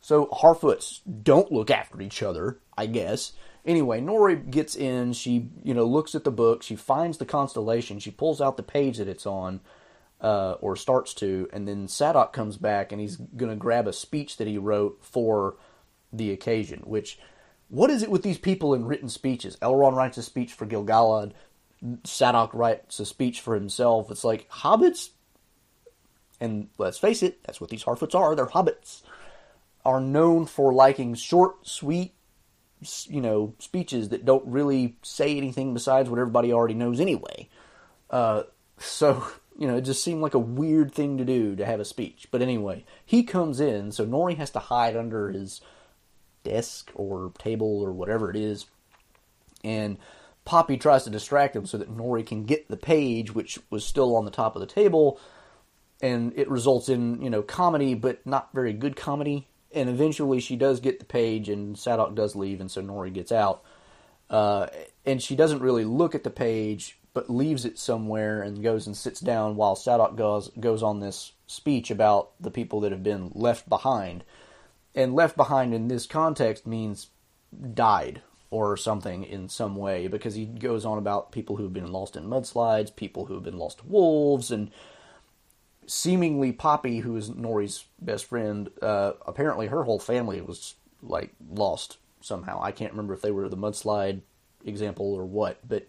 so 0.00 0.26
Harfoots 0.26 1.00
don't 1.22 1.52
look 1.52 1.70
after 1.70 2.00
each 2.00 2.22
other, 2.22 2.58
I 2.76 2.86
guess. 2.86 3.32
Anyway, 3.66 4.00
Nori 4.00 4.50
gets 4.50 4.74
in. 4.74 5.12
She, 5.12 5.48
you 5.62 5.74
know, 5.74 5.84
looks 5.84 6.14
at 6.14 6.24
the 6.24 6.30
book. 6.30 6.62
She 6.62 6.76
finds 6.76 7.18
the 7.18 7.26
constellation. 7.26 7.98
She 7.98 8.10
pulls 8.10 8.40
out 8.40 8.56
the 8.56 8.62
page 8.62 8.98
that 8.98 9.08
it's 9.08 9.26
on, 9.26 9.60
uh, 10.20 10.52
or 10.60 10.76
starts 10.76 11.14
to, 11.14 11.48
and 11.52 11.66
then 11.66 11.86
Sadoc 11.86 12.32
comes 12.32 12.56
back 12.56 12.92
and 12.92 13.00
he's 13.00 13.16
gonna 13.16 13.56
grab 13.56 13.86
a 13.86 13.92
speech 13.92 14.36
that 14.36 14.46
he 14.46 14.58
wrote 14.58 14.98
for 15.02 15.56
the 16.12 16.30
occasion. 16.30 16.80
Which, 16.84 17.18
what 17.68 17.90
is 17.90 18.02
it 18.02 18.10
with 18.10 18.22
these 18.22 18.38
people 18.38 18.74
in 18.74 18.84
written 18.84 19.08
speeches? 19.08 19.56
Elrond 19.56 19.94
writes 19.94 20.18
a 20.18 20.22
speech 20.22 20.52
for 20.52 20.66
Gil-galad. 20.66 21.32
Sadoc 22.02 22.52
writes 22.52 23.00
a 23.00 23.06
speech 23.06 23.40
for 23.40 23.54
himself. 23.54 24.10
It's 24.10 24.24
like 24.24 24.48
hobbits. 24.50 25.10
and 26.40 26.68
let's 26.78 26.98
face 26.98 27.22
it, 27.22 27.42
that's 27.44 27.60
what 27.60 27.70
these 27.70 27.84
Harfoots 27.84 28.14
are. 28.14 28.34
They're 28.34 28.46
hobbits. 28.46 29.02
Are 29.84 30.00
known 30.00 30.44
for 30.44 30.74
liking 30.74 31.14
short, 31.14 31.66
sweet, 31.66 32.12
you 33.06 33.20
know, 33.20 33.54
speeches 33.58 34.10
that 34.10 34.24
don't 34.24 34.46
really 34.46 34.96
say 35.02 35.36
anything 35.36 35.72
besides 35.72 36.10
what 36.10 36.18
everybody 36.18 36.52
already 36.52 36.74
knows 36.74 37.00
anyway. 37.00 37.48
Uh, 38.10 38.42
so, 38.78 39.26
you 39.60 39.68
know, 39.68 39.76
it 39.76 39.82
just 39.82 40.02
seemed 40.02 40.22
like 40.22 40.34
a 40.34 40.40
weird 40.40 40.92
thing 40.92 41.18
to 41.18 41.24
do 41.24 41.54
to 41.54 41.64
have 41.64 41.78
a 41.78 41.84
speech. 41.84 42.26
But 42.32 42.42
anyway, 42.42 42.84
he 43.06 43.22
comes 43.22 43.60
in, 43.60 43.92
so 43.92 44.04
Nori 44.04 44.36
has 44.36 44.50
to 44.50 44.58
hide 44.58 44.96
under 44.96 45.30
his 45.30 45.60
desk 46.42 46.90
or 46.94 47.32
table 47.38 47.80
or 47.80 47.92
whatever 47.92 48.30
it 48.30 48.36
is. 48.36 48.66
And 49.62 49.98
Poppy 50.44 50.76
tries 50.76 51.04
to 51.04 51.10
distract 51.10 51.54
him 51.54 51.66
so 51.66 51.78
that 51.78 51.96
Nori 51.96 52.26
can 52.26 52.44
get 52.44 52.68
the 52.68 52.76
page, 52.76 53.32
which 53.32 53.60
was 53.70 53.84
still 53.84 54.16
on 54.16 54.24
the 54.24 54.32
top 54.32 54.56
of 54.56 54.60
the 54.60 54.66
table. 54.66 55.20
And 56.02 56.32
it 56.34 56.50
results 56.50 56.88
in, 56.88 57.22
you 57.22 57.30
know, 57.30 57.42
comedy, 57.42 57.94
but 57.94 58.26
not 58.26 58.48
very 58.52 58.72
good 58.72 58.96
comedy 58.96 59.46
and 59.72 59.88
eventually 59.88 60.40
she 60.40 60.56
does 60.56 60.80
get 60.80 60.98
the 60.98 61.04
page, 61.04 61.48
and 61.48 61.76
Sadoc 61.76 62.14
does 62.14 62.34
leave, 62.34 62.60
and 62.60 62.70
so 62.70 62.82
Nori 62.82 63.12
gets 63.12 63.30
out. 63.30 63.62
Uh, 64.28 64.66
and 65.04 65.22
she 65.22 65.36
doesn't 65.36 65.60
really 65.60 65.84
look 65.84 66.14
at 66.14 66.24
the 66.24 66.30
page, 66.30 66.98
but 67.12 67.30
leaves 67.30 67.64
it 67.64 67.78
somewhere 67.78 68.42
and 68.42 68.62
goes 68.62 68.86
and 68.86 68.96
sits 68.96 69.20
down 69.20 69.56
while 69.56 69.74
Sadoc 69.74 70.16
goes 70.16 70.50
goes 70.60 70.82
on 70.82 71.00
this 71.00 71.32
speech 71.46 71.90
about 71.90 72.30
the 72.40 72.50
people 72.50 72.80
that 72.80 72.92
have 72.92 73.02
been 73.02 73.30
left 73.34 73.68
behind. 73.68 74.24
And 74.94 75.14
left 75.14 75.36
behind 75.36 75.72
in 75.72 75.88
this 75.88 76.06
context 76.06 76.66
means 76.66 77.08
died 77.74 78.22
or 78.50 78.76
something 78.76 79.24
in 79.24 79.48
some 79.48 79.76
way 79.76 80.08
because 80.08 80.34
he 80.34 80.44
goes 80.44 80.84
on 80.84 80.98
about 80.98 81.32
people 81.32 81.56
who 81.56 81.64
have 81.64 81.72
been 81.72 81.92
lost 81.92 82.16
in 82.16 82.24
mudslides, 82.24 82.94
people 82.94 83.26
who 83.26 83.34
have 83.34 83.44
been 83.44 83.58
lost 83.58 83.78
to 83.78 83.86
wolves, 83.86 84.50
and 84.50 84.70
seemingly 85.86 86.52
Poppy, 86.52 87.00
who 87.00 87.16
is 87.16 87.30
Nori's 87.30 87.84
best 88.00 88.24
friend, 88.24 88.70
uh, 88.82 89.12
apparently 89.26 89.68
her 89.68 89.84
whole 89.84 89.98
family 90.00 90.40
was 90.40 90.74
like 91.02 91.32
lost 91.48 91.98
somehow. 92.20 92.60
I 92.62 92.72
can't 92.72 92.92
remember 92.92 93.14
if 93.14 93.22
they 93.22 93.30
were 93.30 93.48
the 93.48 93.56
mudslide 93.56 94.20
example 94.64 95.14
or 95.14 95.24
what, 95.24 95.58
but 95.66 95.86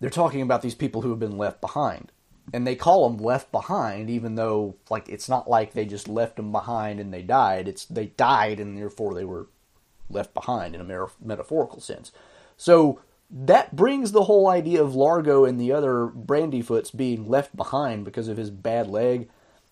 they're 0.00 0.10
talking 0.10 0.42
about 0.42 0.62
these 0.62 0.74
people 0.74 1.02
who 1.02 1.10
have 1.10 1.18
been 1.18 1.38
left 1.38 1.60
behind. 1.60 2.12
And 2.54 2.64
they 2.64 2.76
call 2.76 3.08
them 3.08 3.18
left 3.18 3.50
behind, 3.50 4.08
even 4.08 4.36
though 4.36 4.76
like 4.88 5.08
it's 5.08 5.28
not 5.28 5.50
like 5.50 5.72
they 5.72 5.84
just 5.84 6.08
left 6.08 6.36
them 6.36 6.52
behind 6.52 7.00
and 7.00 7.12
they 7.12 7.22
died. 7.22 7.66
It's 7.66 7.84
they 7.84 8.06
died 8.06 8.60
and 8.60 8.78
therefore 8.78 9.14
they 9.14 9.24
were 9.24 9.48
left 10.08 10.32
behind 10.32 10.74
in 10.74 10.80
a 10.80 11.06
metaphorical 11.20 11.80
sense. 11.80 12.12
So 12.56 13.00
that 13.30 13.74
brings 13.74 14.12
the 14.12 14.24
whole 14.24 14.48
idea 14.48 14.80
of 14.82 14.94
Largo 14.94 15.44
and 15.44 15.60
the 15.60 15.72
other 15.72 16.06
Brandyfoots 16.06 16.96
being 16.96 17.28
left 17.28 17.56
behind 17.56 18.04
because 18.04 18.28
of 18.28 18.36
his 18.36 18.50
bad 18.50 18.86
leg. 18.86 19.28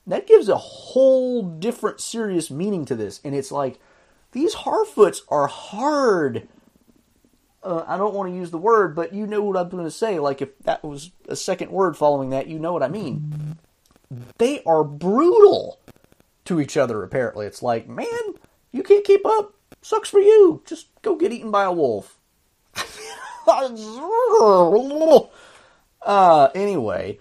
That 0.07 0.27
gives 0.27 0.49
a 0.49 0.57
whole 0.57 1.43
different 1.43 2.01
serious 2.01 2.51
meaning 2.51 2.85
to 2.87 2.97
this. 2.97 3.21
And 3.25 3.35
it's 3.35 3.53
like, 3.53 3.79
these 4.33 4.57
Harfoots 4.57 5.21
are 5.29 5.47
hard. 5.47 6.49
Uh, 7.65 7.85
I 7.87 7.97
don't 7.97 8.15
want 8.15 8.31
to 8.31 8.37
use 8.37 8.51
the 8.51 8.59
word, 8.59 8.95
but 8.95 9.15
you 9.15 9.27
know 9.27 9.43
what 9.43 9.57
I'm 9.57 9.71
going 9.71 9.85
to 9.85 9.91
say. 9.91 10.19
Like, 10.19 10.43
if 10.43 10.57
that 10.61 10.85
was 10.85 11.11
a 11.29 11.37
second 11.37 11.71
word 11.71 11.97
following 11.97 12.31
that, 12.31 12.47
you 12.47 12.59
know 12.59 12.73
what 12.73 12.83
I 12.83 12.89
mean. 12.89 13.57
They 14.39 14.63
are 14.65 14.85
brutal 14.85 15.81
to 16.45 16.61
each 16.61 16.77
other, 16.77 17.03
apparently. 17.03 17.47
It's 17.47 17.63
like, 17.63 17.89
man, 17.89 18.07
you 18.71 18.83
can't 18.83 19.05
keep 19.05 19.25
up. 19.25 19.55
Sucks 19.81 20.09
for 20.09 20.21
you. 20.21 20.63
Just 20.67 20.89
go 21.03 21.17
get 21.17 21.33
eaten 21.33 21.51
by 21.51 21.65
a 21.65 21.73
wolf. 21.73 22.19
uh, 26.03 26.49
anyway, 26.55 27.19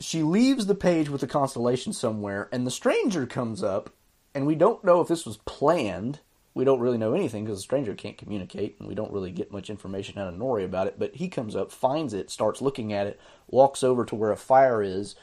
she 0.00 0.22
leaves 0.22 0.66
the 0.66 0.74
page 0.74 1.08
with 1.08 1.20
the 1.20 1.26
constellation 1.26 1.92
somewhere, 1.92 2.48
and 2.52 2.66
the 2.66 2.70
stranger 2.70 3.26
comes 3.26 3.62
up, 3.62 3.90
and 4.34 4.46
we 4.46 4.54
don't 4.54 4.84
know 4.84 5.00
if 5.00 5.08
this 5.08 5.24
was 5.24 5.38
planned. 5.38 6.20
We 6.54 6.64
don't 6.64 6.80
really 6.80 6.98
know 6.98 7.14
anything 7.14 7.44
because 7.44 7.58
the 7.58 7.62
stranger 7.62 7.94
can't 7.94 8.16
communicate, 8.16 8.76
and 8.78 8.88
we 8.88 8.94
don't 8.94 9.12
really 9.12 9.32
get 9.32 9.50
much 9.50 9.68
information 9.68 10.18
out 10.18 10.32
of 10.32 10.38
Nori 10.38 10.64
about 10.64 10.86
it. 10.86 10.98
But 10.98 11.16
he 11.16 11.28
comes 11.28 11.56
up, 11.56 11.72
finds 11.72 12.14
it, 12.14 12.30
starts 12.30 12.62
looking 12.62 12.92
at 12.92 13.08
it, 13.08 13.20
walks 13.48 13.82
over 13.82 14.04
to 14.04 14.14
where 14.14 14.30
a 14.30 14.36
fire 14.36 14.82
is. 14.82 15.16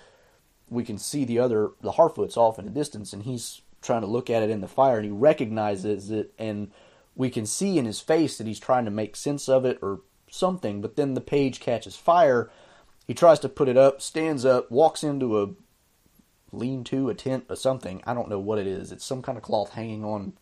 We 0.70 0.84
can 0.84 0.98
see 0.98 1.24
the 1.24 1.40
other, 1.40 1.72
the 1.82 1.94
Harfoots 1.94 2.36
off 2.36 2.60
in 2.60 2.66
the 2.66 2.72
distance, 2.72 3.14
and 3.14 3.24
he's 3.24 3.62
trying 3.82 4.02
to 4.02 4.08
look 4.08 4.30
at 4.30 4.44
it 4.44 4.50
in 4.50 4.62
the 4.62 4.68
fire, 4.68 4.98
and 4.98 5.06
he 5.06 5.12
recognizes 5.12 6.12
it, 6.12 6.34
and 6.38 6.72
we 7.16 7.30
can 7.30 7.46
see 7.46 7.78
in 7.78 7.86
his 7.86 8.00
face 8.00 8.38
that 8.38 8.48
he's 8.48 8.60
trying 8.60 8.86
to 8.86 8.92
make 8.92 9.16
sense 9.16 9.50
of 9.50 9.66
it 9.66 9.80
or 9.82 10.02
something, 10.30 10.82
but 10.82 10.96
then 10.96 11.14
the 11.14 11.22
page 11.22 11.60
catches 11.60 11.96
fire. 11.96 12.50
He 13.08 13.14
tries 13.14 13.40
to 13.40 13.50
put 13.50 13.68
it 13.68 13.78
up, 13.78 14.02
stands 14.02 14.46
up, 14.46 14.72
walks 14.72 15.04
into 15.04 15.42
a 15.42 15.50
lean 16.52 16.84
to, 16.86 17.10
a 17.10 17.14
tent, 17.14 17.46
or 17.50 17.56
something. 17.56 18.02
I 18.06 18.14
don't 18.14 18.30
know 18.30 18.40
what 18.40 18.60
it 18.60 18.68
is. 18.68 18.92
It's 18.92 19.06
some 19.06 19.22
kind 19.22 19.38
of 19.38 19.44
cloth 19.44 19.72
hanging 19.74 20.04
on 20.06 20.34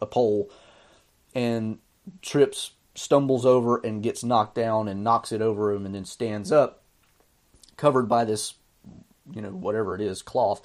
a 0.00 0.06
pole 0.06 0.50
and 1.34 1.78
trips, 2.22 2.72
stumbles 2.94 3.44
over, 3.44 3.78
and 3.78 4.02
gets 4.02 4.24
knocked 4.24 4.54
down 4.54 4.88
and 4.88 5.04
knocks 5.04 5.32
it 5.32 5.42
over 5.42 5.72
him 5.72 5.86
and 5.86 5.94
then 5.94 6.04
stands 6.04 6.50
up, 6.50 6.82
covered 7.76 8.08
by 8.08 8.24
this, 8.24 8.54
you 9.32 9.42
know, 9.42 9.50
whatever 9.50 9.94
it 9.94 10.00
is, 10.00 10.22
cloth. 10.22 10.62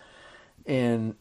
And 0.65 1.15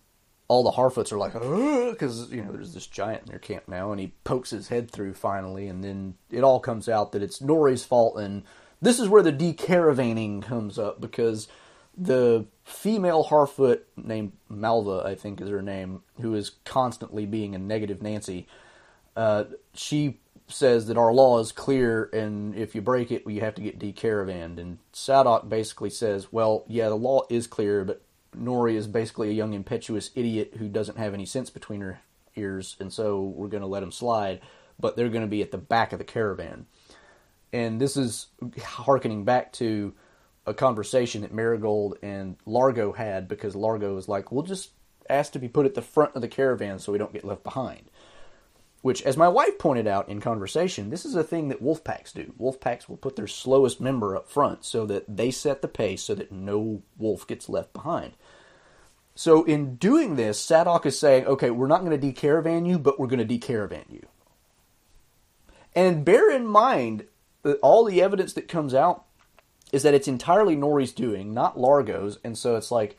all 0.50 0.64
the 0.64 0.72
Harfoots 0.72 1.12
are 1.12 1.18
like, 1.18 1.32
because 1.32 2.30
you 2.32 2.42
know 2.42 2.50
there's 2.50 2.74
this 2.74 2.88
giant 2.88 3.22
in 3.22 3.28
their 3.28 3.38
camp 3.38 3.68
now, 3.68 3.92
and 3.92 4.00
he 4.00 4.14
pokes 4.24 4.50
his 4.50 4.66
head 4.66 4.90
through 4.90 5.14
finally, 5.14 5.68
and 5.68 5.84
then 5.84 6.14
it 6.28 6.42
all 6.42 6.58
comes 6.58 6.88
out 6.88 7.12
that 7.12 7.22
it's 7.22 7.40
Nori's 7.40 7.84
fault, 7.84 8.18
and 8.18 8.42
this 8.82 8.98
is 8.98 9.08
where 9.08 9.22
the 9.22 9.32
decaravaning 9.32 10.42
comes 10.42 10.76
up 10.76 11.00
because 11.00 11.46
the 11.96 12.46
female 12.64 13.24
Harfoot 13.24 13.80
named 13.96 14.32
Malva, 14.48 15.02
I 15.04 15.14
think 15.14 15.40
is 15.40 15.48
her 15.48 15.62
name, 15.62 16.02
who 16.20 16.34
is 16.34 16.50
constantly 16.64 17.26
being 17.26 17.54
a 17.54 17.58
negative 17.58 18.00
Nancy. 18.02 18.46
Uh, 19.16 19.44
she 19.74 20.18
says 20.48 20.86
that 20.86 20.96
our 20.96 21.12
law 21.12 21.38
is 21.38 21.52
clear, 21.52 22.10
and 22.12 22.54
if 22.54 22.74
you 22.74 22.80
break 22.80 23.10
it, 23.10 23.24
you 23.26 23.40
have 23.40 23.54
to 23.56 23.62
get 23.62 23.78
decaravaned. 23.78 24.58
And 24.58 24.78
Sadoc 24.92 25.48
basically 25.48 25.90
says, 25.90 26.32
well, 26.32 26.64
yeah, 26.68 26.88
the 26.88 26.96
law 26.96 27.22
is 27.28 27.46
clear, 27.46 27.84
but 27.84 28.02
Nori 28.36 28.74
is 28.74 28.86
basically 28.86 29.30
a 29.30 29.34
young 29.34 29.54
impetuous 29.54 30.10
idiot 30.14 30.54
who 30.58 30.68
doesn't 30.68 30.98
have 30.98 31.14
any 31.14 31.26
sense 31.26 31.50
between 31.50 31.80
her 31.80 32.00
ears, 32.36 32.76
and 32.80 32.92
so 32.92 33.20
we're 33.20 33.48
going 33.48 33.62
to 33.62 33.66
let 33.66 33.82
him 33.82 33.92
slide. 33.92 34.40
But 34.78 34.96
they're 34.96 35.08
going 35.10 35.22
to 35.24 35.28
be 35.28 35.42
at 35.42 35.50
the 35.50 35.58
back 35.58 35.92
of 35.92 35.98
the 35.98 36.04
caravan, 36.04 36.66
and 37.52 37.80
this 37.80 37.96
is 37.96 38.28
harkening 38.62 39.24
back 39.24 39.52
to 39.54 39.92
a 40.50 40.54
conversation 40.54 41.22
that 41.22 41.32
Marigold 41.32 41.96
and 42.02 42.36
Largo 42.44 42.92
had 42.92 43.28
because 43.28 43.54
Largo 43.54 43.94
was 43.94 44.08
like, 44.08 44.30
"We'll 44.30 44.42
just 44.42 44.70
ask 45.08 45.32
to 45.32 45.38
be 45.38 45.48
put 45.48 45.66
at 45.66 45.74
the 45.74 45.82
front 45.82 46.14
of 46.14 46.22
the 46.22 46.28
caravan 46.28 46.78
so 46.78 46.92
we 46.92 46.98
don't 46.98 47.12
get 47.12 47.24
left 47.24 47.42
behind." 47.44 47.84
Which, 48.82 49.02
as 49.02 49.16
my 49.16 49.28
wife 49.28 49.58
pointed 49.58 49.86
out 49.86 50.08
in 50.08 50.20
conversation, 50.20 50.90
this 50.90 51.04
is 51.04 51.14
a 51.14 51.22
thing 51.22 51.48
that 51.48 51.60
wolf 51.62 51.84
packs 51.84 52.12
do. 52.12 52.32
Wolf 52.38 52.60
packs 52.60 52.88
will 52.88 52.96
put 52.96 53.14
their 53.14 53.26
slowest 53.26 53.80
member 53.80 54.16
up 54.16 54.28
front 54.28 54.64
so 54.64 54.86
that 54.86 55.04
they 55.06 55.30
set 55.30 55.62
the 55.62 55.68
pace 55.68 56.02
so 56.02 56.14
that 56.14 56.32
no 56.32 56.82
wolf 56.98 57.26
gets 57.26 57.48
left 57.48 57.72
behind. 57.72 58.14
So, 59.14 59.44
in 59.44 59.76
doing 59.76 60.16
this, 60.16 60.44
Sadoc 60.44 60.86
is 60.86 60.98
saying, 60.98 61.26
okay, 61.26 61.50
we're 61.50 61.66
not 61.66 61.80
going 61.80 61.90
to 61.90 61.98
decaravan 61.98 62.64
you, 62.64 62.78
but 62.78 62.98
we're 62.98 63.06
going 63.06 63.18
to 63.18 63.24
decaravan 63.24 63.84
you. 63.90 64.06
And 65.74 66.04
bear 66.04 66.30
in 66.30 66.46
mind 66.46 67.06
that 67.42 67.58
all 67.60 67.84
the 67.84 68.00
evidence 68.00 68.32
that 68.32 68.48
comes 68.48 68.72
out 68.72 69.04
is 69.72 69.82
that 69.82 69.94
it's 69.94 70.08
entirely 70.08 70.56
Nori's 70.56 70.92
doing, 70.92 71.32
not 71.32 71.58
Largo's. 71.58 72.18
And 72.24 72.36
so 72.36 72.56
it's 72.56 72.70
like, 72.70 72.98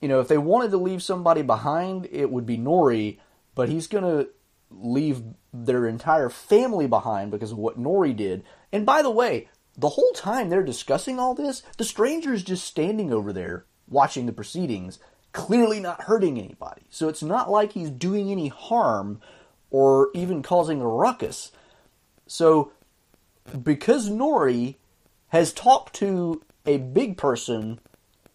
you 0.00 0.08
know, 0.08 0.20
if 0.20 0.28
they 0.28 0.38
wanted 0.38 0.70
to 0.72 0.76
leave 0.76 1.02
somebody 1.02 1.42
behind, 1.42 2.08
it 2.10 2.30
would 2.30 2.46
be 2.46 2.58
Nori, 2.58 3.18
but 3.54 3.68
he's 3.68 3.86
going 3.86 4.04
to 4.04 4.30
leave 4.70 5.22
their 5.52 5.86
entire 5.86 6.28
family 6.28 6.86
behind 6.86 7.30
because 7.30 7.52
of 7.52 7.58
what 7.58 7.80
Nori 7.80 8.14
did. 8.14 8.42
And 8.72 8.84
by 8.84 9.02
the 9.02 9.10
way, 9.10 9.48
the 9.76 9.90
whole 9.90 10.12
time 10.12 10.48
they're 10.48 10.62
discussing 10.62 11.18
all 11.18 11.34
this, 11.34 11.62
the 11.76 11.84
stranger 11.84 12.32
is 12.32 12.42
just 12.42 12.64
standing 12.64 13.12
over 13.12 13.32
there 13.32 13.64
watching 13.88 14.26
the 14.26 14.32
proceedings, 14.32 14.98
clearly 15.32 15.80
not 15.80 16.02
hurting 16.02 16.38
anybody. 16.38 16.82
So 16.90 17.08
it's 17.08 17.22
not 17.22 17.50
like 17.50 17.72
he's 17.72 17.90
doing 17.90 18.30
any 18.30 18.48
harm 18.48 19.20
or 19.70 20.08
even 20.14 20.42
causing 20.42 20.80
a 20.80 20.88
ruckus. 20.88 21.52
So 22.26 22.72
because 23.62 24.10
Nori 24.10 24.76
has 25.28 25.52
talked 25.52 25.94
to 25.96 26.42
a 26.64 26.78
big 26.78 27.16
person 27.16 27.80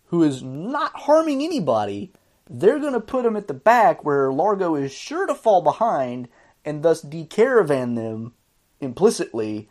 who 0.07 0.23
is 0.23 0.43
not 0.43 0.91
harming 0.93 1.41
anybody, 1.41 2.11
they're 2.49 2.79
going 2.79 2.93
to 2.93 2.99
put 2.99 3.23
them 3.23 3.37
at 3.37 3.47
the 3.47 3.53
back 3.53 4.03
where 4.03 4.31
Largo 4.31 4.75
is 4.75 4.91
sure 4.91 5.25
to 5.25 5.33
fall 5.33 5.61
behind 5.61 6.27
and 6.65 6.83
thus 6.83 7.01
decaravan 7.01 7.95
them 7.95 8.33
implicitly. 8.81 9.69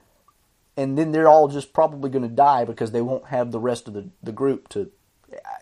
And 0.77 0.97
then 0.97 1.13
they're 1.13 1.29
all 1.29 1.49
just 1.49 1.75
probably 1.75 2.09
going 2.09 2.27
to 2.27 2.35
die 2.35 2.65
because 2.65 2.93
they 2.93 3.03
won't 3.03 3.27
have 3.27 3.51
the 3.51 3.61
rest 3.61 3.87
of 3.87 3.95
the, 3.95 4.09
the 4.23 4.33
group 4.33 4.69
to. 4.71 4.91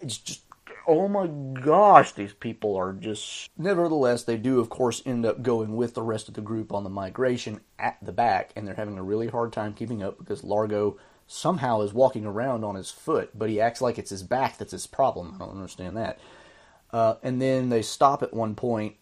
It's 0.01 0.19
just. 0.19 0.43
Oh 0.87 1.07
my 1.07 1.27
gosh, 1.27 2.13
these 2.13 2.33
people 2.33 2.77
are 2.77 2.95
just. 2.95 3.51
Nevertheless, 3.59 4.23
they 4.23 4.39
do, 4.39 4.59
of 4.59 4.71
course, 4.71 5.03
end 5.05 5.27
up 5.27 5.43
going 5.43 5.77
with 5.77 5.93
the 5.95 6.03
rest 6.03 6.29
of 6.29 6.35
the 6.35 6.41
group 6.41 6.73
on 6.73 6.83
the 6.83 6.89
migration 6.89 7.61
at 7.79 7.99
the 8.01 8.13
back, 8.13 8.53
and 8.57 8.67
they're 8.67 8.75
having 8.75 8.97
a 8.97 9.03
really 9.03 9.29
hard 9.29 9.53
time 9.53 9.75
keeping 9.75 10.03
up 10.03 10.19
because 10.19 10.45
Largo 10.45 10.97
somehow 11.29 11.83
is 11.83 11.93
walking 11.93 12.25
around 12.25 12.65
on 12.65 12.75
his 12.75 12.91
foot, 12.91 13.31
but 13.39 13.51
he 13.51 13.61
acts 13.61 13.81
like 13.81 13.99
it's 13.99 14.11
his 14.11 14.23
back 14.23 14.59
that's 14.59 14.73
his 14.73 14.87
problem. 14.87 15.35
I 15.35 15.39
don't 15.39 15.51
understand 15.51 15.97
that. 15.97 16.19
Uh, 16.91 17.15
and 17.23 17.41
then 17.41 17.69
they 17.69 17.83
stop 17.83 18.23
at 18.23 18.33
one 18.33 18.55
point, 18.55 18.97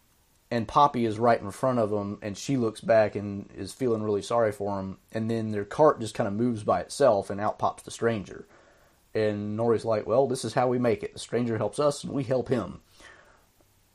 and 0.51 0.67
Poppy 0.67 1.07
is 1.07 1.21
right 1.21 1.41
in 1.41 1.53
front 1.53 1.79
of 1.79 1.91
them, 1.91 2.19
and 2.21 2.37
she 2.37 2.57
looks 2.57 2.81
back 2.81 3.15
and 3.15 3.49
is 3.57 3.73
feeling 3.73 4.03
really 4.03 4.23
sorry 4.23 4.51
for 4.51 4.79
him. 4.81 4.99
And 5.13 5.31
then 5.31 5.53
their 5.53 5.65
cart 5.65 6.01
just 6.01 6.15
kind 6.15 6.27
of 6.27 6.35
moves 6.35 6.65
by 6.65 6.81
itself, 6.81 7.31
and 7.31 7.41
out 7.41 7.61
pops 7.61 7.85
the 7.85 7.93
stranger. 7.93 8.47
And 9.15 9.57
Nori's 9.57 9.85
like, 9.85 10.07
"Well, 10.07 10.27
this 10.27 10.45
is 10.45 10.53
how 10.53 10.69
we 10.69 10.79
make 10.79 11.05
it. 11.05 11.13
The 11.15 11.21
stranger 11.21 11.57
helps 11.57 11.79
us, 11.79 12.03
and 12.03 12.13
we 12.13 12.25
help 12.25 12.49
him." 12.49 12.81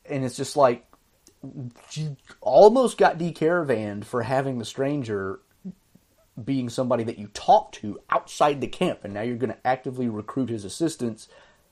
And 0.06 0.24
it's 0.24 0.36
just 0.36 0.56
like 0.56 0.86
you 1.92 2.16
almost 2.40 2.96
got 2.96 3.18
decaravaned 3.18 4.04
for 4.04 4.22
having 4.22 4.58
the 4.58 4.64
stranger 4.64 5.40
being 6.42 6.68
somebody 6.68 7.04
that 7.04 7.18
you 7.18 7.28
talk 7.28 7.72
to 7.72 8.00
outside 8.10 8.60
the 8.60 8.66
camp, 8.66 9.00
and 9.04 9.12
now 9.12 9.22
you're 9.22 9.36
going 9.36 9.52
to 9.52 9.66
actively 9.66 10.08
recruit 10.08 10.48
his 10.48 10.64
assistance. 10.64 11.28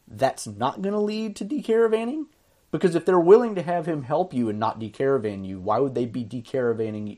That's 0.07 0.47
not 0.47 0.83
going 0.83 0.93
to 0.93 1.01
lead 1.01 1.37
to 1.37 1.45
decaravanning 1.45 2.27
because 2.71 2.95
if 2.95 3.05
they're 3.05 3.19
willing 3.19 3.55
to 3.55 3.63
have 3.63 3.87
him 3.87 4.05
help 4.05 4.33
you 4.35 4.49
and 4.49 4.59
not 4.59 4.79
decaravan 4.79 5.45
you, 5.45 5.61
why 5.61 5.79
would 5.79 5.95
they 5.95 6.07
be 6.07 6.25
decaravanning 6.25 7.09
you? 7.09 7.17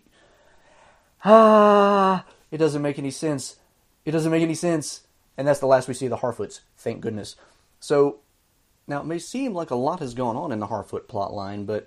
Ah, 1.24 2.24
it 2.50 2.58
doesn't 2.58 2.82
make 2.82 2.98
any 2.98 3.10
sense. 3.10 3.56
It 4.04 4.12
doesn't 4.12 4.32
make 4.32 4.42
any 4.42 4.54
sense. 4.54 5.02
And 5.36 5.46
that's 5.46 5.60
the 5.60 5.66
last 5.66 5.88
we 5.88 5.94
see 5.94 6.06
of 6.06 6.10
the 6.10 6.18
Harfoots, 6.18 6.60
thank 6.76 7.00
goodness. 7.00 7.36
So, 7.80 8.20
now 8.86 9.00
it 9.00 9.06
may 9.06 9.18
seem 9.18 9.54
like 9.54 9.70
a 9.70 9.76
lot 9.76 10.00
has 10.00 10.14
gone 10.14 10.36
on 10.36 10.52
in 10.52 10.58
the 10.58 10.66
Harfoot 10.66 11.06
plotline, 11.06 11.66
but 11.66 11.86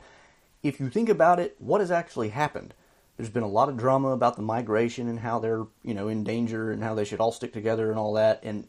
if 0.64 0.80
you 0.80 0.90
think 0.90 1.10
about 1.10 1.40
it, 1.40 1.56
what 1.60 1.82
has 1.82 1.92
actually 1.92 2.30
happened? 2.30 2.74
There's 3.18 3.30
been 3.30 3.44
a 3.44 3.48
lot 3.48 3.70
of 3.70 3.78
drama 3.78 4.10
about 4.10 4.36
the 4.36 4.42
migration 4.42 5.08
and 5.08 5.20
how 5.20 5.40
they're, 5.40 5.66
you 5.84 5.94
know, 5.94 6.10
in 6.10 6.24
danger 6.24 6.72
and 6.72 6.84
how 6.84 6.96
they 6.96 7.06
should 7.06 7.22
all 7.22 7.32
stick 7.32 7.54
together 7.54 7.90
and 7.90 7.98
all 7.98 8.14
that, 8.14 8.42
and, 8.44 8.68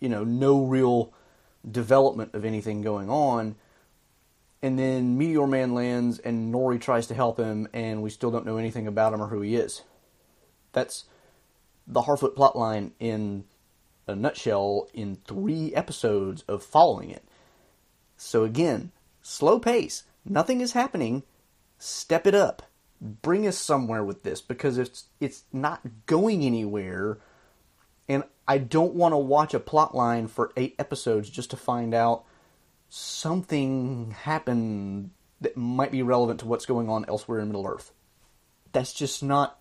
you 0.00 0.08
know, 0.08 0.24
no 0.24 0.64
real 0.64 1.12
development 1.70 2.34
of 2.34 2.44
anything 2.44 2.80
going 2.80 3.10
on. 3.10 3.56
And 4.62 4.78
then 4.78 5.18
Meteor 5.18 5.46
Man 5.46 5.74
lands 5.74 6.18
and 6.18 6.54
Nori 6.54 6.80
tries 6.80 7.06
to 7.08 7.14
help 7.14 7.38
him, 7.38 7.68
and 7.74 8.02
we 8.02 8.08
still 8.08 8.30
don't 8.30 8.46
know 8.46 8.56
anything 8.56 8.86
about 8.86 9.12
him 9.12 9.22
or 9.22 9.28
who 9.28 9.42
he 9.42 9.56
is. 9.56 9.82
That's 10.72 11.04
the 11.86 12.02
Harfoot 12.02 12.34
plotline 12.34 12.92
in 12.98 13.44
a 14.06 14.16
nutshell 14.16 14.88
in 14.94 15.16
three 15.26 15.74
episodes 15.74 16.42
of 16.48 16.62
following 16.62 17.10
it. 17.10 17.24
So 18.16 18.44
again, 18.44 18.92
slow 19.20 19.58
pace. 19.58 20.04
Nothing 20.24 20.62
is 20.62 20.72
happening. 20.72 21.24
Step 21.78 22.26
it 22.26 22.34
up 22.34 22.62
bring 23.00 23.46
us 23.46 23.58
somewhere 23.58 24.02
with 24.04 24.22
this 24.22 24.40
because 24.40 24.78
it's 24.78 25.04
it's 25.20 25.44
not 25.52 25.82
going 26.06 26.42
anywhere 26.44 27.18
and 28.08 28.24
I 28.46 28.58
don't 28.58 28.94
want 28.94 29.12
to 29.12 29.18
watch 29.18 29.54
a 29.54 29.60
plot 29.60 29.94
line 29.94 30.26
for 30.28 30.52
8 30.56 30.74
episodes 30.78 31.30
just 31.30 31.50
to 31.50 31.56
find 31.56 31.94
out 31.94 32.24
something 32.88 34.14
happened 34.22 35.10
that 35.40 35.56
might 35.56 35.90
be 35.90 36.02
relevant 36.02 36.40
to 36.40 36.46
what's 36.46 36.66
going 36.66 36.88
on 36.88 37.04
elsewhere 37.08 37.40
in 37.40 37.48
Middle 37.48 37.66
Earth. 37.66 37.92
That's 38.72 38.92
just 38.92 39.22
not 39.22 39.58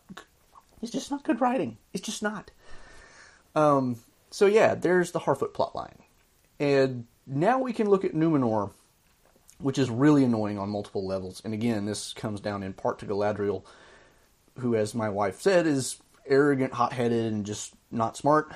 it's 0.81 0.91
just 0.91 1.11
not 1.11 1.23
good 1.23 1.41
writing. 1.41 1.77
It's 1.93 2.05
just 2.05 2.23
not. 2.23 2.51
Um 3.55 3.97
so 4.29 4.45
yeah, 4.45 4.75
there's 4.75 5.11
the 5.11 5.19
Harfoot 5.19 5.53
plot 5.53 5.75
line. 5.75 5.99
And 6.59 7.07
now 7.27 7.59
we 7.59 7.73
can 7.73 7.89
look 7.89 8.05
at 8.05 8.13
Numenor 8.13 8.71
which 9.63 9.77
is 9.77 9.89
really 9.89 10.25
annoying 10.25 10.59
on 10.59 10.69
multiple 10.69 11.07
levels. 11.07 11.41
And 11.45 11.53
again, 11.53 11.85
this 11.85 12.11
comes 12.11 12.41
down 12.41 12.63
in 12.63 12.73
part 12.73 12.99
to 12.99 13.05
Galadriel, 13.05 13.63
who, 14.59 14.75
as 14.75 14.93
my 14.93 15.07
wife 15.07 15.39
said, 15.39 15.65
is 15.65 16.01
arrogant, 16.27 16.73
hot 16.73 16.91
headed, 16.91 17.31
and 17.31 17.45
just 17.45 17.73
not 17.89 18.17
smart. 18.17 18.51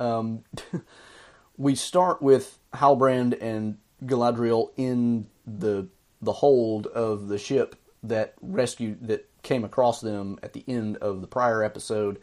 Um, 0.00 0.42
we 1.56 1.76
start 1.76 2.20
with 2.20 2.58
Halbrand 2.74 3.40
and 3.40 3.78
Galadriel 4.04 4.70
in 4.76 5.28
the 5.46 5.88
the 6.20 6.32
hold 6.32 6.88
of 6.88 7.28
the 7.28 7.38
ship 7.38 7.76
that 8.02 8.34
rescued 8.42 9.06
that 9.06 9.28
came 9.44 9.62
across 9.62 10.00
them 10.00 10.40
at 10.42 10.54
the 10.54 10.64
end 10.66 10.96
of 10.96 11.20
the 11.20 11.28
prior 11.28 11.62
episode, 11.62 12.18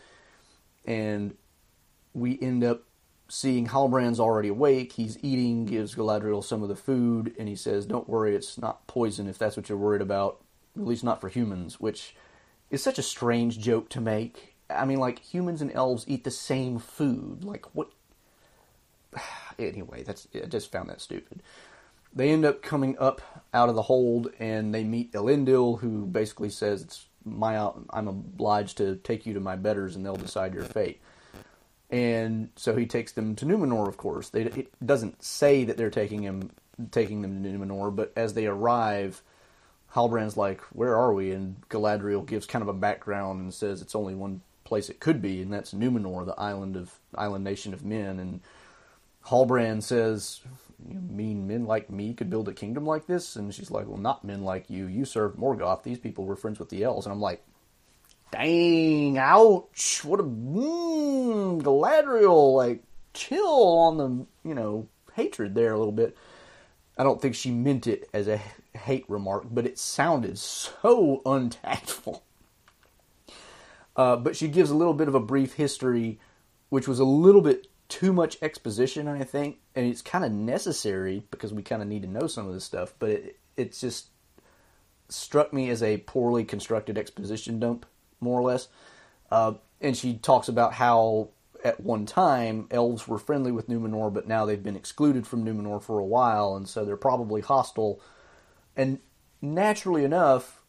and 0.83 1.35
we 2.13 2.37
end 2.41 2.65
up 2.65 2.83
seeing 3.27 3.67
Halbrand's 3.67 4.19
already 4.19 4.49
awake. 4.49 4.93
He's 4.93 5.17
eating, 5.23 5.65
gives 5.65 5.95
Galadriel 5.95 6.43
some 6.43 6.63
of 6.63 6.69
the 6.69 6.75
food, 6.75 7.35
and 7.39 7.47
he 7.47 7.55
says, 7.55 7.85
Don't 7.85 8.09
worry, 8.09 8.35
it's 8.35 8.57
not 8.57 8.85
poison 8.87 9.27
if 9.27 9.37
that's 9.37 9.57
what 9.57 9.69
you're 9.69 9.77
worried 9.77 10.01
about, 10.01 10.41
at 10.75 10.85
least 10.85 11.03
not 11.03 11.21
for 11.21 11.29
humans, 11.29 11.79
which 11.79 12.15
is 12.69 12.83
such 12.83 12.99
a 12.99 13.03
strange 13.03 13.59
joke 13.59 13.89
to 13.89 14.01
make. 14.01 14.55
I 14.69 14.85
mean, 14.85 14.99
like, 14.99 15.19
humans 15.19 15.61
and 15.61 15.71
elves 15.71 16.05
eat 16.07 16.23
the 16.23 16.31
same 16.31 16.79
food. 16.79 17.43
Like, 17.43 17.65
what? 17.75 17.89
anyway, 19.59 20.03
that's 20.03 20.27
I 20.35 20.45
just 20.45 20.71
found 20.71 20.89
that 20.89 21.01
stupid. 21.01 21.41
They 22.13 22.31
end 22.31 22.45
up 22.45 22.61
coming 22.61 22.97
up 22.97 23.21
out 23.53 23.69
of 23.69 23.75
the 23.75 23.83
hold, 23.83 24.31
and 24.39 24.73
they 24.73 24.83
meet 24.83 25.13
Elendil, 25.13 25.79
who 25.79 26.05
basically 26.05 26.49
says, 26.49 26.83
It's 26.83 27.05
my, 27.23 27.57
I'm 27.89 28.07
obliged 28.07 28.77
to 28.77 28.97
take 28.97 29.25
you 29.25 29.33
to 29.33 29.39
my 29.39 29.55
betters, 29.55 29.95
and 29.95 30.05
they'll 30.05 30.15
decide 30.15 30.53
your 30.53 30.63
fate 30.63 31.01
and 31.95 32.49
so 32.57 32.75
he 32.75 32.85
takes 32.85 33.13
them 33.13 33.37
to 33.37 33.45
Numenor. 33.45 33.87
Of 33.87 33.95
course, 33.95 34.27
they, 34.27 34.41
it 34.41 34.85
doesn't 34.85 35.23
say 35.23 35.63
that 35.63 35.77
they're 35.77 35.89
taking 35.89 36.23
him, 36.23 36.51
taking 36.91 37.21
them 37.21 37.41
to 37.41 37.49
Numenor, 37.49 37.95
but 37.95 38.11
as 38.17 38.33
they 38.33 38.47
arrive, 38.47 39.21
Halbrand's 39.93 40.35
like, 40.35 40.59
"Where 40.73 40.97
are 40.97 41.13
we?" 41.13 41.31
And 41.31 41.55
Galadriel 41.69 42.25
gives 42.25 42.45
kind 42.45 42.61
of 42.61 42.67
a 42.67 42.73
background 42.73 43.39
and 43.39 43.53
says 43.53 43.81
it's 43.81 43.95
only 43.95 44.13
one 44.13 44.41
place 44.65 44.89
it 44.89 44.99
could 44.99 45.21
be, 45.21 45.41
and 45.41 45.53
that's 45.53 45.73
Numenor, 45.73 46.25
the 46.25 46.37
island 46.37 46.75
of 46.75 46.99
island 47.15 47.45
nation 47.45 47.73
of 47.73 47.85
men. 47.85 48.19
And 48.19 48.41
Halbrand 49.27 49.83
says, 49.83 50.41
"You 50.85 50.99
mean 50.99 51.47
men 51.47 51.65
like 51.65 51.89
me 51.89 52.13
could 52.13 52.29
build 52.29 52.49
a 52.49 52.53
kingdom 52.53 52.85
like 52.85 53.07
this?" 53.07 53.37
And 53.37 53.55
she's 53.55 53.71
like, 53.71 53.87
"Well, 53.87 53.95
not 53.95 54.25
men 54.25 54.43
like 54.43 54.69
you. 54.69 54.87
You 54.87 55.05
served 55.05 55.37
Morgoth. 55.37 55.83
These 55.83 55.99
people 55.99 56.25
were 56.25 56.35
friends 56.35 56.59
with 56.59 56.67
the 56.67 56.83
elves." 56.83 57.05
And 57.05 57.13
I'm 57.13 57.21
like, 57.21 57.41
dang, 58.37 59.17
ouch, 59.17 60.03
what 60.03 60.19
a 60.19 60.23
mm, 60.23 61.61
Galadriel, 61.61 62.55
like 62.55 62.83
chill 63.13 63.77
on 63.77 63.97
the 63.97 64.25
you 64.47 64.53
know 64.53 64.87
hatred 65.13 65.55
there 65.55 65.73
a 65.73 65.77
little 65.77 65.91
bit. 65.91 66.17
I 66.97 67.03
don't 67.03 67.21
think 67.21 67.35
she 67.35 67.51
meant 67.51 67.87
it 67.87 68.09
as 68.13 68.27
a 68.27 68.39
hate 68.73 69.05
remark, 69.09 69.45
but 69.49 69.65
it 69.65 69.77
sounded 69.77 70.37
so 70.37 71.21
untactful. 71.25 72.23
Uh, 73.95 74.17
but 74.17 74.35
she 74.35 74.47
gives 74.47 74.69
a 74.69 74.75
little 74.75 74.93
bit 74.93 75.07
of 75.07 75.15
a 75.15 75.19
brief 75.19 75.53
history, 75.53 76.19
which 76.69 76.87
was 76.87 76.99
a 76.99 77.05
little 77.05 77.41
bit 77.41 77.67
too 77.87 78.11
much 78.11 78.37
exposition, 78.41 79.07
I 79.07 79.23
think, 79.23 79.59
and 79.75 79.85
it's 79.85 80.01
kind 80.01 80.25
of 80.25 80.31
necessary 80.31 81.23
because 81.31 81.53
we 81.53 81.63
kind 81.63 81.81
of 81.81 81.87
need 81.87 82.01
to 82.01 82.07
know 82.09 82.27
some 82.27 82.47
of 82.47 82.53
this 82.53 82.63
stuff. 82.63 82.93
But 82.99 83.21
it, 83.55 83.73
just 83.73 84.07
struck 85.07 85.53
me 85.53 85.69
as 85.69 85.83
a 85.83 85.97
poorly 85.97 86.43
constructed 86.43 86.97
exposition 86.97 87.59
dump 87.59 87.85
more 88.19 88.39
or 88.39 88.43
less. 88.43 88.67
Uh, 89.31 89.53
and 89.81 89.95
she 89.95 90.15
talks 90.17 90.47
about 90.47 90.73
how 90.73 91.29
at 91.63 91.79
one 91.79 92.05
time 92.05 92.67
elves 92.69 93.07
were 93.07 93.17
friendly 93.17 93.51
with 93.51 93.67
Numenor, 93.67 94.13
but 94.13 94.27
now 94.27 94.45
they've 94.45 94.61
been 94.61 94.75
excluded 94.75 95.25
from 95.25 95.43
Numenor 95.43 95.81
for 95.81 95.99
a 95.99 96.05
while, 96.05 96.55
and 96.55 96.69
so 96.69 96.85
they're 96.85 96.95
probably 96.95 97.41
hostile. 97.41 97.99
And 98.75 98.99
naturally 99.41 100.03
enough, 100.03 100.61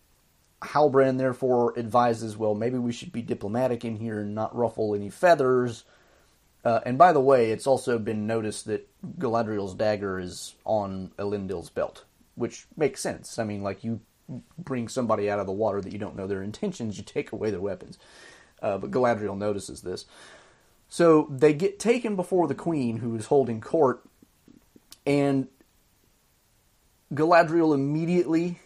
Halbrand 0.63 1.19
therefore 1.19 1.79
advises, 1.79 2.37
well, 2.37 2.55
maybe 2.55 2.79
we 2.79 2.93
should 2.93 3.13
be 3.13 3.23
diplomatic 3.23 3.85
in 3.85 3.97
here 3.97 4.21
and 4.21 4.35
not 4.35 4.57
ruffle 4.57 4.95
any 4.95 5.11
feathers. 5.11 5.85
Uh, 6.65 6.81
and 6.87 6.97
by 6.99 7.13
the 7.13 7.21
way, 7.21 7.51
it's 7.51 7.67
also 7.67 7.99
been 7.99 8.27
noticed 8.27 8.65
that 8.65 8.89
Galadriel's 9.19 9.75
dagger 9.75 10.19
is 10.19 10.55
on 10.65 11.13
Elendil's 11.19 11.71
belt, 11.71 12.05
which 12.35 12.67
makes 12.77 13.01
sense. 13.01 13.39
I 13.39 13.45
mean, 13.45 13.63
like 13.63 13.85
you 13.85 14.01
bring 14.59 14.89
somebody 14.89 15.31
out 15.31 15.39
of 15.39 15.47
the 15.47 15.53
water 15.53 15.81
that 15.81 15.93
you 15.93 15.99
don't 15.99 16.17
know 16.17 16.27
their 16.27 16.43
intentions, 16.43 16.99
you 16.99 17.05
take 17.05 17.33
away 17.33 17.51
their 17.51 17.61
weapons. 17.61 17.99
Uh, 18.63 18.79
but 18.79 18.91
Galadriel 18.91 19.37
notices 19.37 19.83
this. 19.83 20.07
So 20.89 21.29
they 21.31 21.53
get 21.53 21.79
taken 21.79 22.17
before 22.17 22.47
the 22.47 22.55
queen, 22.55 22.99
who 22.99 23.17
is 23.17 23.27
holding 23.27 23.61
court, 23.61 24.03
and 25.05 25.49
Galadriel 27.13 27.75
immediately 27.75 28.61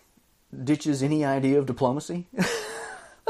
ditches 0.64 1.02
any 1.02 1.24
idea 1.24 1.58
of 1.58 1.66
diplomacy. 1.66 2.26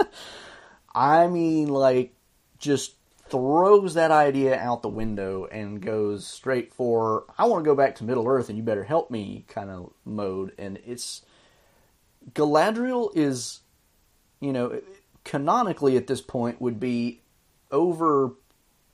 I 0.94 1.26
mean, 1.26 1.68
like, 1.68 2.14
just 2.58 2.94
throws 3.28 3.94
that 3.94 4.10
idea 4.10 4.58
out 4.58 4.82
the 4.82 4.88
window 4.88 5.46
and 5.46 5.80
goes 5.80 6.26
straight 6.26 6.74
for, 6.74 7.24
I 7.38 7.44
want 7.44 7.64
to 7.64 7.68
go 7.68 7.76
back 7.76 7.96
to 7.96 8.04
Middle 8.04 8.26
Earth 8.26 8.48
and 8.48 8.58
you 8.58 8.64
better 8.64 8.84
help 8.84 9.10
me 9.10 9.44
kind 9.48 9.70
of 9.70 9.92
mode. 10.04 10.52
And 10.58 10.78
it's 10.84 11.22
Galadriel 12.32 13.10
is, 13.14 13.60
you 14.40 14.52
know, 14.52 14.80
canonically 15.24 15.96
at 15.96 16.06
this 16.06 16.20
point 16.20 16.60
would 16.60 16.78
be 16.80 17.22
over 17.70 18.32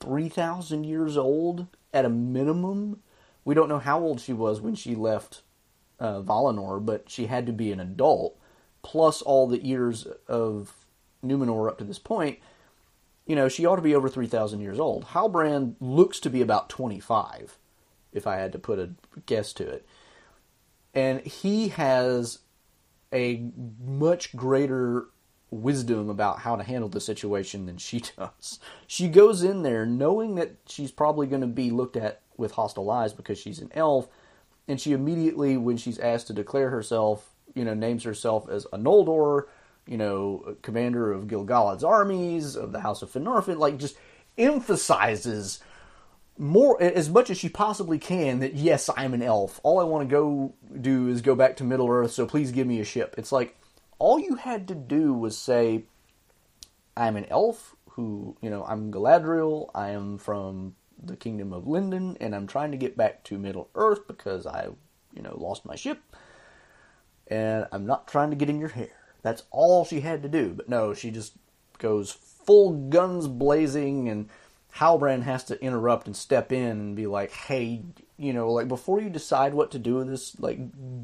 3,000 0.00 0.84
years 0.84 1.16
old 1.16 1.66
at 1.92 2.04
a 2.04 2.10
minimum. 2.10 3.02
We 3.44 3.54
don't 3.54 3.68
know 3.68 3.78
how 3.78 4.00
old 4.00 4.20
she 4.20 4.32
was 4.32 4.60
when 4.60 4.74
she 4.74 4.94
left 4.94 5.42
uh, 5.98 6.20
Valinor, 6.20 6.84
but 6.84 7.08
she 7.08 7.26
had 7.26 7.46
to 7.46 7.52
be 7.52 7.72
an 7.72 7.80
adult, 7.80 8.38
plus 8.82 9.22
all 9.22 9.46
the 9.46 9.64
years 9.64 10.06
of 10.28 10.74
Numenor 11.24 11.68
up 11.68 11.78
to 11.78 11.84
this 11.84 11.98
point. 11.98 12.38
you 13.26 13.34
know, 13.34 13.48
she 13.48 13.66
ought 13.66 13.76
to 13.76 13.82
be 13.82 13.94
over 13.94 14.08
3,000 14.08 14.60
years 14.60 14.78
old. 14.78 15.06
Halbrand 15.06 15.74
looks 15.80 16.20
to 16.20 16.30
be 16.30 16.40
about 16.40 16.68
25, 16.68 17.58
if 18.12 18.26
I 18.26 18.36
had 18.36 18.52
to 18.52 18.58
put 18.58 18.78
a 18.78 18.90
guess 19.26 19.52
to 19.54 19.68
it. 19.68 19.86
And 20.94 21.20
he 21.22 21.68
has 21.68 22.38
a 23.12 23.50
much 23.84 24.34
greater 24.36 25.06
wisdom 25.50 26.10
about 26.10 26.40
how 26.40 26.56
to 26.56 26.62
handle 26.62 26.88
the 26.88 27.00
situation 27.00 27.66
than 27.66 27.78
she 27.78 28.02
does. 28.16 28.58
She 28.86 29.08
goes 29.08 29.42
in 29.42 29.62
there 29.62 29.86
knowing 29.86 30.34
that 30.36 30.56
she's 30.66 30.90
probably 30.90 31.26
going 31.26 31.40
to 31.40 31.46
be 31.46 31.70
looked 31.70 31.96
at 31.96 32.20
with 32.36 32.52
hostile 32.52 32.90
eyes 32.90 33.12
because 33.12 33.38
she's 33.38 33.60
an 33.60 33.70
elf, 33.74 34.08
and 34.68 34.80
she 34.80 34.92
immediately, 34.92 35.56
when 35.56 35.76
she's 35.76 35.98
asked 35.98 36.26
to 36.26 36.32
declare 36.32 36.70
herself, 36.70 37.30
you 37.54 37.64
know, 37.64 37.74
names 37.74 38.04
herself 38.04 38.48
as 38.48 38.66
a 38.72 38.78
Noldor, 38.78 39.44
you 39.86 39.96
know, 39.96 40.56
commander 40.62 41.12
of 41.12 41.28
Gil-galad's 41.28 41.84
armies, 41.84 42.56
of 42.56 42.72
the 42.72 42.80
House 42.80 43.02
of 43.02 43.10
Finarfin, 43.10 43.58
like 43.58 43.78
just 43.78 43.96
emphasizes 44.36 45.60
more 46.38 46.80
as 46.80 47.08
much 47.08 47.30
as 47.30 47.38
she 47.38 47.48
possibly 47.48 47.98
can 47.98 48.40
that 48.40 48.54
yes, 48.54 48.90
I'm 48.96 49.14
an 49.14 49.22
elf. 49.22 49.60
All 49.62 49.78
I 49.78 49.84
want 49.84 50.08
to 50.08 50.12
go 50.12 50.54
do 50.80 51.08
is 51.08 51.22
go 51.22 51.34
back 51.34 51.56
to 51.56 51.64
Middle 51.64 51.88
Earth, 51.88 52.12
so 52.12 52.26
please 52.26 52.52
give 52.52 52.66
me 52.66 52.80
a 52.80 52.84
ship. 52.84 53.14
It's 53.18 53.32
like 53.32 53.56
all 53.98 54.18
you 54.18 54.36
had 54.36 54.68
to 54.68 54.74
do 54.74 55.12
was 55.12 55.38
say, 55.38 55.84
I'm 56.96 57.16
an 57.16 57.26
elf 57.30 57.74
who, 57.90 58.36
you 58.42 58.50
know, 58.50 58.64
I'm 58.64 58.92
Galadriel, 58.92 59.70
I 59.74 59.90
am 59.90 60.18
from 60.18 60.74
the 61.02 61.16
kingdom 61.16 61.52
of 61.52 61.66
Lindon, 61.66 62.16
and 62.20 62.34
I'm 62.34 62.46
trying 62.46 62.70
to 62.72 62.76
get 62.76 62.96
back 62.96 63.24
to 63.24 63.38
Middle 63.38 63.68
Earth 63.74 64.06
because 64.06 64.46
I, 64.46 64.68
you 65.14 65.22
know, 65.22 65.36
lost 65.38 65.64
my 65.64 65.76
ship, 65.76 66.00
and 67.28 67.66
I'm 67.72 67.86
not 67.86 68.06
trying 68.06 68.30
to 68.30 68.36
get 68.36 68.50
in 68.50 68.60
your 68.60 68.68
hair. 68.68 68.90
That's 69.22 69.44
all 69.50 69.84
she 69.84 70.00
had 70.00 70.22
to 70.22 70.28
do. 70.28 70.52
But 70.54 70.68
no, 70.68 70.94
she 70.94 71.10
just 71.10 71.32
goes 71.78 72.12
full 72.12 72.88
guns 72.88 73.28
blazing, 73.28 74.08
and 74.08 74.28
Halbrand 74.76 75.22
has 75.22 75.44
to 75.44 75.62
interrupt 75.62 76.06
and 76.06 76.16
step 76.16 76.52
in 76.52 76.70
and 76.70 76.96
be 76.96 77.06
like, 77.06 77.32
hey, 77.32 77.82
you 78.18 78.32
know, 78.32 78.52
like 78.52 78.68
before 78.68 79.00
you 79.00 79.08
decide 79.08 79.54
what 79.54 79.70
to 79.70 79.78
do 79.78 79.96
with 79.96 80.08
this, 80.08 80.38
like 80.38 80.58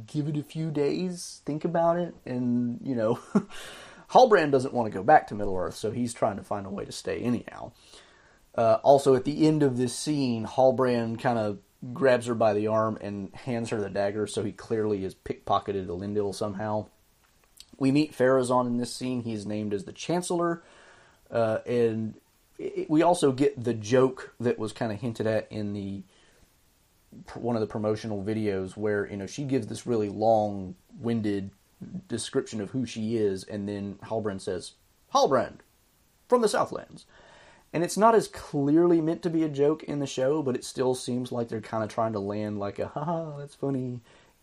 give 0.06 0.28
it 0.28 0.36
a 0.36 0.42
few 0.42 0.70
days, 0.70 1.40
think 1.46 1.64
about 1.64 1.98
it, 1.98 2.14
and 2.26 2.80
you 2.82 2.94
know, 2.94 3.18
Halbrand 4.10 4.50
doesn't 4.50 4.74
want 4.74 4.92
to 4.92 4.96
go 4.96 5.02
back 5.02 5.28
to 5.28 5.34
Middle 5.34 5.56
Earth, 5.56 5.74
so 5.74 5.90
he's 5.90 6.12
trying 6.12 6.36
to 6.36 6.42
find 6.42 6.66
a 6.66 6.70
way 6.70 6.84
to 6.84 6.92
stay 6.92 7.20
anyhow. 7.20 7.72
Uh, 8.54 8.78
also, 8.82 9.14
at 9.14 9.24
the 9.24 9.46
end 9.46 9.62
of 9.62 9.78
this 9.78 9.96
scene, 9.96 10.46
Halbrand 10.46 11.20
kind 11.20 11.38
of 11.38 11.58
grabs 11.94 12.26
her 12.26 12.34
by 12.34 12.52
the 12.52 12.66
arm 12.66 12.98
and 13.00 13.34
hands 13.34 13.70
her 13.70 13.80
the 13.80 13.88
dagger, 13.88 14.26
so 14.26 14.44
he 14.44 14.52
clearly 14.52 15.02
has 15.02 15.14
pickpocketed 15.14 15.86
Elendil 15.86 16.34
somehow. 16.34 16.86
We 17.78 17.90
meet 17.90 18.16
Pharazôn 18.16 18.66
in 18.66 18.76
this 18.76 18.94
scene. 18.94 19.22
He's 19.22 19.46
named 19.46 19.72
as 19.72 19.84
the 19.84 19.92
Chancellor, 19.92 20.62
uh, 21.30 21.58
and 21.66 22.14
it, 22.59 22.88
we 22.90 23.03
also 23.03 23.32
get 23.32 23.62
the 23.62 23.74
joke 23.74 24.34
that 24.40 24.59
was 24.59 24.72
kind 24.72 24.92
of 24.92 25.00
hinted 25.00 25.26
at 25.26 25.50
in 25.50 25.72
the 25.72 26.03
one 27.34 27.57
of 27.57 27.61
the 27.61 27.66
promotional 27.66 28.22
videos 28.22 28.76
where 28.76 29.07
you 29.11 29.16
know 29.16 29.26
she 29.26 29.44
gives 29.44 29.66
this 29.66 29.86
really 29.86 30.09
long-winded 30.09 31.50
description 32.09 32.61
of 32.61 32.70
who 32.70 32.86
she 32.86 33.16
is, 33.16 33.44
and 33.44 33.68
then 33.68 33.98
Halbrand 34.05 34.40
says, 34.40 34.72
"Halbrand 35.12 35.59
from 36.28 36.40
the 36.40 36.48
Southlands." 36.48 37.07
And 37.72 37.82
it's 37.82 37.96
not 37.96 38.14
as 38.14 38.28
clearly 38.28 39.00
meant 39.00 39.22
to 39.22 39.30
be 39.30 39.42
a 39.44 39.48
joke 39.48 39.82
in 39.84 39.98
the 39.98 40.07
show, 40.07 40.42
but 40.42 40.55
it 40.55 40.64
still 40.64 40.94
seems 40.94 41.32
like 41.32 41.48
they're 41.48 41.61
kind 41.62 41.82
of 41.82 41.88
trying 41.88 42.12
to 42.12 42.18
land 42.18 42.59
like 42.59 42.78
a 42.78 42.88
haha, 42.88 43.38
that's 43.38 43.55
funny. 43.55 44.00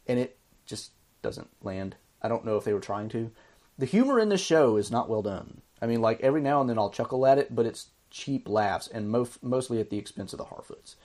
And 0.07 0.17
it 0.17 0.39
just 0.65 0.91
doesn't 1.21 1.49
land. 1.61 1.95
I 2.23 2.27
don't 2.27 2.43
know 2.43 2.57
if 2.57 2.63
they 2.63 2.73
were 2.73 2.79
trying 2.79 3.09
to. 3.09 3.31
The 3.77 3.85
humor 3.85 4.19
in 4.19 4.29
the 4.29 4.37
show 4.37 4.77
is 4.77 4.89
not 4.89 5.09
well 5.09 5.21
done. 5.21 5.61
I 5.79 5.85
mean, 5.85 6.01
like 6.01 6.19
every 6.21 6.41
now 6.41 6.59
and 6.59 6.69
then 6.69 6.79
I'll 6.79 6.89
chuckle 6.89 7.25
at 7.25 7.37
it, 7.37 7.55
but 7.55 7.67
it's 7.67 7.89
cheap 8.09 8.47
laughs 8.47 8.87
and 8.87 9.09
mo- 9.09 9.27
mostly 9.41 9.79
at 9.79 9.89
the 9.89 9.97
expense 9.97 10.33
of 10.33 10.37
the 10.37 10.45
Harfoots. 10.45 10.95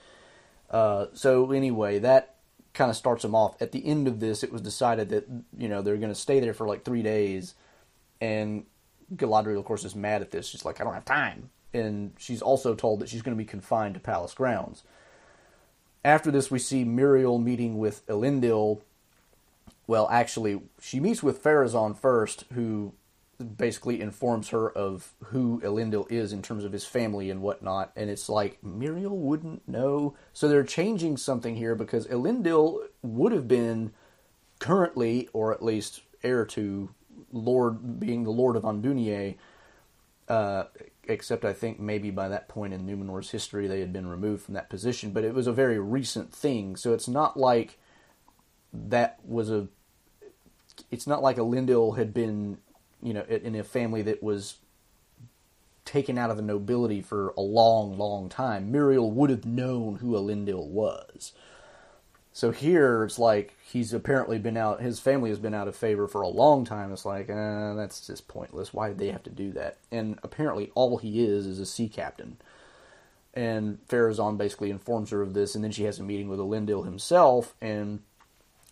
Uh, 0.69 1.07
so 1.13 1.51
anyway, 1.51 1.99
that 1.99 2.35
kind 2.73 2.89
of 2.89 2.97
starts 2.97 3.21
them 3.21 3.35
off. 3.35 3.61
At 3.61 3.71
the 3.71 3.85
end 3.85 4.07
of 4.07 4.19
this, 4.19 4.43
it 4.43 4.51
was 4.51 4.61
decided 4.61 5.09
that 5.09 5.27
you 5.57 5.67
know 5.67 5.81
they're 5.81 5.97
going 5.97 6.09
to 6.09 6.15
stay 6.15 6.39
there 6.39 6.53
for 6.53 6.67
like 6.67 6.83
three 6.83 7.01
days, 7.01 7.55
and 8.21 8.65
Galadriel, 9.15 9.59
of 9.59 9.65
course, 9.65 9.85
is 9.85 9.95
mad 9.95 10.21
at 10.21 10.31
this. 10.31 10.47
She's 10.47 10.65
like, 10.65 10.81
I 10.81 10.83
don't 10.83 10.93
have 10.93 11.05
time, 11.05 11.49
and 11.73 12.13
she's 12.17 12.41
also 12.41 12.75
told 12.75 12.99
that 12.99 13.09
she's 13.09 13.21
going 13.21 13.35
to 13.35 13.41
be 13.41 13.47
confined 13.47 13.93
to 13.95 13.99
palace 13.99 14.33
grounds. 14.33 14.83
After 16.03 16.29
this, 16.29 16.51
we 16.51 16.59
see 16.59 16.85
Míriel 16.85 17.41
meeting 17.41 17.77
with 17.77 18.05
Elendil. 18.07 18.81
Well, 19.87 20.07
actually, 20.09 20.61
she 20.79 20.99
meets 20.99 21.23
with 21.23 21.43
Pharazôn 21.43 21.97
first, 21.97 22.45
who 22.53 22.93
basically 23.57 24.01
informs 24.01 24.49
her 24.49 24.69
of 24.69 25.13
who 25.25 25.59
Elendil 25.61 26.09
is 26.11 26.33
in 26.33 26.41
terms 26.41 26.63
of 26.63 26.71
his 26.71 26.85
family 26.85 27.29
and 27.29 27.41
whatnot. 27.41 27.91
And 27.95 28.09
it's 28.09 28.29
like, 28.29 28.59
Míriel 28.61 29.11
wouldn't 29.11 29.67
know. 29.67 30.15
So 30.33 30.47
they're 30.47 30.63
changing 30.63 31.17
something 31.17 31.55
here 31.55 31.75
because 31.75 32.07
Elendil 32.07 32.79
would 33.01 33.31
have 33.31 33.47
been 33.47 33.91
currently, 34.59 35.29
or 35.33 35.53
at 35.53 35.63
least 35.63 36.01
heir 36.23 36.45
to 36.45 36.89
Lord, 37.31 37.99
being 37.99 38.23
the 38.23 38.31
Lord 38.31 38.55
of 38.55 38.63
Andúnië, 38.63 39.35
uh, 40.27 40.63
except 41.03 41.45
I 41.45 41.53
think 41.53 41.79
maybe 41.79 42.09
by 42.09 42.29
that 42.29 42.47
point 42.47 42.73
in 42.73 42.85
Numenor's 42.85 43.29
history 43.29 43.67
they 43.67 43.79
had 43.79 43.93
been 43.93 44.07
removed 44.07 44.43
from 44.43 44.53
that 44.55 44.69
position. 44.69 45.11
But 45.11 45.23
it 45.23 45.33
was 45.33 45.47
a 45.47 45.53
very 45.53 45.79
recent 45.79 46.33
thing. 46.33 46.75
So 46.75 46.93
it's 46.93 47.07
not 47.07 47.37
like 47.37 47.77
that 48.73 49.19
was 49.23 49.51
a. 49.51 49.67
It's 50.91 51.07
not 51.07 51.21
like 51.21 51.37
Elendil 51.37 51.97
had 51.97 52.13
been 52.13 52.57
you 53.05 53.13
know, 53.13 53.21
in 53.21 53.55
a 53.55 53.63
family 53.63 54.01
that 54.01 54.23
was 54.23 54.55
taken 55.85 56.17
out 56.17 56.31
of 56.31 56.37
the 56.37 56.43
nobility 56.43 57.01
for 57.01 57.33
a 57.37 57.41
long, 57.41 57.99
long 57.99 58.29
time, 58.29 58.73
Míriel 58.73 59.11
would 59.11 59.29
have 59.29 59.45
known 59.45 59.97
who 59.97 60.13
Elendil 60.13 60.65
was. 60.65 61.31
So 62.33 62.49
here 62.49 63.03
it's 63.03 63.19
like 63.19 63.53
he's 63.63 63.93
apparently 63.93 64.39
been 64.39 64.57
out. 64.57 64.81
His 64.81 64.99
family 64.99 65.29
has 65.29 65.37
been 65.37 65.53
out 65.53 65.67
of 65.67 65.75
favor 65.75 66.07
for 66.07 66.21
a 66.21 66.27
long 66.27 66.65
time. 66.65 66.91
It's 66.91 67.05
like 67.05 67.29
eh, 67.29 67.73
that's 67.75 68.07
just 68.07 68.27
pointless. 68.27 68.73
Why 68.73 68.89
did 68.89 68.97
they 68.97 69.11
have 69.11 69.23
to 69.23 69.29
do 69.29 69.51
that? 69.53 69.77
And 69.91 70.19
apparently, 70.23 70.71
all 70.73 70.97
he 70.97 71.23
is 71.23 71.45
is 71.45 71.59
a 71.59 71.65
sea 71.65 71.87
captain. 71.87 72.37
And 73.35 73.77
Pharazôn 73.87 74.37
basically 74.37 74.71
informs 74.71 75.11
her 75.11 75.21
of 75.21 75.33
this, 75.33 75.55
and 75.55 75.63
then 75.63 75.71
she 75.71 75.83
has 75.83 75.99
a 75.99 76.03
meeting 76.03 76.27
with 76.27 76.39
Elendil 76.39 76.85
himself, 76.85 77.53
and 77.61 78.01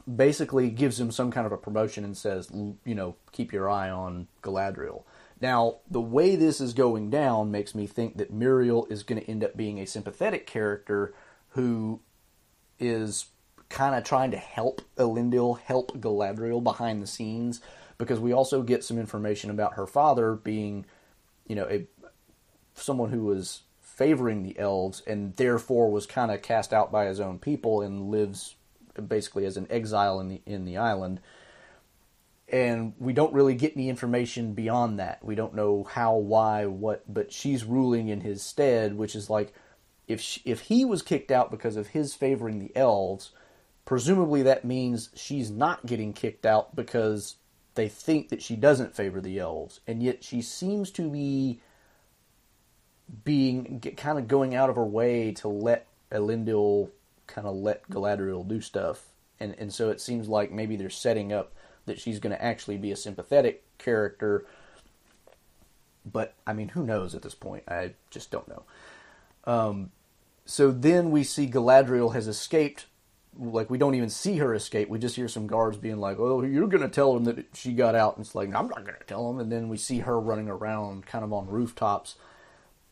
basically 0.08 0.70
gives 0.70 1.00
him 1.00 1.12
some 1.12 1.32
kind 1.32 1.46
of 1.46 1.52
a 1.52 1.58
promotion 1.58 2.04
and 2.04 2.18
says, 2.18 2.50
you 2.52 2.96
know, 2.96 3.16
keep 3.32 3.54
your 3.54 3.70
eye 3.70 3.90
on 3.90 4.28
Galadriel. 4.42 5.04
Now, 5.42 5.78
the 5.90 6.02
way 6.02 6.36
this 6.36 6.62
is 6.62 6.74
going 6.74 7.10
down 7.10 7.52
makes 7.52 7.76
me 7.76 7.88
think 7.88 8.18
that 8.18 8.34
Míriel 8.34 8.90
is 8.92 9.04
going 9.04 9.22
to 9.22 9.30
end 9.30 9.44
up 9.44 9.58
being 9.58 9.80
a 9.80 9.86
sympathetic 9.86 10.48
character 10.48 11.14
who 11.50 12.02
is 12.80 13.28
kind 13.70 13.96
of 13.96 14.04
trying 14.04 14.32
to 14.32 14.38
help 14.38 14.82
Elendil, 14.98 15.60
help 15.60 15.98
Galadriel 15.98 16.64
behind 16.64 17.02
the 17.02 17.08
scenes, 17.08 17.62
because 17.98 18.20
we 18.20 18.32
also 18.32 18.62
get 18.62 18.84
some 18.84 19.00
information 19.00 19.50
about 19.50 19.74
her 19.74 19.88
father 19.88 20.36
being, 20.36 20.86
you 21.48 21.56
know, 21.56 21.68
a 21.70 21.88
someone 22.76 23.12
who 23.12 23.24
was 23.24 23.62
favoring 23.82 24.44
the 24.44 24.58
elves 24.58 25.02
and 25.06 25.36
therefore 25.36 25.92
was 25.92 26.06
kind 26.06 26.32
of 26.32 26.42
cast 26.42 26.74
out 26.74 26.92
by 26.92 27.06
his 27.06 27.20
own 27.20 27.38
people 27.38 27.82
and 27.82 28.10
lives 28.10 28.56
basically 29.08 29.46
as 29.46 29.58
an 29.58 29.68
exile 29.70 30.20
in 30.20 30.30
the 30.30 30.42
in 30.46 30.66
the 30.66 30.78
island. 30.78 31.20
And 32.50 32.94
we 33.00 33.14
don't 33.14 33.34
really 33.34 33.56
get 33.56 33.74
any 33.76 33.90
information 33.90 34.54
beyond 34.54 35.00
that. 35.00 35.24
We 35.24 35.34
don't 35.34 35.56
know 35.56 35.86
how, 35.86 36.18
why, 36.18 36.68
what, 36.68 37.12
but 37.12 37.32
she's 37.32 37.64
ruling 37.64 38.10
in 38.10 38.22
his 38.22 38.44
stead, 38.44 38.96
which 38.96 39.16
is 39.16 39.30
like 39.30 39.54
if 40.08 40.22
she, 40.22 40.42
if 40.46 40.62
he 40.62 40.86
was 40.86 41.02
kicked 41.02 41.32
out 41.32 41.50
because 41.50 41.78
of 41.78 41.88
his 41.88 42.14
favoring 42.14 42.60
the 42.60 42.76
elves, 42.76 43.32
presumably 43.86 44.44
that 44.44 44.66
means 44.66 45.10
she's 45.16 45.50
not 45.50 45.86
getting 45.86 46.14
kicked 46.14 46.46
out 46.46 46.76
because 46.76 47.38
they 47.76 47.88
think 47.88 48.30
that 48.30 48.42
she 48.42 48.56
doesn't 48.56 48.96
favor 48.96 49.20
the 49.20 49.40
elves, 49.40 49.80
and 49.88 50.04
yet 50.04 50.24
she 50.24 50.42
seems 50.42 50.92
to 50.92 51.10
be 51.10 51.60
being 53.24 53.82
kind 53.98 54.20
of 54.20 54.28
going 54.28 54.56
out 54.56 54.70
of 54.70 54.76
her 54.76 54.86
way 54.86 55.32
to 55.32 55.48
let 55.48 55.88
Elendil 56.12 56.90
kind 57.28 57.48
of 57.48 57.56
let 57.56 57.90
Galadriel 57.90 58.48
do 58.48 58.62
stuff, 58.62 59.08
and 59.40 59.56
and 59.58 59.74
so 59.74 59.90
it 59.90 60.02
seems 60.02 60.28
like 60.28 60.52
maybe 60.52 60.76
they're 60.76 60.90
setting 60.90 61.32
up 61.34 61.54
that 61.86 62.00
she's 62.00 62.20
going 62.20 62.36
to 62.36 62.44
actually 62.44 62.78
be 62.78 62.92
a 62.92 62.96
sympathetic 62.96 63.64
character. 63.78 64.46
But 66.06 66.34
I 66.46 66.54
mean, 66.54 66.70
who 66.70 66.86
knows 66.86 67.16
at 67.16 67.22
this 67.22 67.36
point? 67.36 67.64
I 67.68 67.94
just 68.10 68.32
don't 68.32 68.48
know. 68.48 68.64
Um, 69.46 69.92
so 70.46 70.72
then 70.72 71.12
we 71.12 71.24
see 71.24 71.48
Galadriel 71.48 72.14
has 72.14 72.28
escaped. 72.28 72.88
Like 73.38 73.70
we 73.70 73.78
don't 73.80 73.96
even 73.96 74.10
see 74.10 74.38
her 74.38 74.54
escape. 74.54 74.90
We 74.90 75.00
just 75.00 75.16
hear 75.16 75.28
some 75.28 75.48
guards 75.48 75.78
being 75.78 75.98
like, 75.98 76.18
"Oh, 76.20 76.44
you're 76.44 76.68
going 76.68 76.84
to 76.84 76.90
tell 76.90 77.14
them 77.14 77.24
that 77.24 77.46
she 77.56 77.74
got 77.74 77.96
out." 77.96 78.16
And 78.16 78.26
it's 78.26 78.36
like, 78.36 78.50
"I'm 78.50 78.68
not 78.68 78.86
going 78.86 79.00
to 79.00 79.06
tell 79.06 79.28
them." 79.28 79.40
And 79.40 79.52
then 79.52 79.70
we 79.70 79.78
see 79.78 80.00
her 80.00 80.20
running 80.20 80.50
around, 80.50 81.08
kind 81.08 81.24
of 81.24 81.34
on 81.34 81.48
rooftops, 81.48 82.16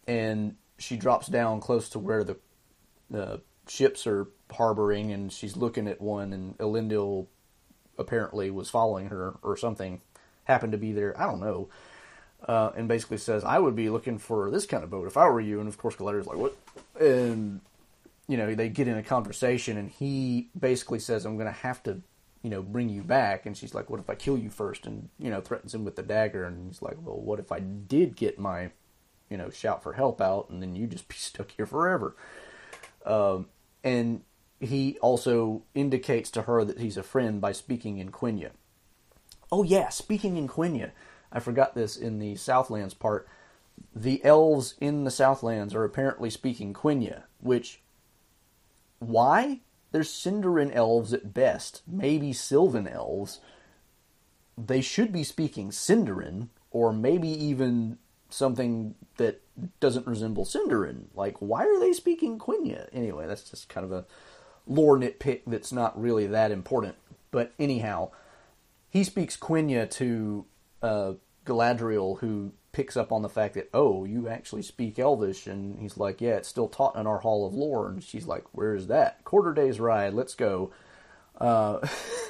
and 0.07 0.55
she 0.79 0.97
drops 0.97 1.27
down 1.27 1.59
close 1.59 1.89
to 1.89 1.99
where 1.99 2.23
the 2.23 2.37
the 3.11 3.41
ships 3.71 4.05
are 4.05 4.27
harboring, 4.51 5.11
and 5.11 5.31
she's 5.31 5.55
looking 5.55 5.87
at 5.87 6.01
one, 6.01 6.33
and 6.33 6.57
Elendil 6.57 7.27
apparently 7.97 8.51
was 8.51 8.69
following 8.69 9.07
her 9.09 9.35
or 9.43 9.55
something, 9.57 10.01
happened 10.45 10.71
to 10.73 10.77
be 10.77 10.91
there. 10.91 11.19
I 11.19 11.25
don't 11.25 11.39
know. 11.39 11.69
uh, 12.47 12.71
and 12.75 12.87
basically 12.87 13.17
says, 13.17 13.43
"I 13.43 13.59
would 13.59 13.75
be 13.75 13.89
looking 13.91 14.17
for 14.17 14.49
this 14.49 14.65
kind 14.65 14.83
of 14.83 14.89
boat 14.89 15.05
if 15.07 15.15
I 15.15 15.29
were 15.29 15.39
you." 15.39 15.59
And 15.59 15.69
of 15.69 15.77
course, 15.77 15.95
Galadriel's 15.95 16.25
like, 16.27 16.37
"What?" 16.37 16.55
And 16.99 17.61
you 18.27 18.37
know, 18.37 18.53
they 18.55 18.67
get 18.69 18.87
in 18.87 18.97
a 18.97 19.03
conversation, 19.03 19.77
and 19.77 19.89
he 19.89 20.49
basically 20.59 20.99
says, 20.99 21.25
"I'm 21.25 21.35
going 21.37 21.47
to 21.47 21.51
have 21.51 21.83
to." 21.83 22.01
You 22.43 22.49
know, 22.49 22.63
bring 22.63 22.89
you 22.89 23.03
back, 23.03 23.45
and 23.45 23.55
she's 23.55 23.75
like, 23.75 23.91
"What 23.91 23.99
if 23.99 24.09
I 24.09 24.15
kill 24.15 24.35
you 24.35 24.49
first? 24.49 24.87
And 24.87 25.09
you 25.19 25.29
know, 25.29 25.41
threatens 25.41 25.75
him 25.75 25.85
with 25.85 25.95
the 25.95 26.01
dagger, 26.01 26.43
and 26.43 26.65
he's 26.67 26.81
like, 26.81 26.97
"Well, 26.99 27.19
what 27.21 27.39
if 27.39 27.51
I 27.51 27.59
did 27.59 28.15
get 28.15 28.39
my, 28.39 28.71
you 29.29 29.37
know, 29.37 29.51
shout 29.51 29.83
for 29.83 29.93
help 29.93 30.19
out, 30.19 30.49
and 30.49 30.59
then 30.59 30.75
you 30.75 30.87
just 30.87 31.07
be 31.07 31.15
stuck 31.29 31.51
here 31.51 31.67
forever?" 31.67 32.15
Um, 33.05 33.45
and 33.83 34.21
he 34.59 34.97
also 34.99 35.63
indicates 35.73 36.29
to 36.31 36.43
her 36.43 36.63
that 36.63 36.79
he's 36.79 36.97
a 36.97 37.03
friend 37.03 37.41
by 37.41 37.51
speaking 37.51 37.97
in 37.97 38.11
Quenya. 38.11 38.51
Oh 39.51 39.63
yeah, 39.63 39.89
speaking 39.89 40.37
in 40.37 40.47
Quenya. 40.47 40.91
I 41.31 41.39
forgot 41.39 41.75
this 41.75 41.97
in 41.97 42.19
the 42.19 42.35
Southlands 42.35 42.93
part. 42.93 43.27
The 43.95 44.23
elves 44.23 44.75
in 44.79 45.03
the 45.03 45.11
Southlands 45.11 45.73
are 45.73 45.83
apparently 45.83 46.29
speaking 46.29 46.73
Quenya, 46.73 47.23
which 47.39 47.81
why? 48.99 49.61
They're 49.91 50.01
Sindarin 50.01 50.73
elves 50.73 51.13
at 51.13 51.33
best, 51.33 51.81
maybe 51.85 52.31
Sylvan 52.31 52.87
elves. 52.87 53.41
They 54.57 54.81
should 54.81 55.11
be 55.11 55.23
speaking 55.23 55.71
Sindarin, 55.71 56.49
or 56.69 56.93
maybe 56.93 57.27
even 57.27 57.97
something 58.33 58.95
that 59.17 59.41
doesn't 59.79 60.07
resemble 60.07 60.45
Sindarin. 60.45 61.05
Like, 61.13 61.37
why 61.39 61.65
are 61.65 61.79
they 61.79 61.93
speaking 61.93 62.39
Quenya? 62.39 62.87
Anyway, 62.93 63.27
that's 63.27 63.49
just 63.49 63.69
kind 63.69 63.85
of 63.85 63.91
a 63.91 64.05
lore 64.67 64.97
nitpick 64.97 65.41
that's 65.47 65.71
not 65.71 65.99
really 65.99 66.27
that 66.27 66.51
important. 66.51 66.95
But 67.31 67.53
anyhow, 67.59 68.11
he 68.89 69.03
speaks 69.03 69.37
Quenya 69.37 69.89
to 69.91 70.45
uh, 70.81 71.13
Galadriel, 71.45 72.19
who 72.19 72.53
picks 72.71 72.95
up 72.95 73.11
on 73.11 73.21
the 73.21 73.29
fact 73.29 73.55
that, 73.55 73.69
oh, 73.73 74.05
you 74.05 74.27
actually 74.27 74.61
speak 74.61 74.97
Elvish. 74.97 75.47
And 75.47 75.79
he's 75.79 75.97
like, 75.97 76.21
yeah, 76.21 76.35
it's 76.35 76.49
still 76.49 76.67
taught 76.67 76.95
in 76.95 77.07
our 77.07 77.19
Hall 77.19 77.45
of 77.45 77.53
Lore. 77.53 77.87
And 77.89 78.03
she's 78.03 78.25
like, 78.25 78.45
where 78.51 78.75
is 78.75 78.87
that? 78.87 79.23
Quarter 79.23 79.53
day's 79.53 79.79
ride, 79.79 80.13
let's 80.13 80.35
go. 80.35 80.71
Uh, 81.37 81.85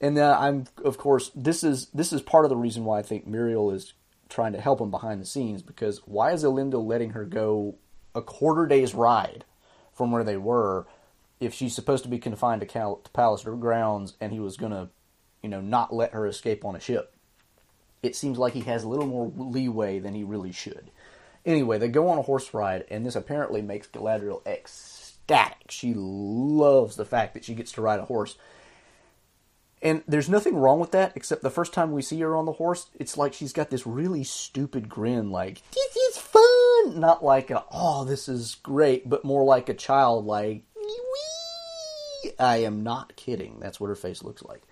and 0.00 0.16
then 0.16 0.30
I'm, 0.30 0.64
of 0.84 0.98
course, 0.98 1.30
this 1.34 1.64
is 1.64 1.86
this 1.92 2.12
is 2.12 2.22
part 2.22 2.44
of 2.44 2.48
the 2.48 2.56
reason 2.56 2.84
why 2.84 3.00
I 3.00 3.02
think 3.02 3.28
Míriel 3.28 3.74
is 3.74 3.92
trying 4.28 4.52
to 4.52 4.60
help 4.60 4.80
him 4.80 4.90
behind 4.90 5.20
the 5.20 5.26
scenes 5.26 5.62
because 5.62 5.98
why 6.06 6.32
is 6.32 6.44
Elendil 6.44 6.86
letting 6.86 7.10
her 7.10 7.24
go 7.24 7.76
a 8.14 8.22
quarter 8.22 8.66
day's 8.66 8.94
ride 8.94 9.44
from 9.92 10.10
where 10.10 10.24
they 10.24 10.36
were 10.36 10.86
if 11.40 11.54
she's 11.54 11.74
supposed 11.74 12.02
to 12.02 12.10
be 12.10 12.18
confined 12.18 12.60
to, 12.60 12.66
Cal- 12.66 12.96
to 12.96 13.10
Pallister 13.10 13.58
grounds 13.58 14.14
and 14.20 14.32
he 14.32 14.40
was 14.40 14.56
going 14.56 14.72
to, 14.72 14.88
you 15.42 15.48
know, 15.48 15.60
not 15.60 15.94
let 15.94 16.12
her 16.12 16.26
escape 16.26 16.64
on 16.64 16.76
a 16.76 16.80
ship? 16.80 17.14
It 18.02 18.16
seems 18.16 18.38
like 18.38 18.52
he 18.52 18.60
has 18.60 18.84
a 18.84 18.88
little 18.88 19.06
more 19.06 19.32
leeway 19.36 19.98
than 19.98 20.14
he 20.14 20.24
really 20.24 20.52
should. 20.52 20.90
Anyway, 21.44 21.78
they 21.78 21.88
go 21.88 22.08
on 22.08 22.18
a 22.18 22.22
horse 22.22 22.52
ride, 22.52 22.84
and 22.90 23.04
this 23.04 23.16
apparently 23.16 23.62
makes 23.62 23.88
Galadriel 23.88 24.46
ecstatic. 24.46 25.70
She 25.70 25.94
loves 25.96 26.96
the 26.96 27.04
fact 27.04 27.34
that 27.34 27.44
she 27.44 27.54
gets 27.54 27.72
to 27.72 27.80
ride 27.80 28.00
a 28.00 28.04
horse. 28.04 28.36
And 29.80 30.02
there's 30.08 30.28
nothing 30.28 30.56
wrong 30.56 30.80
with 30.80 30.90
that, 30.90 31.12
except 31.14 31.42
the 31.42 31.50
first 31.50 31.72
time 31.72 31.92
we 31.92 32.02
see 32.02 32.18
her 32.20 32.34
on 32.34 32.46
the 32.46 32.52
horse, 32.52 32.88
it's 32.98 33.16
like 33.16 33.32
she's 33.32 33.52
got 33.52 33.70
this 33.70 33.86
really 33.86 34.24
stupid 34.24 34.88
grin, 34.88 35.30
like, 35.30 35.62
this 35.70 35.96
is 35.96 36.18
fun! 36.18 36.98
Not 36.98 37.24
like 37.24 37.50
a, 37.50 37.64
oh, 37.70 38.04
this 38.04 38.28
is 38.28 38.56
great, 38.56 39.08
but 39.08 39.24
more 39.24 39.44
like 39.44 39.68
a 39.68 39.74
child, 39.74 40.24
like, 40.24 40.62
wee! 40.74 42.32
I 42.40 42.56
am 42.58 42.82
not 42.82 43.14
kidding. 43.14 43.58
That's 43.60 43.78
what 43.78 43.88
her 43.88 43.94
face 43.94 44.24
looks 44.24 44.42
like. 44.42 44.62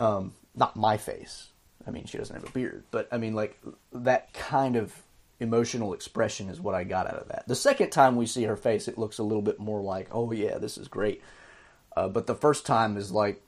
Um, 0.00 0.32
not 0.54 0.76
my 0.76 0.96
face. 0.96 1.48
I 1.86 1.90
mean, 1.90 2.06
she 2.06 2.16
doesn't 2.16 2.34
have 2.34 2.48
a 2.48 2.52
beard, 2.52 2.84
but 2.90 3.08
I 3.12 3.18
mean, 3.18 3.34
like, 3.34 3.60
that 3.92 4.32
kind 4.32 4.76
of 4.76 4.94
emotional 5.40 5.92
expression 5.92 6.48
is 6.48 6.58
what 6.58 6.74
I 6.74 6.84
got 6.84 7.06
out 7.06 7.20
of 7.20 7.28
that. 7.28 7.46
The 7.46 7.54
second 7.54 7.90
time 7.90 8.16
we 8.16 8.24
see 8.24 8.44
her 8.44 8.56
face, 8.56 8.88
it 8.88 8.96
looks 8.96 9.18
a 9.18 9.22
little 9.22 9.42
bit 9.42 9.60
more 9.60 9.82
like, 9.82 10.08
oh, 10.10 10.32
yeah, 10.32 10.56
this 10.56 10.78
is 10.78 10.88
great. 10.88 11.22
Uh, 11.94 12.08
but 12.08 12.26
the 12.26 12.34
first 12.34 12.64
time 12.64 12.96
is 12.96 13.12
like, 13.12 13.42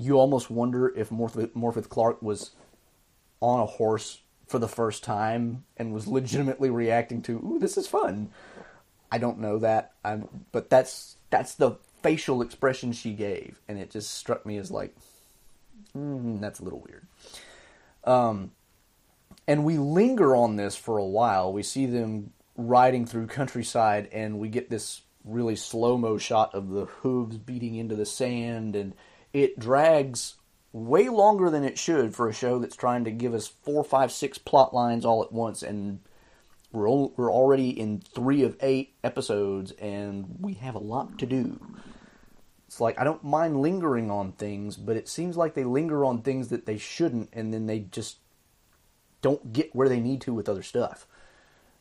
you 0.00 0.18
almost 0.18 0.50
wonder 0.50 0.88
if 0.96 1.10
Morfydd 1.10 1.88
Clark 1.88 2.22
was 2.22 2.50
on 3.40 3.60
a 3.60 3.66
horse 3.66 4.20
for 4.46 4.58
the 4.58 4.68
first 4.68 5.04
time 5.04 5.64
and 5.76 5.92
was 5.92 6.06
legitimately 6.06 6.70
reacting 6.70 7.22
to, 7.22 7.38
"Ooh, 7.38 7.58
this 7.58 7.76
is 7.76 7.86
fun." 7.86 8.30
I 9.12 9.18
don't 9.18 9.38
know 9.38 9.58
that, 9.58 9.92
I'm, 10.04 10.28
but 10.52 10.70
that's 10.70 11.16
that's 11.30 11.54
the 11.54 11.72
facial 12.02 12.42
expression 12.42 12.92
she 12.92 13.12
gave, 13.12 13.60
and 13.68 13.78
it 13.78 13.90
just 13.90 14.14
struck 14.14 14.46
me 14.46 14.56
as 14.56 14.70
like, 14.70 14.94
mm, 15.96 16.40
that's 16.40 16.60
a 16.60 16.64
little 16.64 16.80
weird. 16.80 17.06
Um, 18.04 18.52
and 19.46 19.64
we 19.64 19.78
linger 19.78 20.34
on 20.34 20.56
this 20.56 20.76
for 20.76 20.98
a 20.98 21.04
while. 21.04 21.52
We 21.52 21.62
see 21.62 21.86
them 21.86 22.32
riding 22.56 23.06
through 23.06 23.26
countryside, 23.26 24.08
and 24.12 24.38
we 24.38 24.48
get 24.48 24.70
this 24.70 25.02
really 25.24 25.56
slow 25.56 25.98
mo 25.98 26.16
shot 26.16 26.54
of 26.54 26.70
the 26.70 26.86
hooves 26.86 27.36
beating 27.36 27.74
into 27.74 27.94
the 27.94 28.06
sand 28.06 28.74
and 28.74 28.94
it 29.32 29.58
drags 29.58 30.34
way 30.72 31.08
longer 31.08 31.50
than 31.50 31.64
it 31.64 31.78
should 31.78 32.14
for 32.14 32.28
a 32.28 32.32
show 32.32 32.58
that's 32.58 32.76
trying 32.76 33.04
to 33.04 33.10
give 33.10 33.34
us 33.34 33.48
four, 33.48 33.82
five, 33.82 34.12
six 34.12 34.38
plot 34.38 34.72
lines 34.72 35.04
all 35.04 35.22
at 35.22 35.32
once, 35.32 35.62
and 35.62 36.00
we're 36.72 36.88
we're 36.88 37.32
already 37.32 37.70
in 37.70 38.00
three 38.00 38.42
of 38.42 38.56
eight 38.60 38.94
episodes, 39.02 39.72
and 39.72 40.36
we 40.40 40.54
have 40.54 40.74
a 40.74 40.80
lot 40.80 41.18
to 41.18 41.26
do. 41.26 41.60
It's 42.66 42.80
like 42.80 43.00
I 43.00 43.04
don't 43.04 43.24
mind 43.24 43.60
lingering 43.60 44.10
on 44.10 44.32
things, 44.32 44.76
but 44.76 44.96
it 44.96 45.08
seems 45.08 45.36
like 45.36 45.54
they 45.54 45.64
linger 45.64 46.04
on 46.04 46.22
things 46.22 46.48
that 46.48 46.66
they 46.66 46.78
shouldn't, 46.78 47.30
and 47.32 47.52
then 47.52 47.66
they 47.66 47.80
just 47.80 48.18
don't 49.22 49.52
get 49.52 49.74
where 49.74 49.88
they 49.88 50.00
need 50.00 50.20
to 50.22 50.32
with 50.32 50.48
other 50.48 50.62
stuff. 50.62 51.06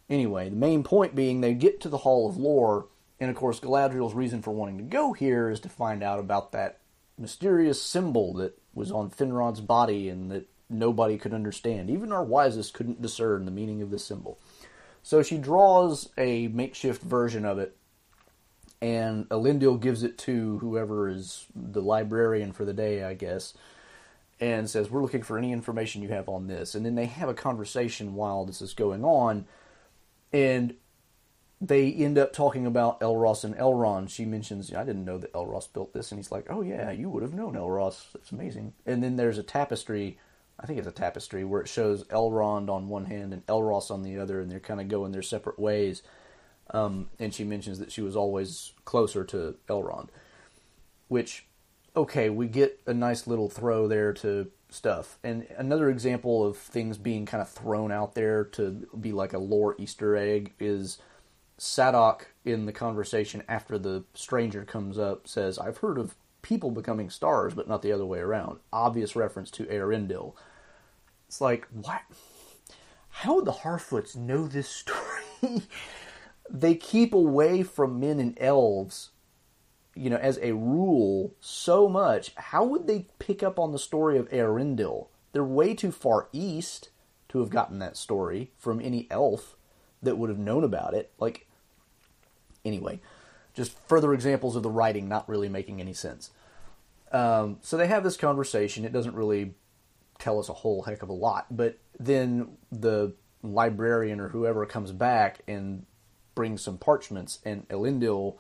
Anyway, 0.09 0.49
the 0.49 0.55
main 0.55 0.83
point 0.83 1.13
being 1.13 1.41
they 1.41 1.53
get 1.53 1.79
to 1.81 1.89
the 1.89 1.99
Hall 1.99 2.27
of 2.27 2.37
Lore, 2.37 2.87
and 3.19 3.29
of 3.29 3.35
course 3.35 3.59
Galadriel's 3.59 4.15
reason 4.15 4.41
for 4.41 4.51
wanting 4.51 4.79
to 4.79 4.83
go 4.83 5.13
here 5.13 5.51
is 5.51 5.59
to 5.59 5.69
find 5.69 6.01
out 6.01 6.19
about 6.19 6.51
that 6.53 6.78
mysterious 7.19 7.81
symbol 7.81 8.33
that 8.35 8.59
was 8.73 8.91
on 8.91 9.09
Finrod's 9.09 9.61
body 9.61 10.09
and 10.09 10.31
that 10.31 10.47
nobody 10.69 11.17
could 11.17 11.33
understand. 11.33 11.89
Even 11.89 12.11
our 12.11 12.23
wisest 12.23 12.73
couldn't 12.73 13.01
discern 13.01 13.45
the 13.45 13.51
meaning 13.51 13.81
of 13.81 13.91
this 13.91 14.05
symbol. 14.05 14.39
So 15.03 15.23
she 15.23 15.37
draws 15.37 16.09
a 16.17 16.47
makeshift 16.49 17.01
version 17.01 17.45
of 17.45 17.59
it, 17.59 17.75
and 18.81 19.27
Elendil 19.29 19.79
gives 19.79 20.03
it 20.03 20.17
to 20.19 20.59
whoever 20.59 21.09
is 21.09 21.45
the 21.55 21.81
librarian 21.81 22.53
for 22.53 22.65
the 22.65 22.73
day, 22.73 23.03
I 23.03 23.13
guess, 23.13 23.53
and 24.39 24.69
says, 24.69 24.89
We're 24.89 25.01
looking 25.01 25.23
for 25.23 25.37
any 25.37 25.51
information 25.51 26.01
you 26.01 26.09
have 26.09 26.29
on 26.29 26.47
this. 26.47 26.75
And 26.75 26.85
then 26.85 26.95
they 26.95 27.07
have 27.07 27.29
a 27.29 27.33
conversation 27.33 28.13
while 28.13 28.45
this 28.45 28.61
is 28.61 28.73
going 28.73 29.03
on, 29.03 29.45
and 30.31 30.75
they 31.61 31.91
end 31.91 32.17
up 32.17 32.31
talking 32.31 32.65
about 32.65 33.01
Elros 33.01 33.43
and 33.43 33.55
Elrond. 33.55 34.09
She 34.09 34.23
mentions, 34.23 34.73
I 34.73 34.83
didn't 34.85 35.03
know 35.03 35.17
that 35.17 35.33
Elros 35.33 35.71
built 35.71 35.93
this. 35.93 36.11
And 36.11 36.19
he's 36.19 36.31
like, 36.31 36.47
oh, 36.49 36.61
yeah, 36.61 36.91
you 36.91 37.09
would 37.09 37.23
have 37.23 37.33
known 37.33 37.55
Elros. 37.55 38.05
It's 38.15 38.31
amazing. 38.31 38.73
And 38.85 39.03
then 39.03 39.17
there's 39.17 39.37
a 39.37 39.43
tapestry, 39.43 40.17
I 40.59 40.65
think 40.65 40.79
it's 40.79 40.87
a 40.87 40.91
tapestry, 40.91 41.43
where 41.43 41.61
it 41.61 41.67
shows 41.67 42.05
Elrond 42.05 42.69
on 42.69 42.87
one 42.87 43.05
hand 43.05 43.33
and 43.33 43.45
Elros 43.47 43.91
on 43.91 44.03
the 44.03 44.19
other, 44.19 44.39
and 44.39 44.49
they're 44.49 44.61
kind 44.61 44.79
of 44.79 44.87
going 44.87 45.11
their 45.11 45.21
separate 45.21 45.59
ways. 45.59 46.01
Um, 46.71 47.09
and 47.19 47.33
she 47.33 47.43
mentions 47.43 47.79
that 47.79 47.91
she 47.91 48.01
was 48.01 48.15
always 48.15 48.71
closer 48.85 49.25
to 49.25 49.55
Elrond. 49.67 50.07
Which, 51.09 51.45
okay, 51.93 52.29
we 52.29 52.47
get 52.47 52.79
a 52.87 52.93
nice 52.93 53.27
little 53.27 53.49
throw 53.49 53.87
there 53.87 54.13
to 54.13 54.49
stuff. 54.69 55.17
And 55.25 55.45
another 55.57 55.89
example 55.89 56.45
of 56.45 56.55
things 56.55 56.97
being 56.97 57.25
kind 57.25 57.41
of 57.41 57.49
thrown 57.49 57.91
out 57.91 58.15
there 58.15 58.45
to 58.45 58.87
be 58.97 59.11
like 59.11 59.33
a 59.33 59.39
lore 59.39 59.75
Easter 59.77 60.15
egg 60.15 60.53
is 60.59 60.99
Sadoc 61.59 62.21
in 62.45 62.65
the 62.65 62.71
conversation 62.71 63.43
after 63.47 63.77
the 63.77 64.05
stranger 64.13 64.63
comes 64.63 64.97
up 64.97 65.27
says, 65.27 65.59
I've 65.59 65.77
heard 65.79 65.97
of 65.97 66.15
people 66.41 66.71
becoming 66.71 67.09
stars, 67.09 67.53
but 67.53 67.67
not 67.67 67.81
the 67.81 67.91
other 67.91 68.05
way 68.05 68.19
around. 68.19 68.59
Obvious 68.71 69.15
reference 69.15 69.51
to 69.51 69.65
Eärendil. 69.65 70.33
It's 71.27 71.41
like, 71.41 71.67
what? 71.71 72.01
How 73.09 73.35
would 73.35 73.45
the 73.45 73.51
Harfoots 73.51 74.15
know 74.15 74.47
this 74.47 74.69
story? 74.69 75.03
they 76.49 76.75
keep 76.75 77.13
away 77.13 77.63
from 77.63 77.99
men 77.99 78.19
and 78.19 78.37
elves, 78.39 79.09
you 79.95 80.09
know, 80.09 80.17
as 80.17 80.39
a 80.41 80.53
rule, 80.53 81.33
so 81.41 81.89
much. 81.89 82.31
How 82.35 82.63
would 82.63 82.87
they 82.87 83.07
pick 83.19 83.43
up 83.43 83.59
on 83.59 83.73
the 83.73 83.79
story 83.79 84.17
of 84.17 84.29
Eärendil? 84.29 85.07
They're 85.33 85.43
way 85.43 85.73
too 85.73 85.91
far 85.91 86.29
east 86.31 86.89
to 87.29 87.39
have 87.39 87.49
gotten 87.49 87.79
that 87.79 87.97
story 87.97 88.51
from 88.57 88.79
any 88.79 89.07
elf 89.11 89.57
that 90.01 90.17
would 90.17 90.29
have 90.29 90.39
known 90.39 90.63
about 90.63 90.93
it. 90.93 91.11
Like, 91.19 91.45
Anyway, 92.65 92.99
just 93.53 93.77
further 93.87 94.13
examples 94.13 94.55
of 94.55 94.63
the 94.63 94.69
writing 94.69 95.07
not 95.07 95.27
really 95.27 95.49
making 95.49 95.81
any 95.81 95.93
sense. 95.93 96.31
Um, 97.11 97.57
so 97.61 97.77
they 97.77 97.87
have 97.87 98.03
this 98.03 98.17
conversation. 98.17 98.85
It 98.85 98.93
doesn't 98.93 99.15
really 99.15 99.53
tell 100.19 100.39
us 100.39 100.49
a 100.49 100.53
whole 100.53 100.83
heck 100.83 101.01
of 101.01 101.09
a 101.09 101.13
lot, 101.13 101.47
but 101.49 101.77
then 101.99 102.57
the 102.71 103.13
librarian 103.41 104.19
or 104.19 104.29
whoever 104.29 104.65
comes 104.65 104.91
back 104.91 105.39
and 105.47 105.85
brings 106.35 106.61
some 106.61 106.77
parchments, 106.77 107.39
and 107.45 107.67
Elendil 107.69 108.37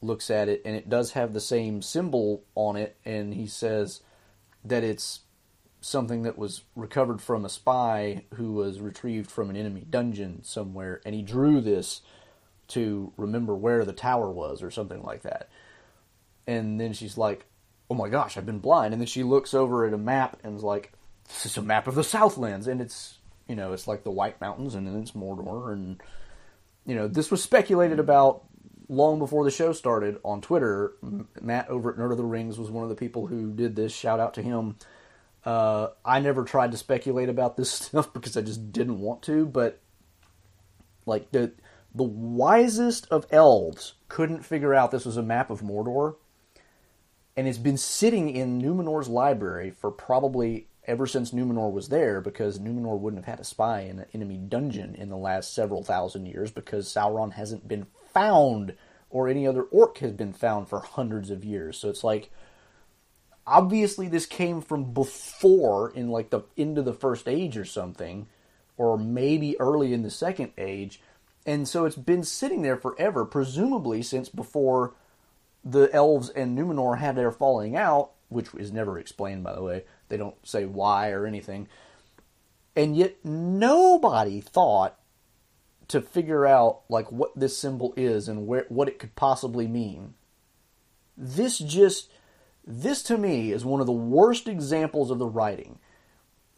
looks 0.00 0.30
at 0.30 0.48
it, 0.48 0.62
and 0.64 0.76
it 0.76 0.88
does 0.88 1.12
have 1.12 1.32
the 1.32 1.40
same 1.40 1.82
symbol 1.82 2.44
on 2.54 2.76
it, 2.76 2.96
and 3.04 3.34
he 3.34 3.46
says 3.46 4.00
that 4.64 4.84
it's 4.84 5.20
something 5.80 6.22
that 6.22 6.38
was 6.38 6.62
recovered 6.74 7.20
from 7.20 7.44
a 7.44 7.48
spy 7.48 8.24
who 8.34 8.52
was 8.52 8.80
retrieved 8.80 9.30
from 9.30 9.50
an 9.50 9.56
enemy 9.56 9.84
dungeon 9.88 10.42
somewhere, 10.42 11.00
and 11.04 11.14
he 11.14 11.22
drew 11.22 11.60
this 11.60 12.00
to 12.68 13.12
remember 13.16 13.54
where 13.54 13.84
the 13.84 13.92
tower 13.92 14.30
was 14.30 14.62
or 14.62 14.70
something 14.70 15.02
like 15.02 15.22
that. 15.22 15.48
And 16.46 16.80
then 16.80 16.92
she's 16.92 17.18
like, 17.18 17.46
"Oh 17.90 17.94
my 17.94 18.08
gosh, 18.08 18.36
I've 18.36 18.46
been 18.46 18.58
blind." 18.60 18.94
And 18.94 19.00
then 19.00 19.06
she 19.06 19.22
looks 19.22 19.54
over 19.54 19.86
at 19.86 19.92
a 19.92 19.98
map 19.98 20.38
and 20.42 20.56
is 20.56 20.62
like, 20.62 20.92
"This 21.28 21.46
is 21.46 21.56
a 21.56 21.62
map 21.62 21.86
of 21.86 21.94
the 21.94 22.04
Southlands," 22.04 22.66
and 22.66 22.80
it's 22.80 23.18
you 23.46 23.56
know 23.56 23.72
it's 23.72 23.88
like 23.88 24.04
the 24.04 24.10
White 24.10 24.40
Mountains, 24.40 24.74
and 24.74 24.86
then 24.86 25.00
it's 25.00 25.12
Mordor, 25.12 25.72
and 25.72 26.00
you 26.86 26.94
know 26.94 27.08
this 27.08 27.30
was 27.30 27.42
speculated 27.42 27.98
about 27.98 28.44
long 28.88 29.18
before 29.18 29.44
the 29.44 29.50
show 29.50 29.72
started 29.72 30.18
on 30.24 30.40
Twitter. 30.40 30.94
Matt 31.40 31.68
over 31.68 31.90
at 31.90 31.98
Nerd 31.98 32.12
of 32.12 32.16
the 32.16 32.24
Rings 32.24 32.58
was 32.58 32.70
one 32.70 32.84
of 32.84 32.88
the 32.88 32.96
people 32.96 33.26
who 33.26 33.52
did 33.52 33.76
this. 33.76 33.92
Shout 33.92 34.20
out 34.20 34.34
to 34.34 34.42
him. 34.42 34.76
Uh, 35.44 35.88
I 36.04 36.20
never 36.20 36.44
tried 36.44 36.72
to 36.72 36.76
speculate 36.76 37.28
about 37.28 37.56
this 37.56 37.70
stuff 37.72 38.12
because 38.12 38.36
I 38.36 38.42
just 38.42 38.72
didn't 38.72 39.00
want 39.00 39.22
to, 39.22 39.46
but 39.46 39.80
like 41.06 41.30
the 41.30 41.52
the 41.98 42.04
wisest 42.04 43.06
of 43.10 43.26
elves 43.30 43.94
couldn't 44.08 44.44
figure 44.44 44.72
out 44.72 44.90
this 44.90 45.04
was 45.04 45.16
a 45.16 45.22
map 45.22 45.50
of 45.50 45.60
Mordor, 45.60 46.14
and 47.36 47.46
it's 47.46 47.58
been 47.58 47.76
sitting 47.76 48.30
in 48.30 48.60
Numenor's 48.60 49.08
library 49.08 49.70
for 49.70 49.90
probably 49.90 50.68
ever 50.84 51.06
since 51.06 51.32
Numenor 51.32 51.70
was 51.70 51.88
there 51.90 52.20
because 52.20 52.58
Numenor 52.58 52.98
wouldn't 52.98 53.24
have 53.24 53.32
had 53.32 53.40
a 53.40 53.44
spy 53.44 53.80
in 53.80 53.98
an 53.98 54.06
enemy 54.14 54.38
dungeon 54.38 54.94
in 54.94 55.10
the 55.10 55.16
last 55.16 55.52
several 55.52 55.84
thousand 55.84 56.26
years 56.26 56.50
because 56.50 56.88
Sauron 56.88 57.32
hasn't 57.34 57.68
been 57.68 57.86
found 58.14 58.74
or 59.10 59.28
any 59.28 59.46
other 59.46 59.62
orc 59.62 59.98
has 59.98 60.12
been 60.12 60.32
found 60.32 60.68
for 60.68 60.80
hundreds 60.80 61.30
of 61.30 61.44
years. 61.44 61.76
So 61.76 61.90
it's 61.90 62.04
like 62.04 62.30
obviously 63.46 64.08
this 64.08 64.24
came 64.24 64.62
from 64.62 64.92
before 64.94 65.90
in 65.90 66.08
like 66.08 66.30
the 66.30 66.42
end 66.56 66.78
of 66.78 66.86
the 66.86 66.94
first 66.94 67.28
age 67.28 67.56
or 67.56 67.64
something 67.64 68.26
or 68.78 68.96
maybe 68.96 69.60
early 69.60 69.92
in 69.92 70.02
the 70.02 70.10
second 70.10 70.52
age 70.56 71.00
and 71.48 71.66
so 71.66 71.86
it's 71.86 71.96
been 71.96 72.22
sitting 72.22 72.60
there 72.60 72.76
forever 72.76 73.24
presumably 73.24 74.02
since 74.02 74.28
before 74.28 74.94
the 75.64 75.88
elves 75.94 76.28
and 76.28 76.56
Numenor 76.56 76.98
had 76.98 77.16
their 77.16 77.32
falling 77.32 77.74
out 77.74 78.10
which 78.28 78.54
is 78.54 78.72
never 78.72 78.98
explained 78.98 79.42
by 79.42 79.54
the 79.54 79.62
way. 79.62 79.84
They 80.08 80.16
don't 80.16 80.36
say 80.46 80.66
why 80.66 81.10
or 81.10 81.26
anything. 81.26 81.68
And 82.76 82.96
yet 82.96 83.24
nobody 83.24 84.40
thought 84.40 84.98
to 85.88 86.00
figure 86.00 86.46
out 86.46 86.82
like 86.88 87.10
what 87.10 87.38
this 87.38 87.56
symbol 87.56 87.94
is 87.96 88.28
and 88.28 88.46
where 88.46 88.66
what 88.68 88.88
it 88.88 88.98
could 88.98 89.16
possibly 89.16 89.66
mean. 89.66 90.14
This 91.16 91.58
just 91.58 92.10
this 92.66 93.02
to 93.04 93.16
me 93.16 93.50
is 93.50 93.64
one 93.64 93.80
of 93.80 93.86
the 93.86 93.92
worst 93.92 94.46
examples 94.46 95.10
of 95.10 95.18
the 95.18 95.26
writing. 95.26 95.78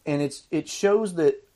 And 0.05 0.21
it's 0.21 0.43
it 0.51 0.67
shows 0.67 1.15
that 1.15 1.47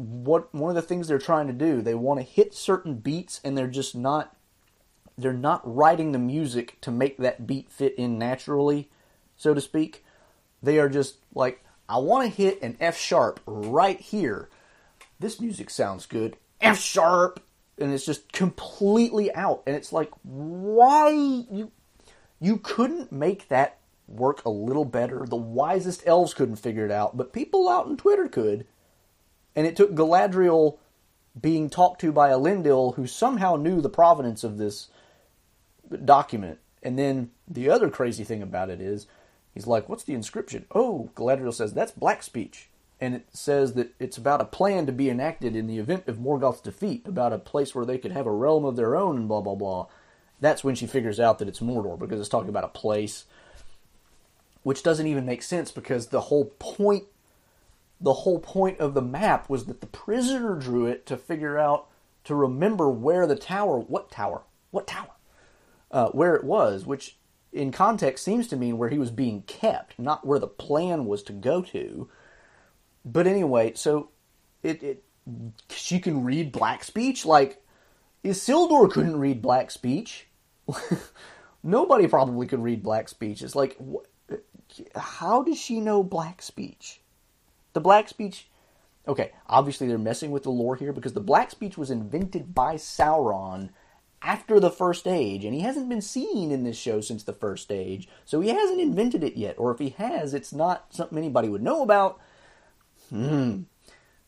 what 0.00 0.54
one 0.54 0.70
of 0.70 0.74
the 0.74 0.82
things 0.82 1.08
they're 1.08 1.18
trying 1.18 1.46
to 1.46 1.52
do, 1.52 1.82
they 1.82 1.94
want 1.94 2.20
to 2.20 2.24
hit 2.24 2.54
certain 2.54 2.94
beats 2.94 3.40
and 3.44 3.56
they're 3.56 3.66
just 3.66 3.94
not 3.94 4.36
they're 5.18 5.32
not 5.32 5.60
writing 5.64 6.12
the 6.12 6.18
music 6.18 6.80
to 6.80 6.90
make 6.90 7.18
that 7.18 7.46
beat 7.46 7.70
fit 7.70 7.94
in 7.96 8.18
naturally, 8.18 8.90
so 9.36 9.52
to 9.52 9.60
speak. 9.60 10.04
They 10.62 10.78
are 10.78 10.88
just 10.88 11.16
like 11.34 11.64
I 11.88 11.98
want 11.98 12.24
to 12.24 12.34
hit 12.34 12.62
an 12.62 12.76
F 12.80 12.96
sharp 12.96 13.40
right 13.46 14.00
here. 14.00 14.48
This 15.18 15.40
music 15.40 15.70
sounds 15.70 16.06
good. 16.06 16.36
F 16.60 16.80
sharp 16.80 17.42
and 17.78 17.92
it's 17.92 18.06
just 18.06 18.32
completely 18.32 19.32
out 19.34 19.62
and 19.66 19.76
it's 19.76 19.92
like 19.92 20.10
why 20.22 21.10
you 21.10 21.72
you 22.40 22.56
couldn't 22.56 23.12
make 23.12 23.48
that 23.48 23.78
work 24.08 24.44
a 24.44 24.50
little 24.50 24.84
better. 24.84 25.24
The 25.26 25.36
wisest 25.36 26.02
elves 26.06 26.34
couldn't 26.34 26.56
figure 26.56 26.84
it 26.84 26.90
out, 26.90 27.16
but 27.16 27.32
people 27.32 27.68
out 27.68 27.86
on 27.86 27.96
Twitter 27.96 28.28
could. 28.28 28.66
And 29.54 29.66
it 29.66 29.76
took 29.76 29.94
Galadriel 29.94 30.78
being 31.40 31.70
talked 31.70 32.00
to 32.02 32.12
by 32.12 32.30
Elendil, 32.30 32.94
who 32.96 33.06
somehow 33.06 33.56
knew 33.56 33.80
the 33.80 33.88
provenance 33.88 34.44
of 34.44 34.58
this 34.58 34.88
document. 36.04 36.58
And 36.82 36.98
then 36.98 37.30
the 37.48 37.70
other 37.70 37.90
crazy 37.90 38.24
thing 38.24 38.42
about 38.42 38.70
it 38.70 38.80
is, 38.80 39.06
he's 39.54 39.66
like, 39.66 39.88
What's 39.88 40.04
the 40.04 40.14
inscription? 40.14 40.66
Oh, 40.74 41.10
Galadriel 41.14 41.54
says, 41.54 41.72
That's 41.72 41.92
black 41.92 42.22
speech. 42.22 42.68
And 43.00 43.14
it 43.14 43.28
says 43.32 43.74
that 43.74 43.94
it's 43.98 44.18
about 44.18 44.42
a 44.42 44.46
plan 44.46 44.84
to 44.86 44.92
be 44.92 45.08
enacted 45.08 45.56
in 45.56 45.66
the 45.66 45.78
event 45.78 46.06
of 46.06 46.18
Morgoth's 46.18 46.60
defeat, 46.60 47.06
about 47.06 47.32
a 47.32 47.38
place 47.38 47.74
where 47.74 47.86
they 47.86 47.96
could 47.96 48.12
have 48.12 48.26
a 48.26 48.32
realm 48.32 48.66
of 48.66 48.76
their 48.76 48.94
own, 48.94 49.16
and 49.16 49.28
blah, 49.28 49.40
blah, 49.40 49.54
blah. 49.54 49.86
That's 50.38 50.62
when 50.62 50.74
she 50.74 50.86
figures 50.86 51.18
out 51.18 51.38
that 51.38 51.48
it's 51.48 51.60
Mordor, 51.60 51.98
because 51.98 52.20
it's 52.20 52.28
talking 52.28 52.50
about 52.50 52.64
a 52.64 52.68
place 52.68 53.24
which 54.62 54.82
doesn't 54.82 55.06
even 55.06 55.24
make 55.24 55.42
sense 55.42 55.70
because 55.70 56.08
the 56.08 56.20
whole 56.20 56.46
point 56.58 57.04
the 58.00 58.12
whole 58.12 58.38
point 58.38 58.78
of 58.80 58.94
the 58.94 59.02
map 59.02 59.48
was 59.48 59.66
that 59.66 59.80
the 59.80 59.86
prisoner 59.86 60.56
drew 60.56 60.86
it 60.86 61.04
to 61.06 61.16
figure 61.16 61.58
out 61.58 61.88
to 62.24 62.34
remember 62.34 62.90
where 62.90 63.26
the 63.26 63.36
tower 63.36 63.78
what 63.78 64.10
tower 64.10 64.42
what 64.70 64.86
tower 64.86 65.10
uh, 65.90 66.08
where 66.08 66.34
it 66.34 66.44
was 66.44 66.86
which 66.86 67.18
in 67.52 67.72
context 67.72 68.24
seems 68.24 68.46
to 68.46 68.56
mean 68.56 68.78
where 68.78 68.88
he 68.88 68.98
was 68.98 69.10
being 69.10 69.42
kept 69.42 69.98
not 69.98 70.26
where 70.26 70.38
the 70.38 70.46
plan 70.46 71.04
was 71.04 71.22
to 71.22 71.32
go 71.32 71.62
to. 71.62 72.08
But 73.04 73.26
anyway 73.26 73.72
so 73.74 74.10
it, 74.62 74.82
it 74.82 75.04
she 75.68 76.00
can 76.00 76.24
read 76.24 76.52
black 76.52 76.84
speech? 76.84 77.26
Like 77.26 77.62
Isildur 78.24 78.90
couldn't 78.90 79.18
read 79.18 79.42
black 79.42 79.70
speech 79.70 80.26
nobody 81.62 82.06
probably 82.06 82.46
could 82.46 82.62
read 82.62 82.82
black 82.82 83.08
speech. 83.08 83.42
It's 83.42 83.56
like 83.56 83.78
how 84.94 85.42
does 85.42 85.58
she 85.58 85.80
know 85.80 86.02
black 86.02 86.42
speech? 86.42 86.99
The 87.72 87.80
black 87.80 88.08
speech. 88.08 88.48
Okay, 89.08 89.32
obviously 89.48 89.86
they're 89.86 89.98
messing 89.98 90.30
with 90.30 90.42
the 90.42 90.50
lore 90.50 90.76
here 90.76 90.92
because 90.92 91.14
the 91.14 91.20
black 91.20 91.50
speech 91.50 91.78
was 91.78 91.90
invented 91.90 92.54
by 92.54 92.74
Sauron 92.74 93.70
after 94.22 94.60
the 94.60 94.70
first 94.70 95.06
age, 95.06 95.44
and 95.44 95.54
he 95.54 95.60
hasn't 95.60 95.88
been 95.88 96.02
seen 96.02 96.50
in 96.50 96.62
this 96.62 96.76
show 96.76 97.00
since 97.00 97.22
the 97.22 97.32
first 97.32 97.72
age, 97.72 98.08
so 98.24 98.40
he 98.40 98.50
hasn't 98.50 98.80
invented 98.80 99.24
it 99.24 99.36
yet. 99.36 99.54
Or 99.58 99.70
if 99.72 99.78
he 99.78 99.90
has, 99.90 100.34
it's 100.34 100.52
not 100.52 100.92
something 100.92 101.16
anybody 101.16 101.48
would 101.48 101.62
know 101.62 101.82
about. 101.82 102.20
Hmm. 103.08 103.62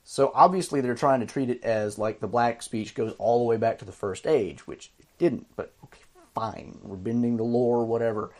So 0.05 0.32
obviously 0.34 0.80
they're 0.80 0.95
trying 0.95 1.20
to 1.20 1.26
treat 1.26 1.51
it 1.51 1.62
as 1.62 1.99
like 1.99 2.20
the 2.20 2.26
black 2.26 2.62
speech 2.62 2.95
goes 2.95 3.14
all 3.18 3.38
the 3.38 3.45
way 3.45 3.57
back 3.57 3.78
to 3.78 3.84
the 3.84 3.93
first 3.93 4.26
age, 4.26 4.66
which 4.66 4.90
it 4.99 5.07
didn't. 5.18 5.47
But 5.57 5.74
okay, 5.84 6.01
fine, 6.34 6.78
we're 6.82 6.97
bending 6.97 7.36
the 7.36 7.45
lore, 7.45 7.84
whatever. 7.84 8.32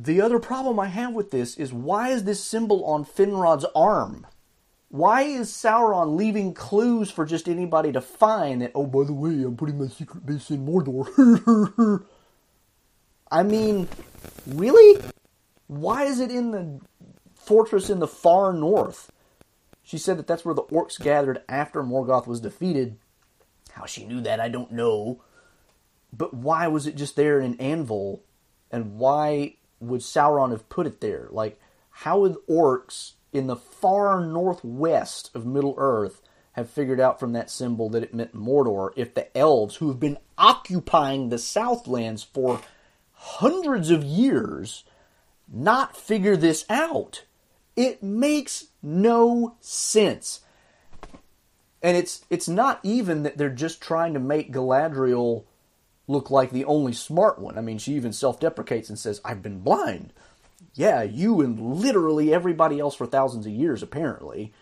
The 0.00 0.20
other 0.20 0.38
problem 0.38 0.78
I 0.78 0.86
have 0.86 1.12
with 1.12 1.32
this 1.32 1.56
is 1.56 1.72
why 1.72 2.10
is 2.10 2.22
this 2.22 2.42
symbol 2.42 2.84
on 2.84 3.04
Finrod's 3.04 3.66
arm? 3.74 4.28
Why 4.90 5.22
is 5.22 5.50
Sauron 5.50 6.16
leaving 6.16 6.54
clues 6.54 7.10
for 7.10 7.26
just 7.26 7.48
anybody 7.48 7.90
to 7.90 8.00
find 8.00 8.62
that, 8.62 8.70
oh, 8.76 8.86
by 8.86 9.04
the 9.04 9.12
way, 9.12 9.42
I'm 9.42 9.56
putting 9.56 9.78
my 9.78 9.88
secret 9.88 10.24
base 10.24 10.50
in 10.50 10.64
Mordor? 10.64 12.04
I 13.30 13.42
mean, 13.42 13.88
really? 14.46 15.02
Why 15.66 16.04
is 16.04 16.20
it 16.20 16.30
in 16.30 16.52
the 16.52 16.80
fortress 17.34 17.90
in 17.90 17.98
the 17.98 18.06
far 18.06 18.52
north? 18.52 19.10
She 19.82 19.98
said 19.98 20.16
that 20.16 20.28
that's 20.28 20.44
where 20.44 20.54
the 20.54 20.62
orcs 20.64 20.98
gathered 20.98 21.42
after 21.48 21.82
Morgoth 21.82 22.28
was 22.28 22.40
defeated. 22.40 22.98
How 23.72 23.84
she 23.84 24.06
knew 24.06 24.20
that, 24.20 24.38
I 24.38 24.48
don't 24.48 24.70
know. 24.70 25.22
But 26.12 26.34
why 26.34 26.68
was 26.68 26.86
it 26.86 26.94
just 26.94 27.16
there 27.16 27.40
in 27.40 27.54
an 27.54 27.60
anvil? 27.60 28.22
And 28.70 28.96
why 28.98 29.56
would 29.80 30.00
Sauron 30.00 30.50
have 30.50 30.68
put 30.68 30.86
it 30.86 31.00
there? 31.00 31.28
Like, 31.30 31.58
how 31.90 32.20
would 32.20 32.36
orcs 32.48 33.12
in 33.32 33.46
the 33.46 33.56
far 33.56 34.24
northwest 34.24 35.30
of 35.34 35.46
Middle 35.46 35.74
Earth 35.76 36.22
have 36.52 36.70
figured 36.70 37.00
out 37.00 37.20
from 37.20 37.32
that 37.32 37.50
symbol 37.50 37.88
that 37.90 38.02
it 38.02 38.14
meant 38.14 38.34
Mordor 38.34 38.90
if 38.96 39.14
the 39.14 39.36
elves, 39.36 39.76
who 39.76 39.88
have 39.88 40.00
been 40.00 40.18
occupying 40.36 41.28
the 41.28 41.38
Southlands 41.38 42.22
for 42.22 42.60
hundreds 43.12 43.90
of 43.90 44.02
years, 44.02 44.84
not 45.46 45.96
figure 45.96 46.36
this 46.36 46.64
out? 46.68 47.24
It 47.76 48.02
makes 48.02 48.66
no 48.82 49.56
sense. 49.60 50.40
And 51.80 51.96
it's 51.96 52.24
it's 52.28 52.48
not 52.48 52.80
even 52.82 53.22
that 53.22 53.38
they're 53.38 53.50
just 53.50 53.80
trying 53.80 54.14
to 54.14 54.20
make 54.20 54.52
Galadriel 54.52 55.44
look 56.08 56.30
like 56.30 56.50
the 56.50 56.64
only 56.64 56.92
smart 56.92 57.38
one. 57.38 57.56
I 57.56 57.60
mean, 57.60 57.78
she 57.78 57.92
even 57.92 58.12
self 58.12 58.40
deprecates 58.40 58.88
and 58.88 58.98
says, 58.98 59.20
I've 59.24 59.42
been 59.42 59.60
blind. 59.60 60.12
Yeah, 60.74 61.02
you 61.02 61.40
and 61.40 61.60
literally 61.60 62.34
everybody 62.34 62.80
else 62.80 62.96
for 62.96 63.06
thousands 63.06 63.46
of 63.46 63.52
years, 63.52 63.82
apparently. 63.82 64.52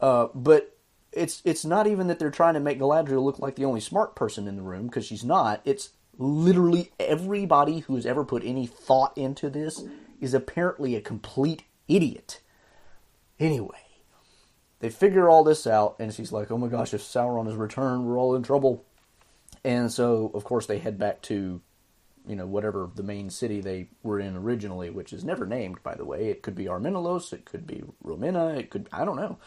Uh, 0.00 0.28
but 0.34 0.76
it's 1.12 1.42
it's 1.44 1.64
not 1.64 1.86
even 1.86 2.08
that 2.08 2.18
they're 2.18 2.30
trying 2.30 2.54
to 2.54 2.60
make 2.60 2.78
Galadriel 2.78 3.24
look 3.24 3.38
like 3.38 3.56
the 3.56 3.64
only 3.64 3.80
smart 3.80 4.14
person 4.14 4.46
in 4.46 4.56
the 4.56 4.62
room, 4.62 4.86
because 4.86 5.06
she's 5.06 5.24
not. 5.24 5.60
It's 5.64 5.90
literally 6.18 6.92
everybody 7.00 7.80
who's 7.80 8.06
ever 8.06 8.24
put 8.24 8.44
any 8.44 8.66
thought 8.66 9.16
into 9.16 9.50
this 9.50 9.82
is 10.20 10.34
apparently 10.34 10.94
a 10.94 11.00
complete 11.00 11.64
idiot. 11.88 12.40
Anyway, 13.40 13.78
they 14.80 14.90
figure 14.90 15.28
all 15.28 15.44
this 15.44 15.66
out, 15.66 15.96
and 15.98 16.12
she's 16.12 16.32
like, 16.32 16.50
oh 16.50 16.58
my 16.58 16.68
gosh, 16.68 16.94
if 16.94 17.00
Sauron 17.00 17.46
has 17.46 17.56
returned, 17.56 18.04
we're 18.04 18.18
all 18.18 18.34
in 18.34 18.42
trouble. 18.42 18.84
And 19.64 19.90
so, 19.90 20.30
of 20.34 20.44
course, 20.44 20.66
they 20.66 20.78
head 20.78 20.98
back 20.98 21.22
to 21.22 21.62
you 22.26 22.36
know, 22.36 22.46
whatever 22.46 22.90
the 22.94 23.02
main 23.02 23.28
city 23.30 23.60
they 23.60 23.88
were 24.02 24.18
in 24.18 24.36
originally, 24.36 24.90
which 24.90 25.12
is 25.12 25.24
never 25.24 25.46
named, 25.46 25.82
by 25.82 25.94
the 25.94 26.04
way. 26.04 26.28
It 26.28 26.42
could 26.42 26.54
be 26.54 26.64
Armenelos, 26.64 27.32
it 27.32 27.44
could 27.44 27.66
be 27.66 27.82
Rómenna, 28.02 28.58
it 28.58 28.70
could, 28.70 28.88
I 28.92 29.04
don't 29.04 29.16
know. 29.16 29.38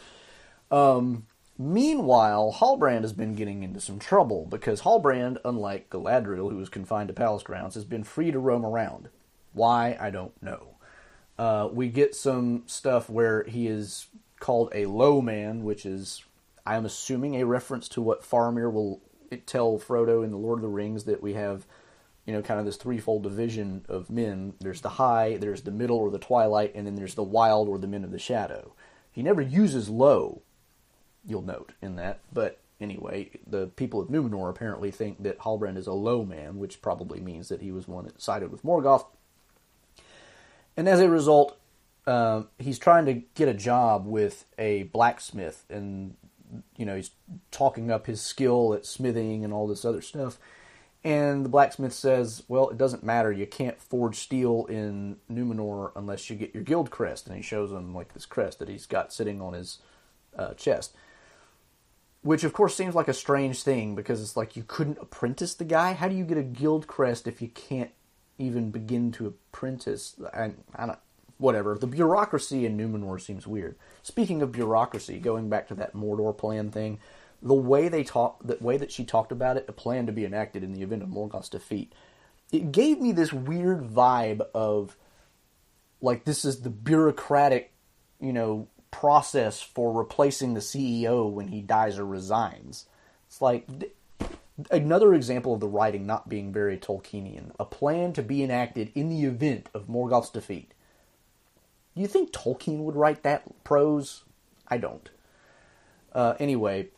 Um, 0.70 1.26
meanwhile, 1.58 2.56
Halbrand 2.58 3.02
has 3.02 3.12
been 3.12 3.34
getting 3.34 3.62
into 3.62 3.80
some 3.80 3.98
trouble 3.98 4.46
because 4.46 4.82
Halbrand, 4.82 5.38
unlike 5.44 5.90
Galadriel, 5.90 6.50
who 6.50 6.56
was 6.56 6.68
confined 6.68 7.08
to 7.08 7.14
palace 7.14 7.42
grounds, 7.42 7.74
has 7.74 7.84
been 7.84 8.04
free 8.04 8.30
to 8.30 8.38
roam 8.38 8.64
around. 8.64 9.08
Why, 9.52 9.96
I 10.00 10.10
don't 10.10 10.40
know. 10.40 10.76
Uh, 11.36 11.68
we 11.72 11.88
get 11.88 12.14
some 12.14 12.62
stuff 12.66 13.08
where 13.10 13.44
he 13.44 13.66
is 13.66 14.06
called 14.38 14.70
a 14.72 14.86
low 14.86 15.20
man, 15.20 15.64
which 15.64 15.84
is, 15.84 16.24
I'm 16.64 16.84
assuming, 16.84 17.36
a 17.36 17.46
reference 17.46 17.88
to 17.90 18.02
what 18.02 18.22
Faramir 18.22 18.72
will 18.72 19.00
tell 19.46 19.78
Frodo 19.78 20.24
in 20.24 20.30
the 20.30 20.36
Lord 20.36 20.58
of 20.58 20.62
the 20.62 20.68
Rings 20.68 21.04
that 21.04 21.22
we 21.22 21.34
have, 21.34 21.66
you 22.26 22.32
know, 22.32 22.42
kind 22.42 22.60
of 22.60 22.66
this 22.66 22.76
threefold 22.76 23.22
division 23.22 23.84
of 23.88 24.10
men. 24.10 24.54
There's 24.60 24.80
the 24.80 24.88
high, 24.90 25.36
there's 25.36 25.62
the 25.62 25.70
middle 25.70 25.96
or 25.96 26.10
the 26.10 26.18
twilight, 26.18 26.72
and 26.74 26.86
then 26.86 26.94
there's 26.94 27.14
the 27.14 27.22
wild 27.22 27.68
or 27.68 27.78
the 27.78 27.86
men 27.86 28.04
of 28.04 28.10
the 28.10 28.18
shadow. 28.18 28.72
He 29.10 29.22
never 29.22 29.40
uses 29.40 29.88
low, 29.88 30.42
you'll 31.26 31.42
note 31.42 31.72
in 31.82 31.96
that, 31.96 32.20
but 32.32 32.60
anyway, 32.80 33.30
the 33.46 33.66
people 33.66 34.00
of 34.00 34.08
Numenor 34.08 34.50
apparently 34.50 34.90
think 34.90 35.22
that 35.22 35.40
Halbrand 35.40 35.76
is 35.76 35.86
a 35.86 35.92
low 35.92 36.24
man, 36.24 36.58
which 36.58 36.80
probably 36.80 37.20
means 37.20 37.48
that 37.48 37.62
he 37.62 37.72
was 37.72 37.88
one 37.88 38.04
that 38.04 38.22
sided 38.22 38.52
with 38.52 38.62
Morgoth. 38.62 39.06
And 40.76 40.88
as 40.88 41.00
a 41.00 41.08
result, 41.08 41.58
uh, 42.06 42.44
he's 42.58 42.78
trying 42.78 43.06
to 43.06 43.14
get 43.34 43.48
a 43.48 43.54
job 43.54 44.06
with 44.06 44.44
a 44.58 44.84
blacksmith, 44.84 45.64
and 45.68 46.16
you 46.76 46.86
know 46.86 46.96
he's 46.96 47.10
talking 47.50 47.90
up 47.90 48.06
his 48.06 48.20
skill 48.20 48.74
at 48.74 48.86
smithing 48.86 49.44
and 49.44 49.52
all 49.52 49.66
this 49.66 49.84
other 49.84 50.02
stuff. 50.02 50.38
And 51.04 51.44
the 51.44 51.48
blacksmith 51.48 51.92
says, 51.92 52.42
"Well, 52.48 52.70
it 52.70 52.78
doesn't 52.78 53.04
matter. 53.04 53.30
You 53.30 53.46
can't 53.46 53.80
forge 53.80 54.16
steel 54.16 54.66
in 54.66 55.16
Numenor 55.30 55.92
unless 55.94 56.28
you 56.28 56.36
get 56.36 56.54
your 56.54 56.64
guild 56.64 56.90
crest." 56.90 57.26
And 57.26 57.36
he 57.36 57.42
shows 57.42 57.70
him 57.70 57.94
like 57.94 58.14
this 58.14 58.26
crest 58.26 58.58
that 58.58 58.68
he's 58.68 58.86
got 58.86 59.12
sitting 59.12 59.40
on 59.40 59.52
his 59.52 59.78
uh, 60.36 60.54
chest, 60.54 60.96
which 62.22 62.44
of 62.44 62.52
course 62.52 62.74
seems 62.74 62.94
like 62.94 63.08
a 63.08 63.14
strange 63.14 63.62
thing 63.62 63.94
because 63.94 64.20
it's 64.20 64.36
like 64.36 64.56
you 64.56 64.64
couldn't 64.66 64.98
apprentice 65.00 65.54
the 65.54 65.64
guy. 65.64 65.92
How 65.92 66.08
do 66.08 66.16
you 66.16 66.24
get 66.24 66.38
a 66.38 66.42
guild 66.42 66.86
crest 66.86 67.26
if 67.26 67.40
you 67.40 67.48
can't 67.48 67.92
even 68.38 68.70
begin 68.70 69.12
to 69.12 69.26
apprentice? 69.28 70.16
I, 70.34 70.52
I 70.74 70.86
don't 70.86 70.98
whatever. 71.38 71.76
The 71.76 71.86
bureaucracy 71.86 72.66
in 72.66 72.76
Numenor 72.76 73.20
seems 73.20 73.46
weird. 73.46 73.76
Speaking 74.02 74.42
of 74.42 74.52
bureaucracy, 74.52 75.18
going 75.18 75.48
back 75.48 75.68
to 75.68 75.74
that 75.76 75.94
Mordor 75.94 76.36
plan 76.36 76.70
thing, 76.70 76.98
the 77.40 77.54
way 77.54 77.88
they 77.88 78.04
talk, 78.04 78.40
the 78.44 78.58
way 78.60 78.76
that 78.76 78.92
she 78.92 79.04
talked 79.04 79.32
about 79.32 79.56
it, 79.56 79.64
a 79.68 79.72
plan 79.72 80.06
to 80.06 80.12
be 80.12 80.24
enacted 80.24 80.62
in 80.62 80.72
the 80.72 80.82
event 80.82 81.02
of 81.02 81.08
Morgoth's 81.08 81.48
defeat, 81.48 81.92
it 82.50 82.72
gave 82.72 83.00
me 83.00 83.12
this 83.12 83.32
weird 83.32 83.82
vibe 83.82 84.40
of 84.54 84.96
like 86.00 86.24
this 86.24 86.44
is 86.44 86.60
the 86.60 86.70
bureaucratic, 86.70 87.72
you 88.20 88.32
know, 88.32 88.68
process 88.90 89.60
for 89.60 89.92
replacing 89.92 90.54
the 90.54 90.60
CEO 90.60 91.30
when 91.30 91.48
he 91.48 91.60
dies 91.60 91.98
or 91.98 92.06
resigns. 92.06 92.86
It's 93.26 93.42
like 93.42 93.68
another 94.70 95.14
example 95.14 95.54
of 95.54 95.60
the 95.60 95.68
writing 95.68 96.06
not 96.06 96.28
being 96.28 96.52
very 96.52 96.78
Tolkienian. 96.78 97.52
A 97.60 97.64
plan 97.64 98.12
to 98.14 98.22
be 98.22 98.42
enacted 98.42 98.90
in 98.94 99.08
the 99.08 99.24
event 99.24 99.68
of 99.74 99.88
Morgoth's 99.88 100.30
defeat. 100.30 100.72
Do 101.98 102.02
you 102.02 102.06
think 102.06 102.30
Tolkien 102.30 102.84
would 102.84 102.94
write 102.94 103.24
that 103.24 103.64
prose? 103.64 104.22
I 104.68 104.78
don't. 104.78 105.10
Uh, 106.12 106.34
anyway, 106.38 106.90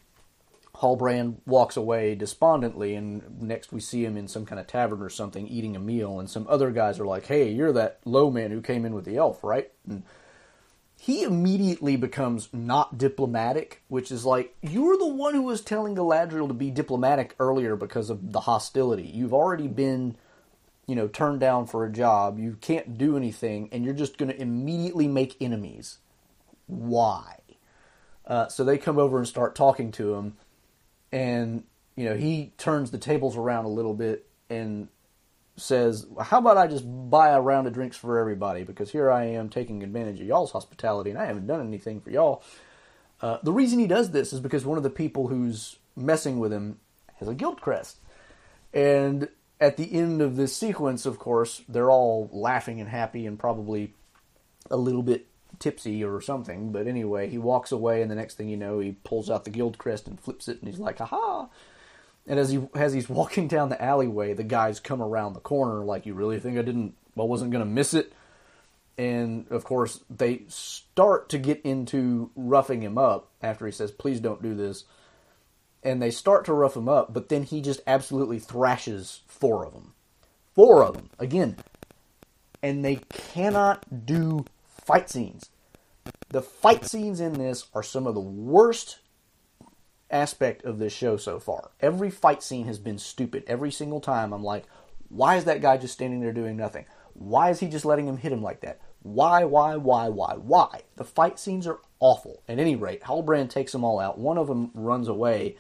Halbrand 0.75 1.37
walks 1.47 1.79
away 1.79 2.15
despondently, 2.15 2.95
and 2.95 3.41
next 3.41 3.73
we 3.73 3.81
see 3.81 4.05
him 4.05 4.19
in 4.19 4.29
some 4.29 4.45
kind 4.45 4.61
of 4.61 4.67
tavern 4.67 5.01
or 5.01 5.09
something 5.09 5.49
eating 5.49 5.75
a 5.75 5.79
meal, 5.81 6.21
and 6.21 6.29
some 6.29 6.47
other 6.51 6.71
guys 6.71 7.01
are 7.01 7.07
like, 7.07 7.25
"Hey, 7.25 7.51
you're 7.51 7.73
that 7.73 8.01
low 8.05 8.31
man 8.31 8.51
who 8.51 8.61
came 8.61 8.85
in 8.85 8.93
with 8.93 9.07
the 9.07 9.17
elf, 9.17 9.43
right?" 9.43 9.73
And 9.89 10.03
he 10.99 11.23
immediately 11.23 11.97
becomes 11.97 12.51
not 12.53 12.99
diplomatic, 12.99 13.83
which 13.89 14.13
is 14.13 14.27
like, 14.27 14.55
you're 14.61 14.99
the 14.99 15.07
one 15.07 15.33
who 15.33 15.45
was 15.45 15.63
telling 15.63 15.97
Galadriel 15.97 16.47
to 16.47 16.53
be 16.53 16.71
diplomatic 16.71 17.35
earlier 17.41 17.75
because 17.75 18.11
of 18.11 18.33
the 18.33 18.41
hostility. 18.41 19.07
You've 19.07 19.33
already 19.33 19.67
been 19.67 20.17
you 20.91 20.97
know, 20.97 21.07
turned 21.07 21.39
down 21.39 21.69
for 21.69 21.85
a 21.85 21.93
job, 21.93 22.37
you 22.37 22.57
can't 22.61 22.99
do 22.99 23.17
anything, 23.17 23.69
and 23.71 23.85
you're 23.85 23.95
just 23.95 24.19
going 24.19 24.29
to 24.29 24.43
immediately 24.43 25.07
make 25.07 25.41
enemies. 25.41 25.99
Why? 26.67 27.37
Uh, 28.27 28.49
so 28.49 28.65
they 28.65 28.77
come 28.77 28.99
over 28.99 29.17
and 29.17 29.29
start 29.29 29.55
talking 29.55 29.93
to 29.93 30.15
him, 30.15 30.37
and 31.13 31.63
you 31.95 32.05
know 32.07 32.17
he 32.17 32.55
turns 32.59 32.91
the 32.91 32.99
tables 32.99 33.37
around 33.37 33.67
a 33.67 33.69
little 33.69 33.95
bit 33.95 34.27
and 34.49 34.89
says, 35.55 36.09
"How 36.21 36.39
about 36.39 36.57
I 36.57 36.67
just 36.67 36.85
buy 37.09 37.29
a 37.29 37.41
round 37.41 37.69
of 37.69 37.73
drinks 37.73 37.97
for 37.97 38.19
everybody? 38.19 38.65
Because 38.65 38.91
here 38.91 39.13
I 39.13 39.27
am 39.27 39.49
taking 39.49 39.85
advantage 39.85 40.21
of 40.21 40.27
y'all's 40.27 40.51
hospitality, 40.51 41.11
and 41.11 41.21
I 41.21 41.27
haven't 41.27 41.47
done 41.47 41.65
anything 41.65 42.01
for 42.01 42.11
y'all." 42.11 42.43
Uh, 43.23 43.39
the 43.45 43.53
reason 43.53 43.79
he 43.79 43.87
does 43.87 44.11
this 44.11 44.33
is 44.33 44.41
because 44.41 44.67
one 44.67 44.77
of 44.77 44.83
the 44.83 44.91
people 44.91 45.29
who's 45.29 45.77
messing 45.95 46.41
with 46.41 46.53
him 46.53 46.81
has 47.21 47.29
a 47.29 47.35
guild 47.37 47.61
crest, 47.61 48.01
and 48.75 49.29
at 49.61 49.77
the 49.77 49.93
end 49.93 50.23
of 50.23 50.37
this 50.37 50.57
sequence, 50.57 51.05
of 51.05 51.19
course, 51.19 51.63
they're 51.69 51.91
all 51.91 52.31
laughing 52.33 52.81
and 52.81 52.89
happy 52.89 53.27
and 53.27 53.39
probably 53.39 53.95
a 54.71 54.77
little 54.77 55.03
bit 55.03 55.27
tipsy 55.59 56.03
or 56.03 56.21
something. 56.21 56.73
But 56.73 56.87
anyway, 56.87 57.29
he 57.29 57.39
walks 57.39 57.71
away, 57.71 58.03
and 58.03 58.11
the 58.11 58.15
next 58.15 58.37
thing 58.37 58.49
you 58.49 58.57
know, 58.57 58.79
he 58.79 58.93
pulls 58.93 59.29
out 59.29 59.45
the 59.45 59.51
guild 59.51 59.79
crest 59.79 60.09
and 60.09 60.19
flips 60.19 60.49
it, 60.49 60.61
and 60.61 60.69
he's 60.69 60.81
like, 60.81 61.01
"Aha!" 61.01 61.49
And 62.27 62.39
as 62.39 62.51
he 62.51 62.67
as 62.75 62.93
he's 62.93 63.09
walking 63.09 63.49
down 63.49 63.69
the 63.69 63.83
alleyway, 63.83 64.33
the 64.33 64.45
guys 64.45 64.81
come 64.81 65.03
around 65.03 65.35
the 65.35 65.41
corner, 65.41 65.85
like, 65.85 66.07
"You 66.07 66.15
really 66.15 66.41
think 66.41 66.59
I 66.59 66.63
didn't? 66.63 66.95
I 67.19 67.23
wasn't 67.23 67.51
going 67.51 67.65
to 67.65 67.71
miss 67.71 67.93
it?" 67.93 68.13
And 68.97 69.47
of 69.51 69.65
course, 69.65 70.01
they 70.11 70.43
start 70.49 71.29
to 71.31 71.39
get 71.39 71.61
into 71.63 72.31
roughing 72.35 72.83
him 72.83 72.99
up 72.99 73.31
after 73.43 73.67
he 73.67 73.73
says, 73.73 73.91
"Please 73.91 74.21
don't 74.21 74.43
do 74.43 74.55
this." 74.55 74.85
And 75.83 76.01
they 76.01 76.11
start 76.11 76.45
to 76.45 76.53
rough 76.53 76.77
him 76.77 76.89
up, 76.89 77.13
but 77.13 77.29
then 77.29 77.45
he 77.45 77.61
just 77.61 77.81
absolutely 77.87 78.39
thrashes 78.39 79.21
four 79.27 79.65
of 79.65 79.73
them. 79.73 79.95
Four 80.55 80.85
of 80.85 80.95
them. 80.95 81.11
Again. 81.19 81.57
And 82.63 82.85
they 82.85 82.97
cannot 83.11 84.07
do 84.07 84.45
fight 84.67 85.09
scenes. 85.09 85.49
The 86.29 86.43
fight 86.43 86.85
scenes 86.85 87.21
in 87.21 87.35
this 87.35 87.67
are 87.75 87.83
some 87.83 88.07
of 88.07 88.15
the 88.15 88.21
worst 88.21 88.99
aspect 90.11 90.65
of 90.65 90.79
this 90.79 90.93
show 90.93 91.17
so 91.17 91.39
far. 91.39 91.71
Every 91.81 92.11
fight 92.11 92.43
scene 92.43 92.67
has 92.67 92.79
been 92.79 92.99
stupid. 92.99 93.45
Every 93.47 93.71
single 93.71 94.01
time 94.01 94.33
I'm 94.33 94.45
like, 94.45 94.65
why 95.09 95.37
is 95.37 95.45
that 95.45 95.63
guy 95.63 95.77
just 95.77 95.95
standing 95.95 96.21
there 96.21 96.33
doing 96.33 96.57
nothing? 96.57 96.85
Why 97.15 97.51
is 97.51 97.61
he 97.61 97.69
just 97.69 97.85
letting 97.85 98.07
him 98.07 98.19
hit 98.19 98.33
him 98.33 98.43
like 98.43 98.61
that? 98.61 98.81
Why, 99.03 99.45
why, 99.45 99.77
why, 99.77 100.09
why, 100.09 100.35
why? 100.35 100.83
The 100.97 101.05
fight 101.05 101.39
scenes 101.39 101.67
are 101.67 101.81
awful. 102.01 102.43
At 102.49 102.59
any 102.59 102.77
rate, 102.77 103.03
Halbrand 103.03 103.51
takes 103.51 103.73
them 103.73 103.85
all 103.85 103.99
out. 103.99 104.19
One 104.19 104.37
of 104.37 104.47
them 104.47 104.71
runs 104.75 105.09
away 105.09 105.57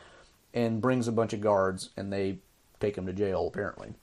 and 0.52 0.80
brings 0.80 1.08
a 1.08 1.12
bunch 1.12 1.32
of 1.32 1.40
guards, 1.40 1.90
and 1.96 2.12
they 2.12 2.38
take 2.78 2.96
him 2.96 3.06
to 3.06 3.12
jail, 3.12 3.46
apparently. 3.46 3.94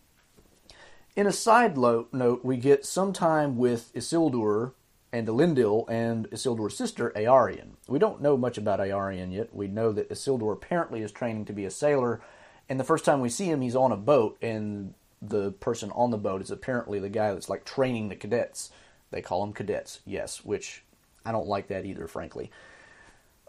In 1.16 1.28
a 1.28 1.32
side 1.32 1.78
note, 1.78 2.40
we 2.44 2.58
get 2.58 2.86
some 2.86 3.12
time 3.12 3.58
with 3.58 3.92
Isildur 3.94 4.74
and 5.12 5.28
Elendil 5.28 5.90
and 5.90 6.30
Isildur's 6.30 6.78
sister, 6.78 7.12
Eärien. 7.16 7.72
We 7.88 7.98
don't 7.98 8.22
know 8.22 8.38
much 8.38 8.58
about 8.58 8.80
Eärien 8.80 9.34
yet. 9.34 9.56
We 9.56 9.68
know 9.68 9.92
that 9.94 10.10
Isildur 10.10 10.54
apparently 10.54 11.02
is 11.02 11.12
training 11.12 11.46
to 11.46 11.54
be 11.54 11.66
a 11.66 11.72
sailor, 11.72 12.22
and 12.70 12.80
the 12.80 12.84
first 12.84 13.06
time 13.06 13.22
we 13.22 13.30
see 13.30 13.46
him, 13.46 13.62
he's 13.62 13.76
on 13.76 13.92
a 13.92 13.98
boat, 13.98 14.38
and 14.42 14.94
the 15.22 15.52
person 15.54 15.92
on 15.92 16.12
the 16.12 16.18
boat 16.18 16.42
is 16.42 16.52
apparently 16.52 17.00
the 17.00 17.10
guy 17.10 17.34
that's 17.34 17.50
like 17.50 17.66
training 17.66 18.10
the 18.10 18.16
cadets. 18.16 18.70
They 19.10 19.22
call 19.22 19.42
them 19.42 19.54
cadets, 19.54 20.02
yes, 20.06 20.44
which 20.44 20.84
I 21.26 21.32
don't 21.32 21.48
like 21.48 21.70
that 21.70 21.86
either, 21.86 22.08
frankly. 22.08 22.52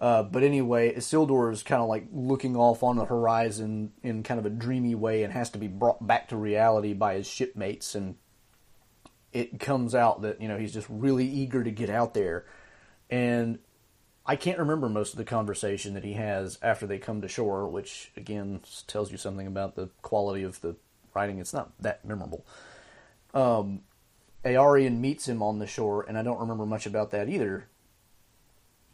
Uh, 0.01 0.22
but 0.22 0.44
anyway, 0.44 0.94
Isildur 0.94 1.53
is 1.53 1.62
kind 1.62 1.82
of 1.82 1.88
like 1.88 2.07
looking 2.12 2.57
off 2.57 2.82
on 2.82 2.96
the 2.96 3.05
horizon 3.05 3.92
in 4.03 4.22
kind 4.22 4.38
of 4.38 4.46
a 4.46 4.51
dreamy 4.51 4.94
way 4.94 5.24
and 5.24 5.32
has 5.32 5.51
to 5.51 5.59
be 5.59 5.66
brought 5.66 6.07
back 6.07 6.28
to 6.28 6.36
reality 6.36 6.92
by 6.92 7.14
his 7.14 7.26
shipmates. 7.26 7.94
And 7.96 8.14
it 9.32 9.59
comes 9.59 9.94
out 9.94 10.22
that, 10.22 10.40
you 10.40 10.46
know, 10.46 10.57
he's 10.57 10.72
just 10.72 10.86
really 10.88 11.26
eager 11.26 11.64
to 11.64 11.70
get 11.72 11.90
out 11.90 12.14
there. 12.14 12.46
And 13.11 13.59
I 14.24 14.36
can't 14.36 14.59
remember 14.59 14.88
most 14.88 15.14
of 15.14 15.18
the 15.18 15.24
conversation 15.24 15.94
that 15.94 16.05
he 16.05 16.12
has 16.12 16.59
after 16.62 16.86
they 16.86 16.99
come 16.99 17.20
to 17.22 17.28
shore, 17.28 17.66
which 17.66 18.12
again 18.16 18.61
tells 18.86 19.11
you 19.11 19.18
something 19.18 19.49
about 19.49 19.74
the 19.74 19.88
quality 20.03 20.44
of 20.44 20.61
the 20.61 20.76
writing. 21.12 21.40
It's 21.40 21.55
not 21.55 21.72
that 21.80 22.05
memorable. 22.05 22.46
Um, 23.34 23.80
Eärien 24.44 25.01
meets 25.01 25.26
him 25.28 25.42
on 25.42 25.59
the 25.59 25.66
shore, 25.66 26.05
and 26.07 26.16
I 26.16 26.22
don't 26.22 26.38
remember 26.38 26.66
much 26.66 26.86
about 26.86 27.11
that 27.11 27.28
either 27.28 27.66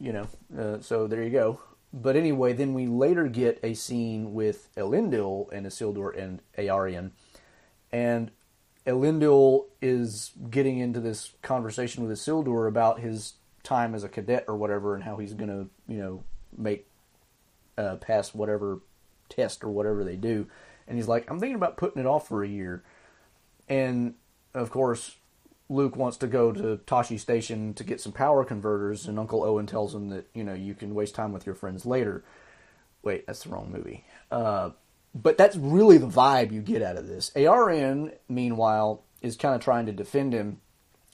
you 0.05 0.13
know, 0.13 0.27
uh, 0.59 0.81
so 0.81 1.07
there 1.07 1.23
you 1.23 1.31
go. 1.31 1.61
But 1.93 2.15
anyway, 2.15 2.53
then 2.53 2.75
we 2.75 2.87
later 2.87 3.27
get 3.27 3.59
a 3.63 3.73
scene 3.73 4.35
with 4.35 4.69
Elendil 4.77 5.51
and 5.51 5.65
Isildur 5.65 6.17
and 6.21 6.43
Eärien, 6.59 7.13
and 7.91 8.31
Elendil 8.87 9.67
is 9.81 10.33
getting 10.51 10.79
into 10.79 11.01
this 11.01 11.31
conversation 11.41 12.07
with 12.07 12.19
Isildur 12.19 12.69
about 12.69 13.01
his 13.01 13.35
time 13.63 13.95
as 13.95 14.05
a 14.05 14.09
cadet 14.09 14.45
or 14.47 14.57
whatever, 14.57 14.95
and 14.95 15.05
how 15.05 15.17
he's 15.17 15.33
going 15.33 15.49
to, 15.49 15.71
you 15.91 15.99
know, 15.99 16.25
make 16.57 16.87
uh, 17.79 17.97
pass 17.97 18.35
whatever 18.35 18.81
test 19.31 19.65
or 19.65 19.71
whatever 19.71 20.05
they 20.05 20.17
do. 20.17 20.47
And 20.87 20.99
he's 20.99 21.09
like, 21.09 21.31
I'm 21.31 21.41
thinking 21.41 21.57
about 21.57 21.79
putting 21.79 22.01
it 22.01 22.07
off 22.07 22.29
for 22.29 22.45
a 22.45 22.49
year. 22.49 22.83
And 23.69 24.15
of 24.53 24.71
course, 24.71 25.17
Luke 25.75 25.97
wants 25.97 26.17
to 26.19 26.27
go 26.27 26.53
to 26.53 26.79
Tosche 26.87 27.19
Station 27.19 27.75
to 27.75 27.85
get 27.85 28.01
some 28.01 28.13
power 28.13 28.45
converters, 28.45 29.07
and 29.07 29.19
Uncle 29.19 29.43
Owen 29.43 29.67
tells 29.67 29.95
him 29.95 30.09
that 30.11 30.27
you 30.33 30.45
know 30.45 30.55
you 30.55 30.75
can 30.75 30.95
waste 30.95 31.15
time 31.15 31.33
with 31.33 31.47
your 31.47 31.55
friends 31.55 31.85
later. 31.85 32.25
Wait, 33.03 33.27
that's 33.27 33.45
the 33.45 33.51
wrong 33.51 33.71
movie. 33.71 34.05
Uh, 34.31 34.71
but 35.15 35.37
that's 35.39 35.57
really 35.57 35.99
the 35.99 36.09
vibe 36.09 36.53
you 36.53 36.61
get 36.61 36.83
out 36.83 36.97
of 36.97 37.07
this. 37.07 37.31
Eärien, 37.37 38.15
meanwhile, 38.29 39.03
is 39.21 39.37
kind 39.37 39.55
of 39.55 39.61
trying 39.61 39.87
to 39.87 39.93
defend 39.93 40.33
him. 40.33 40.61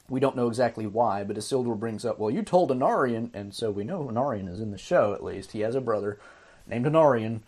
We 0.09 0.21
don't 0.21 0.37
know 0.37 0.49
exactly 0.49 0.87
why, 0.87 1.25
but 1.25 1.37
Isildur 1.37 1.79
brings 1.79 2.05
up, 2.05 2.19
well, 2.19 2.31
you 2.31 2.43
told 2.43 2.71
Anarion, 2.71 3.31
and 3.35 3.55
so 3.55 3.71
we 3.71 3.85
know 3.85 4.05
Anarion 4.05 4.49
is 4.49 4.61
in 4.61 4.71
the 4.71 4.79
show 4.79 5.13
at 5.15 5.23
least. 5.23 5.53
He 5.53 5.61
has 5.61 5.75
a 5.75 5.81
brother 5.81 6.19
named 6.67 6.87
Anarion. 6.87 7.41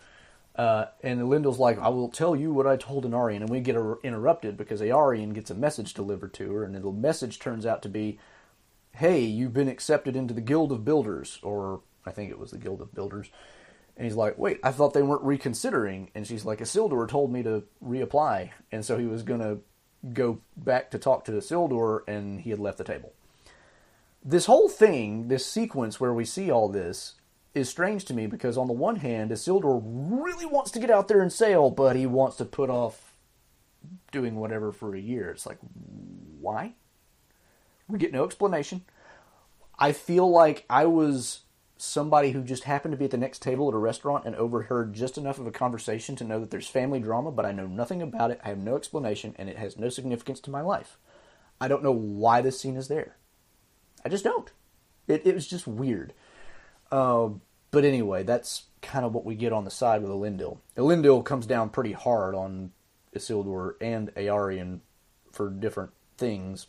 Uh, 0.55 0.85
and 1.01 1.19
Elendil's 1.19 1.57
like, 1.57 1.79
I 1.79 1.89
will 1.89 2.09
tell 2.09 2.35
you 2.35 2.53
what 2.53 2.67
I 2.67 2.77
told 2.77 3.05
Anarion. 3.05 3.41
And 3.41 3.49
we 3.49 3.59
get 3.59 3.75
interrupted 4.03 4.55
because 4.55 4.81
Eärien 4.81 5.33
gets 5.33 5.49
a 5.49 5.55
message 5.55 5.93
delivered 5.93 6.33
to 6.35 6.51
her, 6.53 6.63
and 6.63 6.75
the 6.75 6.91
message 6.91 7.39
turns 7.39 7.65
out 7.65 7.81
to 7.83 7.89
be, 7.89 8.19
hey, 8.95 9.21
you've 9.21 9.53
been 9.53 9.67
accepted 9.67 10.15
into 10.15 10.33
the 10.33 10.41
Guild 10.41 10.71
of 10.71 10.85
Builders, 10.85 11.39
or 11.41 11.81
I 12.05 12.11
think 12.11 12.29
it 12.29 12.39
was 12.39 12.51
the 12.51 12.59
Guild 12.59 12.81
of 12.81 12.93
Builders. 12.93 13.29
And 13.97 14.05
he's 14.05 14.15
like, 14.15 14.37
wait, 14.37 14.59
I 14.63 14.71
thought 14.71 14.93
they 14.93 15.03
weren't 15.03 15.23
reconsidering. 15.23 16.09
And 16.15 16.25
she's 16.25 16.45
like, 16.45 16.59
Isildur 16.59 17.07
told 17.07 17.31
me 17.31 17.43
to 17.43 17.63
reapply. 17.83 18.51
And 18.71 18.83
so 18.83 18.97
he 18.97 19.05
was 19.05 19.23
going 19.23 19.39
to 19.39 19.59
go 20.13 20.39
back 20.57 20.91
to 20.91 20.99
talk 20.99 21.25
to 21.25 21.31
Isildur, 21.31 22.01
and 22.07 22.41
he 22.41 22.49
had 22.49 22.59
left 22.59 22.77
the 22.77 22.83
table. 22.83 23.13
This 24.23 24.45
whole 24.45 24.69
thing, 24.69 25.27
this 25.27 25.45
sequence 25.45 25.99
where 25.99 26.13
we 26.13 26.25
see 26.25 26.49
all 26.49 26.69
this, 26.69 27.15
is 27.53 27.69
strange 27.69 28.05
to 28.05 28.13
me 28.13 28.27
because 28.27 28.57
on 28.57 28.67
the 28.67 28.73
one 28.73 28.97
hand, 28.97 29.31
Isildur 29.31 29.81
really 29.83 30.45
wants 30.45 30.71
to 30.71 30.79
get 30.79 30.89
out 30.89 31.07
there 31.07 31.21
and 31.21 31.31
sail, 31.31 31.69
but 31.69 31.95
he 31.95 32.05
wants 32.05 32.37
to 32.37 32.45
put 32.45 32.69
off 32.69 33.13
doing 34.11 34.35
whatever 34.35 34.71
for 34.71 34.95
a 34.95 34.99
year. 34.99 35.29
It's 35.29 35.45
like, 35.45 35.59
why? 36.39 36.73
We 37.87 37.99
get 37.99 38.13
no 38.13 38.23
explanation. 38.23 38.85
I 39.77 39.91
feel 39.91 40.29
like 40.29 40.65
I 40.69 40.85
was 40.85 41.41
somebody 41.77 42.31
who 42.31 42.43
just 42.43 42.63
happened 42.63 42.93
to 42.93 42.97
be 42.97 43.05
at 43.05 43.11
the 43.11 43.17
next 43.17 43.41
table 43.41 43.67
at 43.67 43.73
a 43.73 43.77
restaurant 43.77 44.25
and 44.25 44.35
overheard 44.35 44.93
just 44.93 45.17
enough 45.17 45.37
of 45.37 45.47
a 45.47 45.51
conversation 45.51 46.15
to 46.15 46.23
know 46.23 46.39
that 46.39 46.49
there's 46.49 46.67
family 46.67 46.99
drama, 46.99 47.31
but 47.31 47.45
I 47.45 47.51
know 47.51 47.67
nothing 47.67 48.01
about 48.01 48.31
it. 48.31 48.39
I 48.43 48.49
have 48.49 48.59
no 48.59 48.75
explanation, 48.75 49.35
and 49.37 49.49
it 49.49 49.57
has 49.57 49.77
no 49.77 49.89
significance 49.89 50.39
to 50.41 50.51
my 50.51 50.61
life. 50.61 50.97
I 51.59 51.67
don't 51.67 51.83
know 51.83 51.91
why 51.91 52.41
this 52.41 52.59
scene 52.59 52.77
is 52.77 52.87
there. 52.87 53.17
I 54.05 54.09
just 54.09 54.23
don't. 54.23 54.51
It, 55.07 55.25
it 55.25 55.35
was 55.35 55.47
just 55.47 55.67
weird. 55.67 56.13
Uh, 56.93 57.29
but 57.71 57.85
anyway, 57.85 58.23
that's 58.23 58.63
kind 58.81 59.05
of 59.05 59.13
what 59.13 59.25
we 59.25 59.35
get 59.35 59.53
on 59.53 59.65
the 59.65 59.71
side 59.71 60.01
with 60.01 60.11
Elendil. 60.11 60.59
Elendil 60.77 61.25
comes 61.25 61.45
down 61.45 61.69
pretty 61.69 61.93
hard 61.93 62.35
on 62.35 62.71
Isildur 63.15 63.75
and 63.81 64.13
Eärien 64.15 64.81
for 65.31 65.49
different 65.49 65.91
things. 66.17 66.67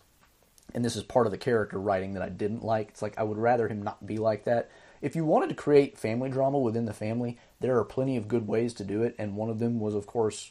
And 0.75 0.85
this 0.85 0.97
is 0.97 1.03
part 1.03 1.27
of 1.27 1.33
the 1.33 1.39
character 1.39 1.79
writing 1.79 2.15
that 2.15 2.23
I 2.23 2.31
didn't 2.31 2.65
like. 2.65 2.89
It's 2.89 3.03
like 3.03 3.19
I 3.19 3.23
would 3.23 3.39
rather 3.39 3.69
him 3.69 3.83
not 3.83 4.07
be 4.07 4.17
like 4.17 4.45
that 4.45 4.71
if 5.05 5.15
you 5.15 5.27
wanted 5.27 5.51
to 5.51 5.55
create 5.55 5.99
family 5.99 6.31
drama 6.31 6.59
within 6.59 6.87
the 6.87 6.95
family, 6.95 7.39
there 7.61 7.77
are 7.79 7.85
plenty 7.85 8.17
of 8.17 8.27
good 8.27 8.49
ways 8.49 8.73
to 8.73 8.85
do 8.85 9.03
it, 9.03 9.15
and 9.19 9.37
one 9.37 9.51
of 9.51 9.59
them 9.59 9.79
was, 9.79 9.95
of 9.95 10.07
course, 10.07 10.51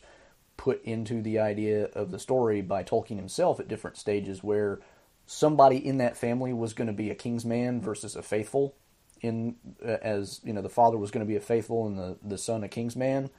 put 0.58 0.84
into 0.84 1.24
the 1.24 1.40
idea 1.40 1.86
of 1.86 2.12
the 2.12 2.20
story 2.20 2.62
by 2.62 2.84
Tolkien 2.84 3.18
himself 3.18 3.60
at 3.60 3.68
different 3.68 3.98
stages, 3.98 4.44
where 4.44 4.80
somebody 5.26 5.84
in 5.84 5.98
that 5.98 6.16
family 6.16 6.54
was 6.54 6.74
going 6.74 6.86
to 6.86 6.94
be 6.94 7.10
a 7.10 7.16
king's 7.16 7.44
man 7.44 7.82
versus 7.82 8.16
a 8.16 8.22
faithful, 8.22 8.76
in 9.24 9.56
uh, 9.84 9.98
as 10.02 10.42
you 10.44 10.54
know, 10.54 10.62
the 10.62 10.70
father 10.70 10.98
was 10.98 11.10
going 11.10 11.26
to 11.26 11.30
be 11.30 11.36
a 11.36 11.42
faithful 11.42 11.88
and 11.88 11.98
the 11.98 12.18
the 12.24 12.38
son 12.38 12.64
a 12.64 12.68
king's 12.68 12.96
man. 12.96 13.30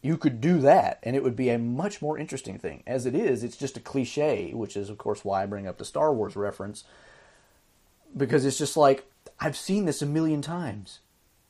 You 0.00 0.16
could 0.16 0.40
do 0.40 0.60
that, 0.60 1.00
and 1.02 1.16
it 1.16 1.24
would 1.24 1.34
be 1.34 1.50
a 1.50 1.58
much 1.58 2.00
more 2.00 2.16
interesting 2.16 2.56
thing. 2.56 2.84
As 2.86 3.04
it 3.04 3.16
is, 3.16 3.42
it's 3.42 3.56
just 3.56 3.76
a 3.76 3.80
cliche, 3.80 4.52
which 4.54 4.76
is, 4.76 4.90
of 4.90 4.96
course, 4.96 5.24
why 5.24 5.42
I 5.42 5.46
bring 5.46 5.66
up 5.66 5.78
the 5.78 5.84
Star 5.84 6.14
Wars 6.14 6.36
reference, 6.36 6.84
because 8.16 8.46
it's 8.46 8.58
just 8.58 8.76
like 8.76 9.10
I've 9.40 9.56
seen 9.56 9.86
this 9.86 10.00
a 10.00 10.06
million 10.06 10.40
times. 10.40 11.00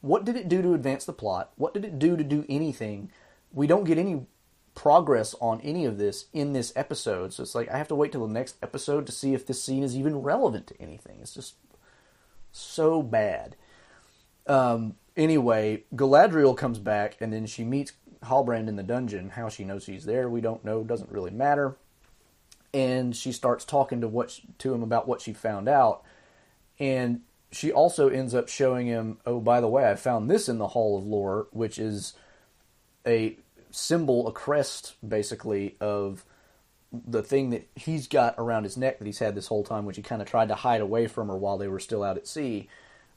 What 0.01 0.25
did 0.25 0.37
it 0.37 0.49
do 0.49 0.63
to 0.63 0.75
advance 0.75 1.05
the 1.05 1.13
plot? 1.13 1.53
What 1.57 1.75
did 1.75 1.85
it 1.85 1.99
do 1.99 2.17
to 2.17 2.25
do 2.25 2.47
anything? 2.49 3.11
We 3.53 3.67
don't 3.67 3.85
get 3.85 3.99
any 3.99 4.27
progress 4.75 5.35
on 5.41 5.61
any 5.63 5.85
of 5.85 5.99
this 5.99 6.27
in 6.33 6.53
this 6.53 6.73
episode. 6.77 7.33
So 7.33 7.43
it's 7.43 7.55
like 7.55 7.69
I 7.69 7.79
have 7.79 7.89
to 7.89 7.97
wait 7.97 8.13
till 8.13 8.27
the 8.27 8.33
next 8.33 8.57
episode 8.63 9.07
to 9.07 9.13
see 9.13 9.35
if 9.35 9.45
this 9.45 9.63
scene 9.63 9.83
is 9.83 9.97
even 9.97 10.23
relevant 10.23 10.69
to 10.69 10.81
anything. 10.81 11.19
It's 11.21 11.35
just 11.35 11.55
so 12.53 13.03
bad. 13.03 13.57
Um, 14.49 14.97
anyway, 15.17 15.85
Galadriel 15.95 16.57
comes 16.57 16.79
back 16.79 17.17
and 17.21 17.33
then 17.33 17.47
she 17.47 17.65
meets 17.65 17.93
Halbrand 18.23 18.69
in 18.69 18.77
the 18.77 18.83
dungeon. 18.83 19.31
How 19.31 19.49
she 19.49 19.65
knows 19.65 19.87
he's 19.87 20.05
there, 20.05 20.29
we 20.29 20.41
don't 20.41 20.65
know. 20.65 20.83
Doesn't 20.83 21.13
really 21.13 21.31
matter. 21.31 21.77
And 22.75 23.15
she 23.15 23.33
starts 23.33 23.65
talking 23.65 24.01
to 24.01 24.09
what 24.09 24.41
to 24.59 24.75
him 24.75 24.83
about 24.83 25.07
what 25.07 25.21
she 25.21 25.33
found 25.33 25.69
out. 25.69 26.03
And 26.79 27.23
she 27.51 27.73
also 27.73 28.09
ends 28.09 28.35
up 28.35 28.49
showing 28.49 28.87
him, 28.87 29.19
oh, 29.25 29.41
by 29.41 29.61
the 29.61 29.69
way, 29.69 29.91
I 29.91 29.95
found 29.95 30.31
this 30.31 30.49
in 30.49 30.59
the 30.59 30.69
Hall 30.69 30.99
of 30.99 31.07
Lore, 31.07 31.47
which 31.51 31.79
is 31.79 32.13
a 33.07 33.37
symbol, 33.71 34.29
a 34.29 34.33
crest, 34.33 34.95
basically, 35.07 35.77
of 35.81 36.25
the 36.93 37.23
thing 37.23 37.51
that 37.51 37.69
he's 37.75 38.07
got 38.07 38.35
around 38.39 38.65
his 38.65 38.77
neck 38.77 38.99
that 38.99 39.07
he's 39.07 39.19
had 39.19 39.35
this 39.35 39.47
whole 39.47 39.65
time, 39.65 39.85
which 39.85 39.97
he 39.97 40.03
kind 40.03 40.23
of 40.23 40.29
tried 40.29 40.49
to 40.49 40.55
hide 40.55 40.81
away 40.81 41.07
from 41.07 41.29
her 41.29 41.37
while 41.37 41.59
they 41.59 41.69
were 41.69 41.81
still 41.81 42.03
out 42.03 42.17
at 42.17 42.27
sea. 42.27 42.69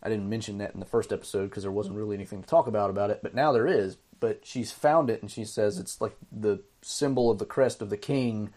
I 0.04 0.10
didn't 0.10 0.30
mention 0.30 0.58
that 0.58 0.74
in 0.74 0.80
the 0.80 0.86
first 0.86 1.14
episode 1.14 1.50
because 1.50 1.64
there 1.64 1.72
wasn't 1.72 1.96
really 1.96 2.16
anything 2.16 2.42
to 2.42 2.50
talk 2.50 2.68
about 2.68 2.90
about 2.90 3.12
it, 3.12 3.20
but 3.22 3.36
now 3.36 3.52
there 3.52 3.68
is. 3.68 3.98
But 4.20 4.42
she's 4.44 4.72
found 4.72 5.10
it 5.10 5.22
and 5.22 5.32
she 5.32 5.46
says 5.46 5.80
it's 5.80 6.00
like 6.02 6.16
the 6.32 6.62
symbol 6.82 7.32
of 7.32 7.40
the 7.40 7.46
crest 7.46 7.82
of 7.82 7.90
the 7.90 7.98
king 7.98 8.52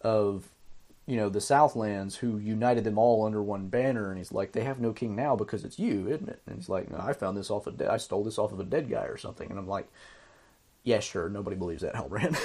of 0.00 0.48
you 1.06 1.16
know, 1.16 1.28
the 1.28 1.40
Southlands 1.40 2.16
who 2.16 2.36
united 2.36 2.82
them 2.82 2.98
all 2.98 3.24
under 3.24 3.40
one 3.40 3.68
banner. 3.68 4.08
And 4.08 4.18
he's 4.18 4.32
like, 4.32 4.52
they 4.52 4.64
have 4.64 4.80
no 4.80 4.92
king 4.92 5.14
now 5.14 5.36
because 5.36 5.64
it's 5.64 5.78
you, 5.78 6.08
isn't 6.08 6.28
it? 6.28 6.42
And 6.46 6.56
he's 6.56 6.68
like, 6.68 6.90
no, 6.90 6.98
I 6.98 7.12
found 7.12 7.36
this 7.36 7.50
off 7.50 7.68
of, 7.68 7.78
de- 7.78 7.90
I 7.90 7.96
stole 7.96 8.24
this 8.24 8.38
off 8.38 8.52
of 8.52 8.58
a 8.58 8.64
dead 8.64 8.90
guy 8.90 9.04
or 9.04 9.16
something. 9.16 9.48
And 9.48 9.58
I'm 9.58 9.68
like, 9.68 9.86
yeah, 10.82 10.98
sure. 10.98 11.28
Nobody 11.28 11.56
believes 11.56 11.82
that, 11.82 11.94
Halbrand. 11.94 12.36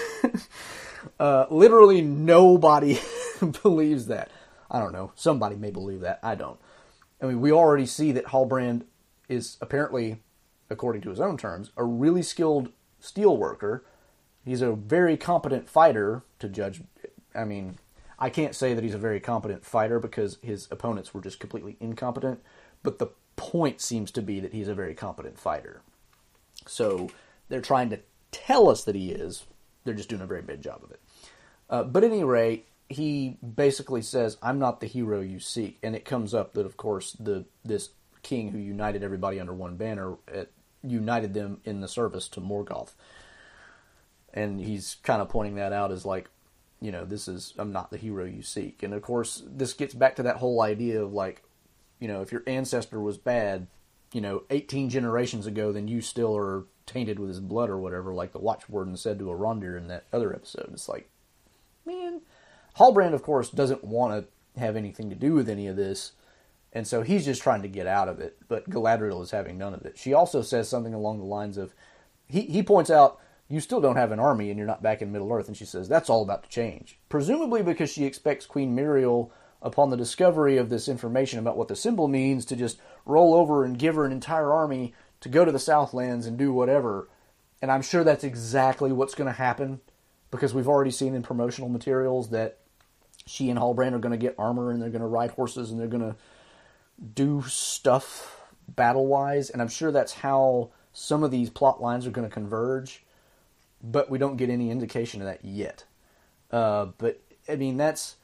uh, 1.19 1.47
literally 1.49 2.01
nobody 2.01 2.99
believes 3.63 4.07
that. 4.07 4.29
I 4.69 4.79
don't 4.79 4.93
know. 4.93 5.11
Somebody 5.15 5.55
may 5.55 5.71
believe 5.71 6.01
that. 6.01 6.19
I 6.21 6.35
don't. 6.35 6.59
I 7.21 7.25
mean, 7.25 7.41
we 7.41 7.51
already 7.51 7.85
see 7.85 8.11
that 8.13 8.27
Halbrand 8.27 8.83
is 9.29 9.57
apparently, 9.61 10.21
according 10.69 11.01
to 11.03 11.09
his 11.09 11.19
own 11.19 11.37
terms, 11.37 11.71
a 11.77 11.83
really 11.83 12.23
skilled 12.23 12.71
steel 12.99 13.37
worker. 13.37 13.85
He's 14.43 14.61
a 14.61 14.73
very 14.73 15.17
competent 15.17 15.69
fighter, 15.69 16.23
to 16.39 16.49
judge. 16.49 16.81
I 17.35 17.45
mean, 17.45 17.77
I 18.17 18.29
can't 18.29 18.55
say 18.55 18.73
that 18.73 18.83
he's 18.83 18.95
a 18.95 18.99
very 18.99 19.19
competent 19.19 19.65
fighter 19.65 19.99
because 19.99 20.37
his 20.41 20.67
opponents 20.71 21.13
were 21.13 21.21
just 21.21 21.39
completely 21.39 21.77
incompetent, 21.79 22.41
but 22.83 22.99
the 22.99 23.07
point 23.35 23.81
seems 23.81 24.11
to 24.11 24.21
be 24.21 24.39
that 24.39 24.53
he's 24.53 24.67
a 24.67 24.75
very 24.75 24.93
competent 24.93 25.39
fighter. 25.39 25.81
So 26.67 27.09
they're 27.49 27.61
trying 27.61 27.89
to 27.91 27.99
tell 28.31 28.69
us 28.69 28.83
that 28.83 28.95
he 28.95 29.11
is. 29.11 29.45
They're 29.83 29.93
just 29.93 30.09
doing 30.09 30.21
a 30.21 30.27
very 30.27 30.41
bad 30.41 30.61
job 30.61 30.83
of 30.83 30.91
it. 30.91 30.99
Uh, 31.69 31.83
but 31.83 32.03
at 32.03 32.11
any 32.11 32.23
rate, 32.23 32.67
he 32.91 33.37
basically 33.41 34.01
says, 34.01 34.37
"I'm 34.41 34.59
not 34.59 34.79
the 34.79 34.87
hero 34.87 35.21
you 35.21 35.39
seek," 35.39 35.77
and 35.83 35.95
it 35.95 36.05
comes 36.05 36.33
up 36.33 36.53
that, 36.53 36.65
of 36.65 36.77
course, 36.77 37.13
the 37.13 37.45
this 37.63 37.89
king 38.23 38.51
who 38.51 38.59
united 38.59 39.03
everybody 39.03 39.39
under 39.39 39.53
one 39.53 39.77
banner 39.77 40.15
united 40.83 41.33
them 41.33 41.59
in 41.63 41.81
the 41.81 41.87
service 41.87 42.27
to 42.29 42.41
Morgoth, 42.41 42.93
and 44.33 44.59
he's 44.59 44.97
kind 45.03 45.21
of 45.21 45.29
pointing 45.29 45.55
that 45.55 45.73
out 45.73 45.91
as 45.91 46.05
like, 46.05 46.29
you 46.79 46.91
know, 46.91 47.05
this 47.05 47.27
is 47.27 47.53
I'm 47.57 47.71
not 47.71 47.91
the 47.91 47.97
hero 47.97 48.25
you 48.25 48.41
seek. 48.41 48.83
And 48.83 48.93
of 48.93 49.01
course, 49.01 49.43
this 49.45 49.73
gets 49.73 49.93
back 49.93 50.15
to 50.15 50.23
that 50.23 50.37
whole 50.37 50.61
idea 50.61 51.03
of 51.03 51.13
like, 51.13 51.43
you 51.99 52.07
know, 52.07 52.21
if 52.21 52.31
your 52.31 52.43
ancestor 52.47 52.99
was 52.99 53.17
bad, 53.17 53.67
you 54.13 54.21
know, 54.21 54.43
18 54.49 54.89
generations 54.89 55.45
ago, 55.45 55.71
then 55.71 55.87
you 55.87 56.01
still 56.01 56.35
are 56.35 56.65
tainted 56.85 57.19
with 57.19 57.29
his 57.29 57.39
blood 57.39 57.69
or 57.69 57.77
whatever, 57.77 58.13
like 58.13 58.31
the 58.31 58.39
Watchwarden 58.39 58.97
said 58.97 59.19
to 59.19 59.25
Arondir 59.25 59.77
in 59.77 59.87
that 59.87 60.05
other 60.11 60.33
episode. 60.33 60.69
It's 60.73 60.89
like, 60.89 61.09
man, 61.85 62.21
Halbrand, 62.77 63.13
of 63.13 63.23
course, 63.23 63.49
doesn't 63.49 63.83
want 63.83 64.25
to 64.25 64.59
have 64.59 64.75
anything 64.75 65.09
to 65.09 65.15
do 65.15 65.33
with 65.33 65.49
any 65.49 65.67
of 65.67 65.75
this, 65.75 66.13
and 66.73 66.87
so 66.87 67.01
he's 67.01 67.25
just 67.25 67.41
trying 67.41 67.61
to 67.61 67.67
get 67.67 67.87
out 67.87 68.07
of 68.07 68.19
it. 68.19 68.37
But 68.47 68.69
Galadriel 68.69 69.21
is 69.21 69.31
having 69.31 69.57
none 69.57 69.73
of 69.73 69.85
it. 69.85 69.97
She 69.97 70.13
also 70.13 70.41
says 70.41 70.69
something 70.69 70.93
along 70.93 71.19
the 71.19 71.25
lines 71.25 71.57
of, 71.57 71.73
he 72.27 72.41
he 72.41 72.63
points 72.63 72.89
out 72.89 73.19
you 73.51 73.59
still 73.59 73.81
don't 73.81 73.97
have 73.97 74.13
an 74.13 74.19
army 74.19 74.49
and 74.49 74.57
you're 74.57 74.65
not 74.65 74.81
back 74.81 75.01
in 75.01 75.11
Middle 75.11 75.31
Earth. 75.33 75.49
And 75.49 75.57
she 75.57 75.65
says, 75.65 75.89
that's 75.89 76.09
all 76.09 76.21
about 76.21 76.43
to 76.43 76.49
change. 76.49 76.97
Presumably 77.09 77.61
because 77.61 77.91
she 77.91 78.05
expects 78.05 78.45
Queen 78.45 78.73
Míriel, 78.73 79.29
upon 79.61 79.89
the 79.89 79.97
discovery 79.97 80.57
of 80.57 80.69
this 80.69 80.87
information 80.87 81.37
about 81.37 81.57
what 81.57 81.67
the 81.67 81.75
symbol 81.75 82.07
means, 82.07 82.45
to 82.45 82.55
just 82.55 82.79
roll 83.05 83.33
over 83.33 83.63
and 83.63 83.77
give 83.77 83.95
her 83.95 84.05
an 84.05 84.11
entire 84.11 84.51
army 84.51 84.93
to 85.19 85.29
go 85.29 85.45
to 85.45 85.51
the 85.51 85.59
Southlands 85.59 86.25
and 86.25 86.37
do 86.37 86.51
whatever. 86.53 87.09
And 87.61 87.69
I'm 87.69 87.81
sure 87.81 88.03
that's 88.03 88.23
exactly 88.23 88.91
what's 88.91 89.15
going 89.15 89.27
to 89.27 89.33
happen 89.33 89.81
because 90.31 90.53
we've 90.53 90.67
already 90.67 90.89
seen 90.89 91.13
in 91.13 91.21
promotional 91.21 91.69
materials 91.69 92.29
that 92.29 92.57
she 93.25 93.49
and 93.49 93.59
Halbrand 93.59 93.93
are 93.93 93.99
going 93.99 94.11
to 94.11 94.17
get 94.17 94.35
armor 94.37 94.71
and 94.71 94.81
they're 94.81 94.89
going 94.89 95.01
to 95.01 95.07
ride 95.07 95.31
horses 95.31 95.71
and 95.71 95.79
they're 95.79 95.87
going 95.87 96.01
to 96.01 96.15
do 97.13 97.43
stuff 97.47 98.41
battle 98.67 99.07
wise. 99.07 99.49
And 99.49 99.61
I'm 99.61 99.67
sure 99.67 99.91
that's 99.91 100.13
how 100.13 100.71
some 100.93 101.23
of 101.23 101.31
these 101.31 101.49
plot 101.49 101.81
lines 101.81 102.05
are 102.05 102.11
going 102.11 102.27
to 102.27 102.33
converge 102.33 103.03
but 103.83 104.09
we 104.09 104.17
don't 104.17 104.37
get 104.37 104.49
any 104.49 104.69
indication 104.69 105.21
of 105.21 105.27
that 105.27 105.43
yet. 105.43 105.85
Uh, 106.51 106.87
but 106.97 107.21
I 107.47 107.55
mean, 107.55 107.77
that's 107.77 108.17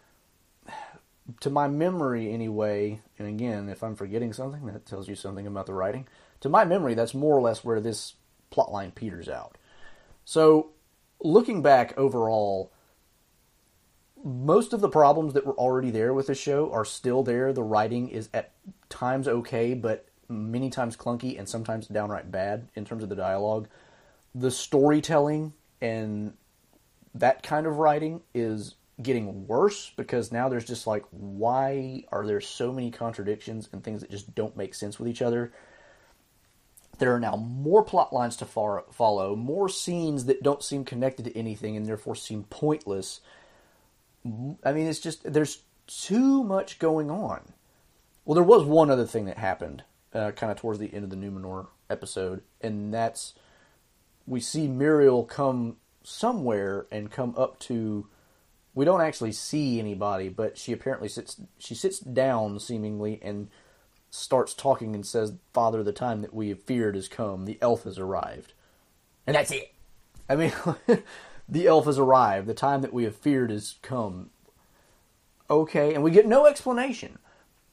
to 1.40 1.50
my 1.50 1.68
memory 1.68 2.32
anyway. 2.32 3.02
And 3.18 3.28
again, 3.28 3.70
if 3.70 3.84
I'm 3.84 3.96
forgetting 3.96 4.34
something, 4.34 4.66
that 4.68 4.86
tells 4.86 5.08
you 5.08 5.16
something 5.16 5.48
about 5.48 5.66
the 5.66 5.74
writing. 5.74 6.08
To 6.42 6.50
my 6.50 6.66
memory, 6.66 6.94
that's 6.94 7.14
more 7.14 7.36
or 7.36 7.42
less 7.42 7.64
where 7.64 7.80
this 7.80 8.16
plot 8.50 8.72
line 8.72 8.92
peters 8.92 9.28
out. 9.28 9.58
So, 10.24 10.72
looking 11.20 11.62
back 11.62 11.98
overall, 11.98 12.72
most 14.28 14.74
of 14.74 14.82
the 14.82 14.90
problems 14.90 15.34
that 15.34 15.46
were 15.46 15.54
already 15.54 15.90
there 15.90 16.14
with 16.14 16.28
the 16.28 16.36
show 16.36 16.70
are 16.74 16.84
still 16.84 17.24
there. 17.24 17.54
The 17.54 17.64
writing 17.64 18.10
is 18.10 18.30
at 18.34 18.52
times 18.90 19.28
okay, 19.28 19.74
but 19.74 20.06
many 20.28 20.70
times 20.70 20.98
clunky 20.98 21.40
and 21.40 21.48
sometimes 21.48 21.88
downright 21.88 22.30
bad 22.30 22.68
in 22.76 22.84
terms 22.84 23.04
of 23.04 23.10
the 23.10 23.16
dialogue. 23.16 23.70
The 24.36 24.52
storytelling 24.52 25.54
and 25.82 26.34
that 27.16 27.42
kind 27.42 27.66
of 27.66 27.78
writing 27.78 28.22
is 28.34 28.76
getting 29.02 29.48
worse 29.48 29.92
because 29.96 30.32
now 30.32 30.50
there's 30.50 30.66
just 30.66 30.88
like 30.88 31.06
why 31.12 32.04
are 32.12 32.26
there 32.26 32.42
so 32.42 32.74
many 32.74 32.92
contradictions 32.92 33.70
and 33.72 33.84
things 33.84 34.02
that 34.02 34.10
just 34.10 34.34
don't 34.34 34.58
make 34.58 34.74
sense 34.74 34.98
with 34.98 35.08
each 35.08 35.22
other 35.22 35.54
there 36.98 37.14
are 37.14 37.20
now 37.20 37.36
more 37.36 37.84
plot 37.84 38.12
lines 38.12 38.36
to 38.38 38.46
follow 38.46 39.36
more 39.36 39.70
scenes 39.70 40.26
that 40.26 40.42
don't 40.42 40.64
seem 40.64 40.84
connected 40.84 41.26
to 41.26 41.38
anything 41.38 41.78
and 41.78 41.86
therefore 41.86 42.16
seem 42.16 42.44
pointless 42.46 43.22
i 44.64 44.72
mean 44.72 44.88
it's 44.88 45.00
just 45.00 45.32
there's 45.32 45.64
too 45.88 46.44
much 46.44 46.80
going 46.80 47.10
on 47.10 47.54
well 48.26 48.36
there 48.36 48.44
was 48.44 48.64
one 48.64 48.92
other 48.92 49.06
thing 49.06 49.26
that 49.26 49.38
happened 49.38 49.84
uh, 50.14 50.32
kind 50.32 50.52
of 50.52 50.58
towards 50.58 50.80
the 50.80 50.94
end 50.94 51.04
of 51.04 51.10
the 51.10 51.16
numenor 51.16 51.68
episode 51.90 52.42
and 52.62 52.94
that's 52.94 53.34
we 54.28 54.40
see 54.42 54.68
Míriel 54.68 55.28
come 55.28 55.78
somewhere 56.04 56.86
and 56.92 57.10
come 57.10 57.34
up 57.38 57.60
to 57.60 58.08
we 58.78 58.86
don't 58.86 59.02
actually 59.02 59.32
see 59.32 59.80
anybody, 59.80 60.30
but 60.30 60.56
she 60.56 60.72
apparently 60.72 61.10
sits 61.10 61.42
she 61.58 61.74
sits 61.74 61.98
down 62.00 62.60
seemingly 62.60 63.20
and 63.24 63.50
starts 64.12 64.54
talking 64.54 64.94
and 64.94 65.04
says, 65.06 65.34
"Father, 65.52 65.82
the 65.82 65.92
time 65.92 66.22
that 66.22 66.34
we 66.34 66.50
have 66.50 66.62
feared 66.62 66.94
has 66.94 67.08
come. 67.08 67.46
The 67.46 67.58
elf 67.60 67.86
has 67.86 67.98
arrived." 67.98 68.54
And 69.26 69.36
that's 69.36 69.52
it. 69.52 69.74
I 70.30 70.36
mean, 70.36 70.54
the 71.50 71.68
elf 71.68 71.86
has 71.86 71.98
arrived. 71.98 72.48
The 72.48 72.54
time 72.54 72.82
that 72.82 72.94
we 72.94 73.04
have 73.04 73.16
feared 73.16 73.52
has 73.52 73.76
come. 73.82 74.32
Okay, 75.50 75.94
and 75.94 76.04
we 76.04 76.12
get 76.12 76.28
no 76.28 76.46
explanation. 76.46 77.20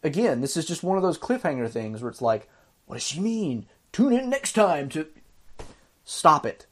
Again, 0.03 0.41
this 0.41 0.57
is 0.57 0.67
just 0.67 0.83
one 0.83 0.97
of 0.97 1.03
those 1.03 1.19
cliffhanger 1.19 1.69
things 1.69 2.03
where 2.03 2.11
it's 2.11 2.23
like, 2.23 2.49
what 2.87 2.97
does 2.97 3.03
she 3.03 3.21
mean? 3.21 3.67
Tune 3.93 4.13
in 4.13 4.31
next 4.31 4.53
time 4.53 4.89
to 4.91 5.07
stop 6.05 6.45
it. 6.45 6.67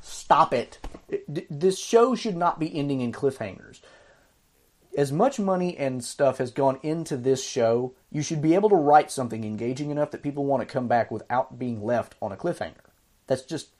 Stop 0.00 0.52
it. 0.52 0.78
This 1.26 1.78
show 1.78 2.14
should 2.14 2.36
not 2.36 2.60
be 2.60 2.76
ending 2.76 3.00
in 3.00 3.10
cliffhangers. 3.10 3.80
As 4.96 5.10
much 5.10 5.40
money 5.40 5.76
and 5.76 6.04
stuff 6.04 6.38
has 6.38 6.52
gone 6.52 6.78
into 6.82 7.16
this 7.16 7.42
show, 7.42 7.94
you 8.12 8.22
should 8.22 8.42
be 8.42 8.54
able 8.54 8.68
to 8.68 8.76
write 8.76 9.10
something 9.10 9.42
engaging 9.42 9.90
enough 9.90 10.10
that 10.12 10.22
people 10.22 10.44
want 10.44 10.60
to 10.60 10.72
come 10.72 10.86
back 10.86 11.10
without 11.10 11.58
being 11.58 11.82
left 11.82 12.14
on 12.22 12.30
a 12.30 12.36
cliffhanger. 12.36 12.74
That's 13.26 13.42
just 13.42 13.70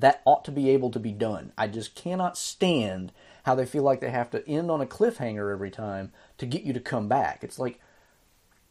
that 0.00 0.22
ought 0.24 0.44
to 0.44 0.52
be 0.52 0.70
able 0.70 0.90
to 0.90 1.00
be 1.00 1.12
done. 1.12 1.52
I 1.56 1.66
just 1.66 1.94
cannot 1.94 2.36
stand 2.36 3.12
how 3.44 3.54
they 3.54 3.66
feel 3.66 3.82
like 3.82 4.00
they 4.00 4.10
have 4.10 4.30
to 4.30 4.46
end 4.48 4.70
on 4.70 4.80
a 4.80 4.86
cliffhanger 4.86 5.52
every 5.52 5.70
time 5.70 6.12
to 6.38 6.46
get 6.46 6.62
you 6.62 6.72
to 6.72 6.80
come 6.80 7.08
back. 7.08 7.42
It's 7.42 7.58
like 7.58 7.80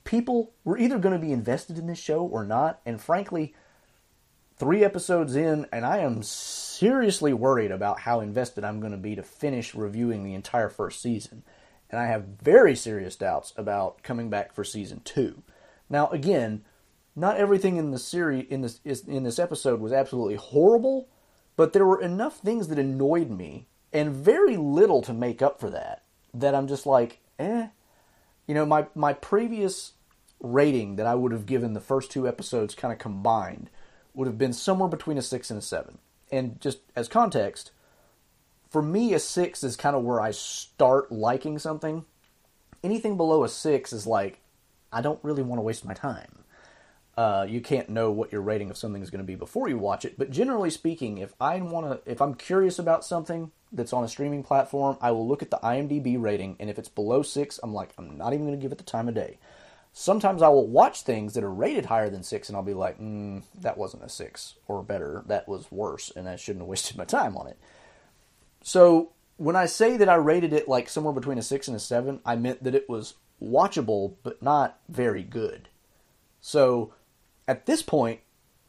people 0.04 0.52
were 0.64 0.78
either 0.78 0.98
going 0.98 1.20
to 1.20 1.26
be 1.26 1.32
invested 1.32 1.78
in 1.78 1.88
this 1.88 2.00
show 2.00 2.22
or 2.22 2.46
not, 2.46 2.80
and 2.86 3.02
frankly, 3.02 3.54
three 4.58 4.84
episodes 4.84 5.36
in, 5.36 5.66
and 5.72 5.86
I 5.86 6.00
am 6.00 6.22
seriously 6.22 7.34
worried 7.34 7.72
about 7.72 8.02
how 8.02 8.20
invested 8.20 8.64
I'm 8.64 8.80
going 8.80 8.92
to 8.92 8.98
be 8.98 9.16
to 9.16 9.24
finish 9.24 9.74
reviewing 9.74 10.24
the 10.24 10.34
entire 10.34 10.70
first 10.70 11.02
season. 11.02 11.44
And 11.90 12.00
I 12.00 12.06
have 12.06 12.26
very 12.42 12.76
serious 12.76 13.16
doubts 13.16 13.54
about 13.58 14.04
coming 14.04 14.30
back 14.30 14.54
for 14.54 14.64
season 14.64 15.02
two. 15.04 15.42
Now, 15.90 16.08
again, 16.10 16.64
not 17.16 17.38
everything 17.38 17.78
in 17.78 17.92
the 17.92 18.00
series 18.00 18.48
in 18.50 18.62
this 18.62 18.80
in 18.84 19.24
this 19.24 19.40
episode 19.40 19.80
was 19.80 19.92
absolutely 19.92 20.36
horrible, 20.36 21.08
but 21.60 21.74
there 21.74 21.86
were 21.86 22.00
enough 22.02 22.38
things 22.38 22.70
that 22.70 22.80
annoyed 22.80 23.30
me, 23.30 23.68
and 23.92 24.16
very 24.16 24.56
little 24.56 25.02
to 25.02 25.12
make 25.12 25.42
up 25.42 25.60
for 25.60 25.70
that. 25.70 26.04
That 26.34 26.56
I'm 26.56 26.70
just 26.70 26.86
like, 26.86 27.20
eh. 27.38 27.68
You 28.48 28.56
know, 28.56 28.66
my 28.66 28.88
my 28.96 29.12
previous 29.12 29.92
rating 30.40 30.96
that 30.96 31.06
I 31.06 31.16
would 31.16 31.34
have 31.34 31.46
given 31.46 31.74
the 31.74 31.82
first 31.82 32.12
two 32.12 32.30
episodes 32.30 32.76
kind 32.76 32.94
of 32.94 32.98
combined 32.98 33.70
would 34.14 34.26
have 34.26 34.38
been 34.38 34.54
somewhere 34.54 34.88
between 34.88 35.18
a 35.18 35.22
six 35.22 35.50
and 35.50 35.60
a 35.60 35.62
seven. 35.62 35.98
And 36.32 36.62
just 36.62 36.80
as 36.96 37.10
context, 37.10 37.72
for 38.70 38.82
me, 38.82 39.14
a 39.14 39.20
six 39.20 39.62
is 39.62 39.76
kind 39.76 39.98
of 39.98 40.04
where 40.04 40.22
I 40.22 40.32
start 40.32 41.12
liking 41.12 41.60
something. 41.60 42.06
Anything 42.86 43.18
below 43.18 43.44
a 43.44 43.50
six 43.50 43.92
is 43.92 44.08
like, 44.08 44.40
I 44.94 45.02
don't 45.02 45.22
really 45.26 45.44
want 45.44 45.60
to 45.60 45.64
waste 45.64 45.84
my 45.84 45.94
time. 45.94 46.46
Uh, 47.20 47.46
you 47.50 47.60
can't 47.60 47.90
know 47.90 48.12
what 48.12 48.32
your 48.32 48.42
rating 48.42 48.70
of 48.70 48.78
something 48.78 49.02
is 49.02 49.10
going 49.10 49.20
to 49.20 49.28
be 49.28 49.36
before 49.36 49.68
you 49.68 49.78
watch 49.78 50.06
it, 50.06 50.18
but 50.18 50.32
generally 50.32 50.70
speaking, 50.70 51.18
if 51.18 51.34
I 51.42 51.60
want 51.60 51.86
to, 52.06 52.12
if 52.12 52.22
I'm 52.22 52.34
curious 52.34 52.80
about 52.80 53.04
something 53.04 53.52
that's 53.74 53.92
on 53.92 54.06
a 54.06 54.08
streaming 54.08 54.44
platform, 54.44 54.98
I 55.02 55.12
will 55.12 55.28
look 55.28 55.42
at 55.42 55.52
the 55.52 55.60
IMDb 55.62 56.16
rating, 56.20 56.56
and 56.62 56.70
if 56.70 56.80
it's 56.80 56.88
below 56.88 57.22
six, 57.22 57.60
I'm 57.62 57.74
like, 57.74 57.90
I'm 57.98 58.18
not 58.18 58.34
even 58.34 58.46
going 58.46 58.58
to 58.58 58.62
give 58.62 58.72
it 58.72 58.78
the 58.78 58.84
time 58.86 59.10
of 59.10 59.16
day 59.16 59.38
sometimes 59.94 60.42
I 60.42 60.50
will 60.50 60.68
watch 60.68 61.02
things 61.02 61.34
that 61.34 61.44
are 61.44 61.52
rated 61.52 61.86
higher 61.86 62.10
than 62.10 62.24
six, 62.24 62.50
and 62.50 62.56
I'll 62.56 62.64
be 62.64 62.74
like, 62.74 63.00
mm, 63.00 63.44
that 63.62 63.78
wasn't 63.78 64.04
a 64.04 64.10
six 64.10 64.56
or 64.68 64.84
better. 64.84 65.24
That 65.28 65.48
was 65.48 65.72
worse, 65.72 66.12
and 66.16 66.28
I 66.28 66.36
shouldn't 66.36 66.62
have 66.62 66.68
wasted 66.70 66.98
my 66.98 67.06
time 67.06 67.38
on 67.38 67.48
it. 67.48 67.58
So 68.62 69.12
when 69.38 69.56
I 69.56 69.66
say 69.66 69.98
that 69.98 70.10
I 70.10 70.16
rated 70.16 70.54
it 70.54 70.68
like 70.68 70.90
somewhere 70.90 71.14
between 71.14 71.38
a 71.38 71.44
six 71.44 71.68
and 71.68 71.76
a 71.76 71.80
seven, 71.80 72.20
I 72.26 72.36
meant 72.36 72.64
that 72.64 72.76
it 72.76 72.90
was 72.90 73.16
watchable, 73.42 74.16
but 74.24 74.42
not 74.42 74.80
very 74.90 75.24
good. 75.24 75.70
So 76.42 76.94
at 77.50 77.66
this 77.66 77.82
point, 77.82 78.22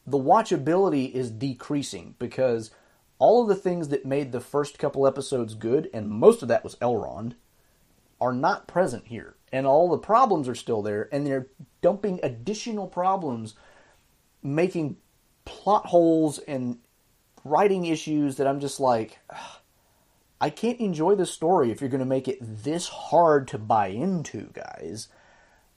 the 0.06 0.18
watchability 0.18 1.12
is 1.12 1.30
decreasing 1.30 2.14
because 2.18 2.70
all 3.18 3.42
of 3.42 3.48
the 3.48 3.54
things 3.54 3.88
that 3.88 4.06
made 4.06 4.32
the 4.32 4.40
first 4.40 4.78
couple 4.78 5.06
episodes 5.06 5.54
good, 5.54 5.90
and 5.92 6.08
most 6.08 6.42
of 6.42 6.48
that 6.48 6.64
was 6.64 6.76
Elrond, 6.76 7.34
are 8.20 8.32
not 8.32 8.66
present 8.66 9.06
here 9.08 9.36
and 9.52 9.66
all 9.66 9.88
the 9.88 9.98
problems 9.98 10.48
are 10.48 10.54
still 10.54 10.82
there, 10.82 11.08
and 11.12 11.26
they're 11.26 11.48
dumping 11.82 12.20
additional 12.22 12.86
problems, 12.86 13.54
making 14.42 14.96
plot 15.44 15.86
holes 15.86 16.38
and 16.38 16.78
writing 17.44 17.86
issues 17.86 18.36
that 18.36 18.46
I'm 18.46 18.60
just 18.60 18.78
like, 18.78 19.18
I 20.40 20.50
can't 20.50 20.80
enjoy 20.80 21.16
this 21.16 21.32
story 21.32 21.70
if 21.70 21.80
you're 21.80 21.90
going 21.90 21.98
to 21.98 22.06
make 22.06 22.28
it 22.28 22.38
this 22.40 22.88
hard 22.88 23.48
to 23.48 23.58
buy 23.58 23.88
into, 23.88 24.50
guys. 24.52 25.08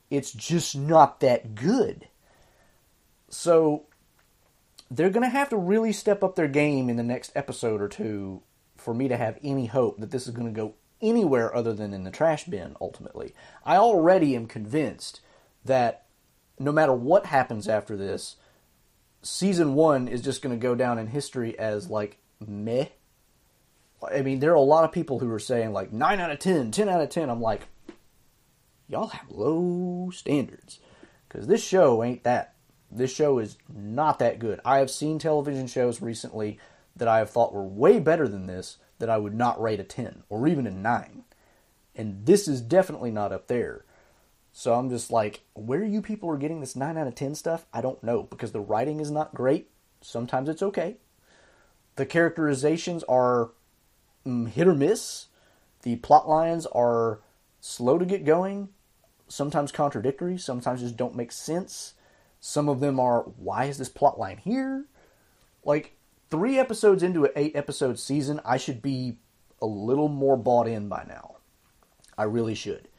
It's 0.10 0.32
just 0.32 0.78
not 0.78 1.20
that 1.22 1.56
good. 1.56 2.08
So 3.34 3.86
they're 4.92 5.10
going 5.10 5.24
to 5.24 5.30
have 5.30 5.50
to 5.50 5.58
really 5.58 5.92
step 5.92 6.24
up 6.24 6.36
their 6.36 6.48
game 6.48 6.90
in 6.90 6.98
the 6.98 7.04
next 7.04 7.32
episode 7.36 7.82
or 7.82 7.88
two 7.88 8.44
for 8.78 8.94
me 8.94 9.08
to 9.08 9.18
have 9.18 9.40
any 9.44 9.66
hope 9.66 10.00
that 10.00 10.12
this 10.12 10.28
is 10.28 10.34
going 10.34 10.48
to 10.48 10.54
go 10.54 10.76
anywhere 11.02 11.54
other 11.54 11.74
than 11.74 11.94
in 11.94 12.04
the 12.04 12.12
trash 12.12 12.46
bin 12.46 12.76
ultimately. 12.80 13.34
I 13.66 13.78
already 13.78 14.36
am 14.36 14.46
convinced 14.46 15.22
that 15.66 16.06
no 16.60 16.72
matter 16.72 16.94
what 16.94 17.26
happens 17.26 17.68
after 17.68 17.98
this, 17.98 18.36
season 19.22 19.74
one 19.74 20.08
is 20.08 20.22
just 20.22 20.42
going 20.42 20.56
to 20.56 20.62
go 20.62 20.76
down 20.76 21.00
in 21.00 21.08
history 21.08 21.58
as 21.58 21.90
like 21.90 22.20
meh. 22.46 22.86
I 24.12 24.22
mean, 24.22 24.40
there 24.40 24.52
are 24.52 24.56
a 24.56 24.62
lot 24.62 24.84
of 24.84 24.92
people 24.92 25.20
who 25.20 25.32
are 25.32 25.40
saying 25.40 25.72
like 25.72 25.92
9 25.92 26.20
out 26.20 26.32
of 26.32 26.40
10, 26.40 26.72
10 26.72 26.90
out 26.90 27.02
of 27.02 27.10
10. 27.10 27.30
I'm 27.30 27.42
like, 27.42 27.62
y'all 28.88 29.08
have 29.08 29.30
low 29.30 30.12
standards. 30.14 30.80
Because 31.28 31.48
this 31.48 31.64
show 31.64 32.04
ain't 32.04 32.24
that. 32.26 32.53
This 32.96 33.14
show 33.14 33.40
is 33.40 33.58
not 33.74 34.20
that 34.20 34.40
good. 34.40 34.60
I 34.64 34.78
have 34.78 34.92
seen 34.92 35.20
television 35.20 35.68
shows 35.68 36.02
recently 36.02 36.60
that 36.96 37.08
I 37.08 37.18
have 37.20 37.30
thought 37.30 37.54
were 37.54 37.64
way 37.64 38.00
better 38.00 38.28
than 38.28 38.46
this, 38.46 38.78
that 39.00 39.10
I 39.10 39.18
would 39.18 39.34
not 39.34 39.62
rate 39.62 39.80
a 39.80 39.84
10 39.84 40.24
or 40.30 40.48
even 40.48 40.68
a 40.68 40.72
9. 40.72 41.24
And 41.96 42.26
this 42.26 42.48
is 42.48 42.62
definitely 42.62 43.12
not 43.12 43.32
up 43.32 43.48
there. 43.48 43.86
So 44.52 44.76
I'm 44.76 44.90
just 44.90 45.12
like, 45.12 45.42
where 45.54 45.84
you 45.84 46.02
people 46.02 46.30
are 46.30 46.38
getting 46.38 46.60
this 46.60 46.76
9 46.76 46.98
out 46.98 47.08
of 47.08 47.16
10 47.16 47.36
stuff, 47.36 47.66
I 47.74 47.82
don't 47.82 48.04
know 48.04 48.24
because 48.24 48.52
the 48.52 48.60
writing 48.60 49.00
is 49.00 49.10
not 49.10 49.34
great. 49.34 49.70
Sometimes 50.02 50.48
it's 50.50 50.62
okay. 50.62 50.98
The 51.96 52.06
characterizations 52.06 53.04
are 53.04 53.52
mm, 54.26 54.48
hit 54.50 54.68
or 54.68 54.76
miss. 54.76 55.28
The 55.82 55.96
plot 55.98 56.30
lines 56.30 56.66
are 56.68 57.20
slow 57.60 57.98
to 57.98 58.06
get 58.06 58.26
going, 58.26 58.70
sometimes 59.28 59.72
contradictory, 59.72 60.38
sometimes 60.38 60.82
just 60.82 60.98
don't 60.98 61.16
make 61.16 61.32
sense. 61.32 61.94
Some 62.46 62.68
of 62.68 62.82
them 62.82 63.00
are, 63.00 63.22
why 63.22 63.66
is 63.66 63.78
this 63.78 63.88
plot 63.88 64.20
line 64.20 64.36
here? 64.36 64.84
Like, 65.64 65.96
three 66.30 66.60
episodes 66.60 67.02
into 67.02 67.24
an 67.24 67.32
eight 67.38 67.56
episode 67.56 67.98
season, 67.98 68.42
I 68.44 68.58
should 68.58 68.82
be 68.82 69.16
a 69.62 69.66
little 69.66 70.10
more 70.10 70.36
bought 70.36 70.68
in 70.68 70.90
by 70.90 71.06
now. 71.08 71.38
I 72.18 72.24
really 72.24 72.54
should. 72.54 72.90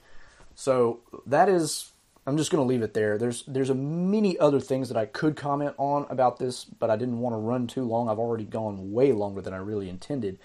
So 0.55 1.01
that 1.27 1.51
is 1.51 1.93
I'm 2.27 2.39
just 2.39 2.51
going 2.51 2.63
to 2.63 2.67
leave 2.67 2.81
it 2.81 2.95
there. 2.95 3.19
There's 3.19 3.43
there's 3.43 3.69
a 3.69 3.75
many 3.75 4.39
other 4.39 4.61
things 4.61 4.89
that 4.89 4.97
I 4.97 5.05
could 5.05 5.37
comment 5.37 5.75
on 5.77 6.07
about 6.09 6.39
this, 6.39 6.65
but 6.65 6.89
I 6.89 6.97
didn't 6.97 7.21
want 7.21 7.35
to 7.35 7.39
run 7.39 7.67
too 7.67 7.85
long. 7.85 8.09
I've 8.09 8.19
already 8.19 8.45
gone 8.45 8.93
way 8.93 9.13
longer 9.13 9.43
than 9.43 9.53
I 9.53 9.59
really 9.59 9.91
intended. 9.91 10.39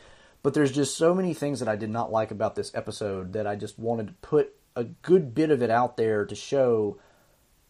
But 0.44 0.54
there's 0.54 0.74
just 0.74 0.98
so 0.98 1.16
many 1.16 1.34
things 1.34 1.62
that 1.62 1.70
I 1.70 1.78
did 1.78 1.90
not 1.90 2.12
like 2.12 2.32
about 2.32 2.56
this 2.56 2.76
episode 2.76 3.32
that 3.32 3.48
I 3.48 3.56
just 3.56 3.80
wanted 3.80 4.08
to 4.08 4.14
put 4.16 4.56
a 4.76 4.84
good 4.84 5.34
bit 5.34 5.52
of 5.52 5.62
it 5.62 5.70
out 5.70 5.96
there 5.96 6.26
to 6.26 6.36
show 6.36 7.00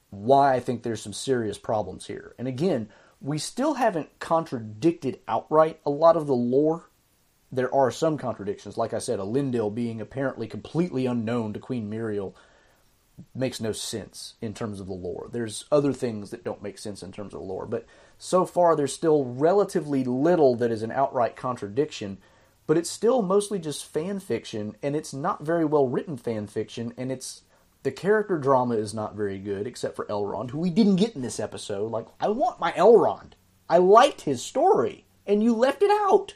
why 0.10 0.56
I 0.56 0.60
think 0.60 0.84
there's 0.84 1.02
some 1.02 1.14
serious 1.14 1.58
problems 1.58 2.08
here. 2.08 2.34
And 2.38 2.48
again, 2.48 2.90
we 3.22 3.38
still 3.38 3.76
haven't 3.76 4.20
contradicted 4.20 5.20
outright 5.28 5.80
a 5.86 5.90
lot 5.90 6.18
of 6.18 6.28
the 6.28 6.36
lore. 6.36 6.90
There 7.52 7.74
are 7.74 7.92
some 7.92 8.18
contradictions. 8.18 8.78
Like 8.78 8.94
I 8.94 9.00
said, 9.00 9.20
a 9.20 9.24
Elendil 9.24 9.74
being 9.74 10.02
apparently 10.02 10.48
completely 10.48 11.06
unknown 11.06 11.54
to 11.54 11.60
Queen 11.60 11.90
Míriel 11.90 12.34
makes 13.36 13.60
no 13.60 13.72
sense 13.72 14.36
in 14.42 14.54
terms 14.54 14.80
of 14.80 14.88
the 14.88 14.94
lore. 14.94 15.30
There's 15.32 15.66
other 15.72 15.92
things 15.94 16.30
that 16.32 16.44
don't 16.44 16.64
make 16.64 16.78
sense 16.78 17.04
in 17.04 17.12
terms 17.12 17.34
of 17.34 17.42
lore. 17.42 17.66
But 17.66 17.86
so 18.18 18.46
far, 18.46 18.76
there's 18.76 18.94
still 18.94 19.26
relatively 19.26 20.04
little 20.04 20.56
that 20.56 20.72
is 20.72 20.84
an 20.84 20.92
outright 20.92 21.36
contradiction. 21.36 22.20
But 22.66 22.78
it's 22.78 22.90
still 22.90 23.22
mostly 23.22 23.60
just 23.60 23.86
fan 23.86 24.20
fiction, 24.20 24.76
and 24.84 24.96
it's 24.96 25.14
not 25.14 25.44
very 25.44 25.66
well 25.66 25.88
written 25.88 26.18
fan 26.18 26.48
fiction, 26.48 26.94
and 26.98 27.12
it's 27.12 27.42
the 27.84 27.92
character 27.92 28.38
drama 28.38 28.76
is 28.76 28.94
not 28.94 29.16
very 29.16 29.40
good, 29.40 29.66
except 29.66 29.96
for 29.96 30.06
Elrond, 30.06 30.52
who 30.52 30.60
we 30.60 30.70
didn't 30.70 30.98
get 30.98 31.16
in 31.16 31.22
this 31.22 31.40
episode. 31.40 31.92
Like, 31.92 32.08
I 32.20 32.28
want 32.30 32.60
my 32.60 32.72
Elrond. 32.74 33.34
I 33.70 33.78
liked 33.78 34.22
his 34.22 34.44
story, 34.44 35.06
and 35.26 35.44
you 35.44 35.56
left 35.56 35.82
it 35.82 35.92
out. 35.92 36.36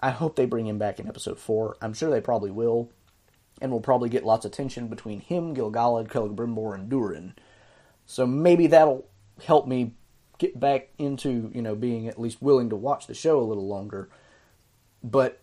I 0.00 0.10
hope 0.10 0.36
they 0.36 0.46
bring 0.46 0.66
him 0.66 0.78
back 0.78 0.98
in 0.98 1.08
episode 1.08 1.38
4. 1.38 1.76
I'm 1.80 1.94
sure 1.94 2.10
they 2.10 2.20
probably 2.20 2.50
will. 2.50 2.90
And 3.60 3.70
we'll 3.70 3.80
probably 3.80 4.08
get 4.08 4.24
lots 4.24 4.44
of 4.44 4.52
tension 4.52 4.88
between 4.88 5.20
him, 5.20 5.54
Gil-galad, 5.54 6.08
Celebrimbor, 6.08 6.74
and 6.74 6.88
Durin. 6.88 7.34
So 8.04 8.26
maybe 8.26 8.66
that'll 8.66 9.06
help 9.44 9.66
me 9.66 9.94
get 10.38 10.58
back 10.58 10.88
into, 10.98 11.50
you 11.54 11.62
know, 11.62 11.74
being 11.74 12.08
at 12.08 12.20
least 12.20 12.42
willing 12.42 12.68
to 12.70 12.76
watch 12.76 13.06
the 13.06 13.14
show 13.14 13.40
a 13.40 13.44
little 13.44 13.68
longer. 13.68 14.10
But 15.02 15.40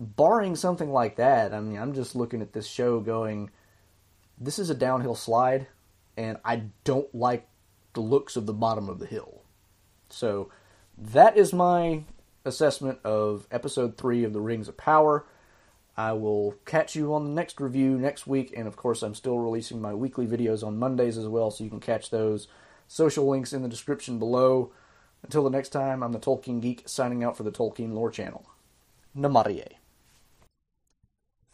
barring 0.00 0.56
something 0.56 0.90
like 0.90 1.16
that, 1.16 1.54
I 1.54 1.60
mean, 1.60 1.78
I'm 1.78 1.94
just 1.94 2.16
looking 2.16 2.42
at 2.42 2.52
this 2.52 2.66
show 2.66 2.98
going 3.00 3.50
this 4.44 4.58
is 4.58 4.70
a 4.70 4.74
downhill 4.74 5.14
slide, 5.14 5.66
and 6.16 6.38
I 6.44 6.64
don't 6.84 7.12
like 7.14 7.48
the 7.94 8.00
looks 8.00 8.36
of 8.36 8.46
the 8.46 8.52
bottom 8.52 8.88
of 8.88 8.98
the 8.98 9.06
hill. 9.06 9.42
So 10.08 10.50
that 10.98 11.36
is 11.36 11.52
my 11.52 12.04
assessment 12.44 12.98
of 13.04 13.46
episode 13.50 13.96
three 13.96 14.24
of 14.24 14.32
The 14.32 14.40
Rings 14.40 14.68
of 14.68 14.76
Power. 14.76 15.26
I 15.96 16.12
will 16.12 16.54
catch 16.64 16.96
you 16.96 17.14
on 17.14 17.24
the 17.24 17.30
next 17.30 17.60
review 17.60 17.98
next 17.98 18.26
week, 18.26 18.52
and 18.56 18.66
of 18.66 18.76
course, 18.76 19.02
I'm 19.02 19.14
still 19.14 19.38
releasing 19.38 19.80
my 19.80 19.94
weekly 19.94 20.26
videos 20.26 20.66
on 20.66 20.78
Mondays 20.78 21.18
as 21.18 21.28
well, 21.28 21.50
so 21.50 21.64
you 21.64 21.70
can 21.70 21.80
catch 21.80 22.10
those. 22.10 22.48
Social 22.88 23.28
links 23.28 23.52
in 23.52 23.62
the 23.62 23.68
description 23.68 24.18
below. 24.18 24.72
Until 25.22 25.44
the 25.44 25.50
next 25.50 25.68
time, 25.68 26.02
I'm 26.02 26.12
the 26.12 26.18
Tolkien 26.18 26.60
Geek 26.60 26.82
signing 26.86 27.22
out 27.22 27.36
for 27.36 27.42
the 27.42 27.52
Tolkien 27.52 27.92
Lore 27.92 28.10
Channel. 28.10 28.44
Namarie. 29.16 29.76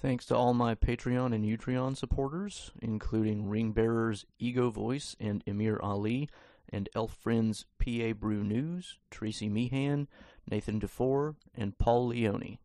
Thanks 0.00 0.26
to 0.26 0.36
all 0.36 0.54
my 0.54 0.76
Patreon 0.76 1.34
and 1.34 1.44
Utreon 1.44 1.96
supporters, 1.96 2.70
including 2.80 3.48
ring 3.48 3.72
bearers 3.72 4.24
Ego 4.38 4.70
Voice 4.70 5.16
and 5.18 5.42
Emir 5.44 5.80
Ali, 5.82 6.28
and 6.68 6.88
elf 6.94 7.12
friends 7.16 7.64
P.A. 7.80 8.12
Brew 8.12 8.44
News, 8.44 8.98
Tracy 9.10 9.48
Meehan, 9.48 10.06
Nathan 10.48 10.78
DeFore, 10.78 11.34
and 11.52 11.76
Paul 11.78 12.08
Leone. 12.08 12.58